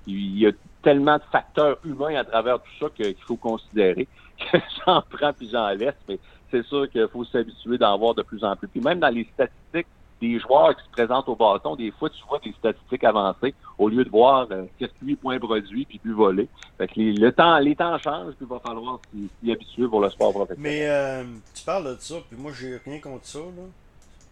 il 0.07 0.39
y 0.39 0.47
a 0.47 0.51
tellement 0.85 1.17
de 1.17 1.23
facteurs 1.31 1.77
humains 1.83 2.15
à 2.15 2.23
travers 2.23 2.59
tout 2.59 2.71
ça 2.79 2.89
qu'il 2.95 3.15
faut 3.25 3.35
considérer 3.35 4.07
j'en 4.85 5.01
prends 5.01 5.33
puis 5.33 5.49
j'en 5.51 5.69
laisse, 5.69 5.95
mais 6.07 6.19
c'est 6.51 6.63
sûr 6.65 6.89
qu'il 6.89 7.07
faut 7.07 7.25
s'habituer 7.25 7.77
d'en 7.77 7.97
voir 7.97 8.13
de 8.13 8.21
plus 8.21 8.43
en 8.43 8.55
plus. 8.55 8.67
Puis 8.67 8.81
même 8.81 8.99
dans 8.99 9.09
les 9.09 9.27
statistiques 9.33 9.87
des 10.21 10.39
joueurs 10.39 10.75
qui 10.75 10.83
se 10.83 10.89
présentent 10.91 11.27
au 11.27 11.35
bâton, 11.35 11.75
des 11.75 11.91
fois, 11.91 12.09
tu 12.09 12.23
vois 12.27 12.39
des 12.39 12.53
statistiques 12.53 13.03
avancées 13.03 13.53
au 13.77 13.89
lieu 13.89 14.03
de 14.05 14.09
voir 14.09 14.47
euh, 14.51 14.65
circuit, 14.77 15.15
point 15.15 15.39
produit, 15.39 15.85
puis 15.85 15.99
plus 15.99 16.13
volé. 16.13 16.47
Fait 16.77 16.87
que 16.87 16.93
les, 16.95 17.13
le 17.13 17.31
temps, 17.31 17.97
changent, 17.97 18.35
puis 18.35 18.45
il 18.45 18.47
va 18.47 18.59
falloir 18.59 18.99
s'y 19.11 19.51
habituer 19.51 19.87
pour 19.87 19.99
le 19.99 20.09
sport 20.09 20.31
professionnel. 20.31 20.71
Mais 20.71 20.87
euh, 20.87 21.23
tu 21.53 21.63
parles 21.65 21.95
de 21.95 21.99
ça, 21.99 22.15
puis 22.29 22.39
moi, 22.39 22.51
j'ai 22.57 22.77
rien 22.85 22.99
contre 22.99 23.25
ça. 23.25 23.39
Là. 23.39 23.63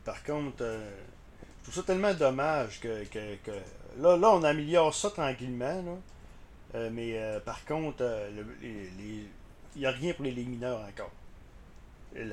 Par 0.05 0.23
contre, 0.23 0.61
euh, 0.61 0.89
je 1.59 1.71
trouve 1.71 1.83
ça 1.83 1.83
tellement 1.83 2.13
dommage 2.13 2.79
que, 2.79 3.03
que, 3.05 3.35
que, 3.43 3.51
là, 3.99 4.15
là, 4.15 4.31
on 4.31 4.43
améliore 4.43 4.93
ça 4.93 5.09
tranquillement. 5.09 5.81
Là. 5.85 5.95
Euh, 6.75 6.89
mais 6.91 7.13
euh, 7.15 7.39
par 7.39 7.63
contre, 7.65 7.97
euh, 8.01 8.29
le, 8.31 8.45
il 9.75 9.79
n'y 9.79 9.85
a 9.85 9.91
rien 9.91 10.13
pour 10.13 10.25
les 10.25 10.31
mineurs 10.31 10.79
encore. 10.87 11.11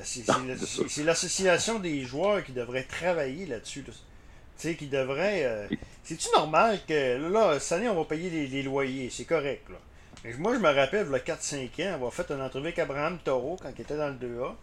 C'est 0.07 1.05
l'association 1.05 1.79
des 1.79 2.03
joueurs 2.03 2.44
qui 2.44 2.53
devrait 2.53 2.83
travailler 2.83 3.46
là-dessus. 3.46 3.83
Là. 3.87 3.92
Tu 3.92 4.68
sais, 4.68 4.74
qui 4.74 4.88
devrait. 4.88 5.68
C'est-tu 6.05 6.29
normal 6.35 6.81
que 6.87 7.16
là, 7.33 7.59
cette 7.59 7.79
année, 7.79 7.88
on 7.88 7.94
va 7.94 8.05
payer 8.05 8.29
les, 8.29 8.46
les 8.46 8.62
loyers? 8.62 9.09
C'est 9.09 9.24
correct. 9.24 9.70
Là. 9.70 9.79
Mais 10.24 10.35
moi, 10.35 10.55
je 10.55 10.59
me 10.59 10.70
rappelle, 10.70 11.07
il 11.07 11.12
y 11.12 11.14
a 11.14 11.18
4-5 11.18 11.88
ans, 11.88 11.98
on 12.00 12.05
va 12.05 12.11
fait 12.11 12.31
une 12.31 12.42
entrevue 12.42 12.66
avec 12.66 12.79
Abraham 12.79 13.18
Taureau 13.24 13.57
quand 13.61 13.70
il 13.74 13.81
était 13.81 13.96
dans 13.96 14.09
le 14.09 14.16
2A, 14.16 14.55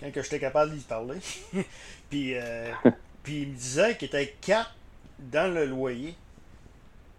quand 0.00 0.10
j'étais 0.14 0.38
capable 0.38 0.72
d'y 0.74 0.84
parler. 0.84 1.18
puis, 2.10 2.34
euh, 2.34 2.70
puis 3.22 3.42
il 3.42 3.48
me 3.48 3.54
disait 3.54 3.96
qu'il 3.96 4.08
était 4.08 4.34
4 4.42 4.70
dans 5.18 5.52
le 5.52 5.64
loyer. 5.64 6.14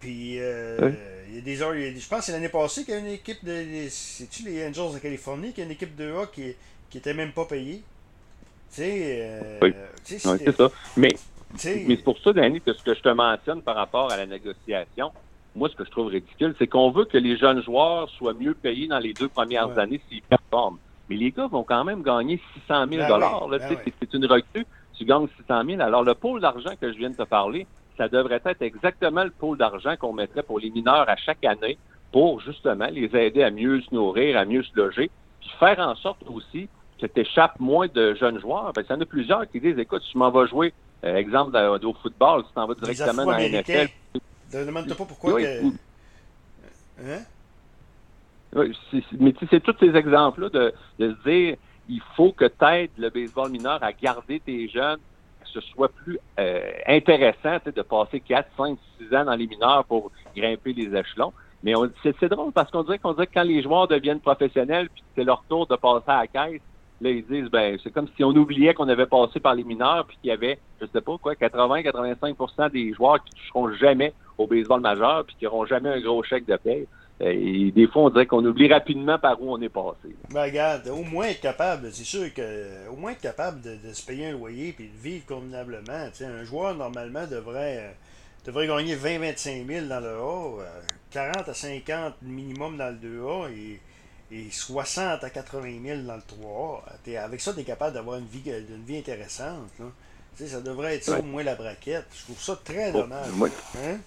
Puis, 0.00 0.36
euh, 0.38 0.78
oui. 0.80 0.92
il 1.28 1.34
y 1.36 1.38
a 1.38 1.40
des 1.40 1.62
heures, 1.62 1.74
je 1.74 2.08
pense 2.08 2.20
que 2.20 2.24
c'est 2.26 2.32
l'année 2.32 2.48
passée 2.48 2.84
qu'il 2.84 2.94
y 2.94 2.96
a 2.96 3.00
une 3.00 3.06
équipe 3.06 3.44
de. 3.44 3.86
C'est-tu 3.88 4.44
les 4.44 4.66
Angels 4.66 4.94
de 4.94 4.98
Californie, 4.98 5.52
qui 5.52 5.60
a 5.60 5.64
une 5.64 5.72
équipe 5.72 5.96
de 5.96 6.12
A 6.14 6.26
qui, 6.26 6.54
qui 6.88 6.98
était 6.98 7.14
même 7.14 7.32
pas 7.32 7.44
payée? 7.44 7.82
Tu 8.70 8.82
sais. 8.82 9.18
Euh, 9.22 9.58
oui, 9.62 9.74
oui 10.10 10.18
c'est 10.28 10.56
ça. 10.56 10.70
Mais, 10.96 11.08
mais 11.64 11.96
c'est 11.96 12.04
pour 12.04 12.18
ça, 12.20 12.32
Danny, 12.32 12.60
que 12.60 12.72
ce 12.72 12.82
que 12.82 12.94
je 12.94 13.00
te 13.00 13.08
mentionne 13.08 13.62
par 13.62 13.74
rapport 13.74 14.12
à 14.12 14.16
la 14.16 14.26
négociation, 14.26 15.10
moi, 15.56 15.68
ce 15.68 15.74
que 15.74 15.84
je 15.84 15.90
trouve 15.90 16.08
ridicule, 16.08 16.54
c'est 16.58 16.66
qu'on 16.66 16.90
veut 16.90 17.04
que 17.04 17.18
les 17.18 17.36
jeunes 17.36 17.62
joueurs 17.62 18.08
soient 18.10 18.34
mieux 18.34 18.54
payés 18.54 18.86
dans 18.86 18.98
les 18.98 19.12
deux 19.12 19.28
premières 19.28 19.70
ouais. 19.70 19.78
années 19.80 20.00
s'ils 20.08 20.22
performent. 20.22 20.78
Mais 21.08 21.16
les 21.16 21.32
gars 21.32 21.46
vont 21.46 21.64
quand 21.64 21.84
même 21.84 22.02
gagner 22.02 22.40
600 22.66 22.86
000 22.90 23.08
ben 23.08 23.18
ben. 23.18 23.68
C'est 24.00 24.14
une 24.14 24.26
recrue, 24.26 24.66
tu 24.96 25.04
gagnes 25.04 25.26
600 25.38 25.64
000 25.66 25.80
Alors, 25.80 26.04
le 26.04 26.14
pôle 26.14 26.40
d'argent 26.40 26.70
que 26.80 26.92
je 26.92 26.98
viens 26.98 27.10
de 27.10 27.16
te 27.16 27.22
parler, 27.22 27.66
ça 27.98 28.08
devrait 28.08 28.40
être 28.44 28.62
exactement 28.62 29.24
le 29.24 29.30
pôle 29.30 29.58
d'argent 29.58 29.96
qu'on 29.96 30.14
mettrait 30.14 30.42
pour 30.42 30.60
les 30.60 30.70
mineurs 30.70 31.08
à 31.08 31.16
chaque 31.16 31.44
année 31.44 31.76
pour 32.12 32.40
justement 32.40 32.86
les 32.86 33.14
aider 33.14 33.42
à 33.42 33.50
mieux 33.50 33.82
se 33.82 33.94
nourrir, 33.94 34.38
à 34.38 34.44
mieux 34.44 34.62
se 34.62 34.74
loger, 34.74 35.10
puis 35.40 35.50
faire 35.58 35.78
en 35.80 35.94
sorte 35.96 36.22
aussi 36.26 36.68
que 36.98 37.06
tu 37.06 37.20
échappes 37.20 37.58
moins 37.60 37.86
de 37.88 38.14
jeunes 38.14 38.40
joueurs. 38.40 38.72
Parce 38.72 38.86
qu'il 38.86 38.96
y 38.96 38.98
en 38.98 39.02
a 39.02 39.06
plusieurs 39.06 39.50
qui 39.50 39.60
disent, 39.60 39.78
écoute, 39.78 40.02
tu 40.10 40.16
m'en 40.16 40.30
vas 40.30 40.46
jouer, 40.46 40.72
euh, 41.04 41.16
exemple, 41.16 41.56
au 41.56 41.94
football, 41.94 42.44
tu 42.44 42.52
t'en 42.54 42.66
vas 42.66 42.74
directement 42.74 43.24
dans 43.24 43.32
la 43.32 43.48
NFL. 43.48 43.88
Ne 44.54 44.64
demande 44.64 44.88
pas 44.88 45.04
pourquoi 45.04 45.34
oui, 45.34 45.42
que... 45.42 45.66
Hein? 47.04 47.22
Oui, 48.54 48.74
mais 49.20 49.34
c'est 49.50 49.62
tous 49.62 49.76
ces 49.78 49.94
exemples-là 49.94 50.48
de, 50.48 50.72
de 50.98 51.14
se 51.14 51.28
dire, 51.28 51.56
il 51.88 52.00
faut 52.16 52.32
que 52.32 52.46
tu 52.46 52.64
aides 52.64 52.90
le 52.96 53.10
baseball 53.10 53.50
mineur 53.50 53.82
à 53.82 53.92
garder 53.92 54.40
tes 54.40 54.68
jeunes, 54.68 54.98
ce 55.52 55.60
soit 55.60 55.88
plus 55.88 56.18
euh, 56.38 56.70
intéressant 56.86 57.58
de 57.64 57.82
passer 57.82 58.20
4, 58.20 58.48
5, 58.56 58.78
6 58.98 59.14
ans 59.16 59.24
dans 59.24 59.34
les 59.34 59.46
mineurs 59.46 59.84
pour 59.84 60.10
grimper 60.36 60.72
les 60.72 60.96
échelons. 60.96 61.32
Mais 61.62 61.72
c'est 62.02 62.28
drôle 62.28 62.52
parce 62.52 62.70
qu'on 62.70 62.84
dirait 62.84 62.98
qu'on 62.98 63.12
dirait 63.12 63.26
que 63.26 63.34
quand 63.34 63.42
les 63.42 63.62
joueurs 63.62 63.88
deviennent 63.88 64.20
professionnels, 64.20 64.88
puis 64.94 65.02
c'est 65.16 65.24
leur 65.24 65.42
tour 65.48 65.66
de 65.66 65.74
passer 65.74 66.04
à 66.06 66.20
la 66.20 66.26
caisse, 66.28 66.60
là, 67.00 67.10
ils 67.10 67.24
disent, 67.26 67.50
ben, 67.50 67.76
c'est 67.82 67.90
comme 67.90 68.08
si 68.16 68.22
on 68.22 68.30
oubliait 68.30 68.74
qu'on 68.74 68.88
avait 68.88 69.06
passé 69.06 69.40
par 69.40 69.54
les 69.54 69.64
mineurs, 69.64 70.06
puis 70.06 70.16
qu'il 70.20 70.28
y 70.28 70.32
avait, 70.32 70.58
je 70.80 70.86
sais 70.86 71.00
pas 71.00 71.16
quoi, 71.18 71.34
80-85% 71.34 72.70
des 72.70 72.92
joueurs 72.94 73.22
qui 73.24 73.34
ne 73.34 73.40
toucheront 73.40 73.72
jamais 73.72 74.12
au 74.36 74.46
baseball 74.46 74.80
majeur, 74.80 75.24
puis 75.24 75.36
qui 75.36 75.44
n'auront 75.44 75.66
jamais 75.66 75.88
un 75.88 76.00
gros 76.00 76.22
chèque 76.22 76.46
de 76.46 76.56
paie. 76.56 76.86
Et 77.20 77.72
des 77.72 77.88
fois, 77.88 78.02
on 78.02 78.10
dirait 78.10 78.26
qu'on 78.26 78.44
oublie 78.44 78.72
rapidement 78.72 79.18
par 79.18 79.42
où 79.42 79.52
on 79.52 79.60
est 79.60 79.68
passé. 79.68 80.14
Ben, 80.30 80.44
regarde, 80.44 80.86
au 80.88 81.02
moins 81.02 81.26
être 81.26 81.40
capable, 81.40 81.90
c'est 81.92 82.04
sûr 82.04 82.32
que, 82.32 82.88
au 82.88 82.96
moins 82.96 83.10
être 83.10 83.20
capable 83.20 83.60
de, 83.60 83.70
de, 83.70 83.92
se 83.92 84.06
payer 84.06 84.26
un 84.26 84.32
loyer 84.32 84.72
puis 84.72 84.88
de 84.88 84.96
vivre 85.02 85.26
convenablement. 85.26 86.08
Un 86.20 86.44
joueur, 86.44 86.76
normalement, 86.76 87.26
devrait, 87.26 87.96
devrait 88.46 88.68
gagner 88.68 88.94
20-25 88.94 89.66
000 89.66 89.86
dans 89.86 90.00
le 90.00 90.10
A, 90.10 90.64
40 91.10 91.48
à 91.48 91.54
50 91.54 92.22
minimum 92.22 92.76
dans 92.76 92.90
le 92.90 93.08
2A 93.08 93.50
et, 93.52 93.80
et 94.30 94.50
60 94.50 95.24
à 95.24 95.30
80 95.30 95.62
000 95.84 96.02
dans 96.02 96.14
le 96.14 96.20
3A. 96.20 97.18
avec 97.18 97.40
ça, 97.40 97.52
tu 97.52 97.60
es 97.60 97.64
capable 97.64 97.94
d'avoir 97.94 98.18
une 98.18 98.26
vie, 98.26 98.42
une 98.46 98.84
vie 98.84 98.98
intéressante. 98.98 99.70
Là. 99.80 99.86
Ça 100.46 100.60
devrait 100.60 100.94
être 100.94 101.04
ça, 101.04 101.12
ouais. 101.14 101.18
au 101.18 101.24
moins 101.24 101.42
la 101.42 101.56
braquette. 101.56 102.06
Je 102.14 102.22
trouve 102.22 102.40
ça 102.40 102.56
très 102.64 102.92
dommage. 102.92 103.26
Oh, 103.40 103.46
hein? 103.78 103.98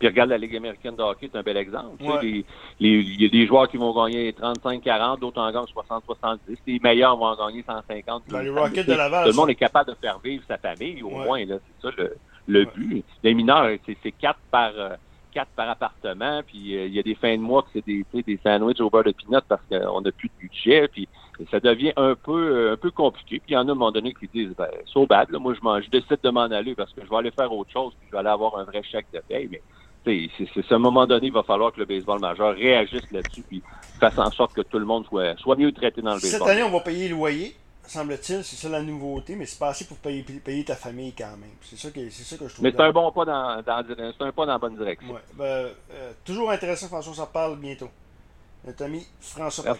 Puis 0.00 0.08
regarde 0.08 0.30
la 0.30 0.38
Ligue 0.38 0.56
américaine 0.56 0.96
de 0.96 1.02
hockey, 1.02 1.28
c'est 1.30 1.38
un 1.38 1.42
bel 1.42 1.58
exemple. 1.58 2.02
Ouais. 2.02 2.42
Il 2.80 3.22
y 3.22 3.26
a 3.26 3.28
des 3.28 3.46
joueurs 3.46 3.68
qui 3.68 3.76
vont 3.76 3.92
gagner 3.92 4.32
35-40, 4.32 5.20
d'autres 5.20 5.42
en 5.42 5.52
gagnent 5.52 5.64
60-70. 5.64 6.38
Les 6.66 6.80
meilleurs 6.80 7.18
vont 7.18 7.26
en 7.26 7.46
gagner 7.46 7.62
150. 7.62 8.22
Dans 8.28 8.38
les 8.38 8.48
Rockets 8.48 8.86
de 8.86 8.94
Laval. 8.94 9.24
Tout 9.24 9.32
le 9.32 9.36
monde 9.36 9.50
est 9.50 9.56
capable 9.56 9.90
de 9.90 9.96
faire 10.00 10.18
vivre 10.24 10.42
sa 10.48 10.56
famille, 10.56 11.02
au 11.02 11.08
ouais. 11.08 11.24
moins. 11.26 11.44
C'est 11.46 11.88
ça 11.88 11.94
le, 11.98 12.16
le 12.48 12.64
but. 12.64 13.04
Les 13.22 13.34
mineurs, 13.34 13.76
c'est 13.84 14.12
quatre 14.12 14.40
par... 14.50 14.72
Euh, 14.74 14.96
quatre 15.32 15.50
par 15.54 15.68
appartement, 15.68 16.42
puis 16.44 16.76
euh, 16.76 16.86
il 16.86 16.94
y 16.94 16.98
a 16.98 17.04
des 17.04 17.14
fins 17.14 17.36
de 17.36 17.40
mois 17.40 17.62
que 17.62 17.68
c'est 17.74 17.86
des, 17.86 18.04
des 18.12 18.40
sandwichs 18.42 18.80
au 18.80 18.90
beurre 18.90 19.04
de 19.04 19.12
pinot 19.12 19.38
parce 19.48 19.62
qu'on 19.70 20.00
n'a 20.00 20.10
plus 20.10 20.28
de 20.28 20.34
budget, 20.40 20.88
puis 20.88 21.08
ça 21.52 21.60
devient 21.60 21.92
un 21.96 22.16
peu 22.16 22.72
un 22.72 22.76
peu 22.76 22.90
compliqué. 22.90 23.38
Puis 23.38 23.50
il 23.50 23.54
y 23.54 23.56
en 23.56 23.68
a 23.68 23.70
à 23.70 23.72
un 23.72 23.76
moment 23.76 23.92
donné 23.92 24.12
qui 24.12 24.26
disent 24.26 24.54
ben, 24.58 24.66
so 24.86 25.06
bad, 25.06 25.30
là, 25.30 25.38
moi 25.38 25.54
je, 25.54 25.84
je 25.84 25.90
décide 25.90 26.18
de 26.20 26.30
m'en 26.30 26.40
aller 26.40 26.74
parce 26.74 26.92
que 26.92 27.02
je 27.04 27.08
vais 27.08 27.16
aller 27.16 27.30
faire 27.30 27.52
autre 27.52 27.70
chose, 27.70 27.92
puis 28.00 28.08
je 28.08 28.12
vais 28.12 28.18
aller 28.18 28.28
avoir 28.28 28.58
un 28.58 28.64
vrai 28.64 28.82
chèque 28.82 29.06
de 29.14 29.20
paye, 29.28 29.46
mais 29.48 29.62
c'est 30.04 30.72
à 30.72 30.74
un 30.74 30.78
moment 30.78 31.06
donné, 31.06 31.26
il 31.26 31.32
va 31.32 31.42
falloir 31.42 31.72
que 31.72 31.80
le 31.80 31.86
baseball 31.86 32.20
majeur 32.20 32.54
réagisse 32.54 33.10
là-dessus 33.10 33.42
puis 33.42 33.62
fasse 33.98 34.18
en 34.18 34.30
sorte 34.30 34.54
que 34.54 34.62
tout 34.62 34.78
le 34.78 34.86
monde 34.86 35.06
soit, 35.06 35.36
soit 35.38 35.56
mieux 35.56 35.72
traité 35.72 36.00
dans 36.00 36.14
le 36.14 36.20
baseball. 36.20 36.40
Cette 36.40 36.48
année, 36.48 36.62
on 36.62 36.70
va 36.70 36.80
payer 36.80 37.08
le 37.08 37.16
loyer, 37.16 37.54
semble-t-il, 37.86 38.42
c'est 38.44 38.56
ça 38.56 38.68
la 38.68 38.82
nouveauté, 38.82 39.36
mais 39.36 39.46
c'est 39.46 39.58
pas 39.58 39.68
assez 39.68 39.84
pour 39.84 39.98
payer, 39.98 40.22
payer 40.22 40.64
ta 40.64 40.76
famille 40.76 41.12
quand 41.12 41.36
même. 41.36 41.50
C'est 41.62 41.78
ça, 41.78 41.90
que, 41.90 42.08
ça 42.08 42.36
que 42.36 42.48
je 42.48 42.52
trouve. 42.54 42.64
Mais 42.64 42.70
c'est 42.70 42.80
un 42.80 42.92
bon 42.92 43.10
pas 43.12 43.24
dans, 43.24 43.62
dans, 43.62 43.84
un 44.20 44.32
pas 44.32 44.46
dans 44.46 44.52
la 44.52 44.58
bonne 44.58 44.76
direction. 44.76 45.12
Ouais. 45.12 45.20
Ben, 45.34 45.44
euh, 45.92 46.12
toujours 46.24 46.50
intéressant, 46.50 46.86
François, 46.88 47.14
ça 47.14 47.26
parle 47.26 47.58
bientôt. 47.58 47.90
Notre 48.64 48.84
ami 48.84 49.06
François 49.20 49.70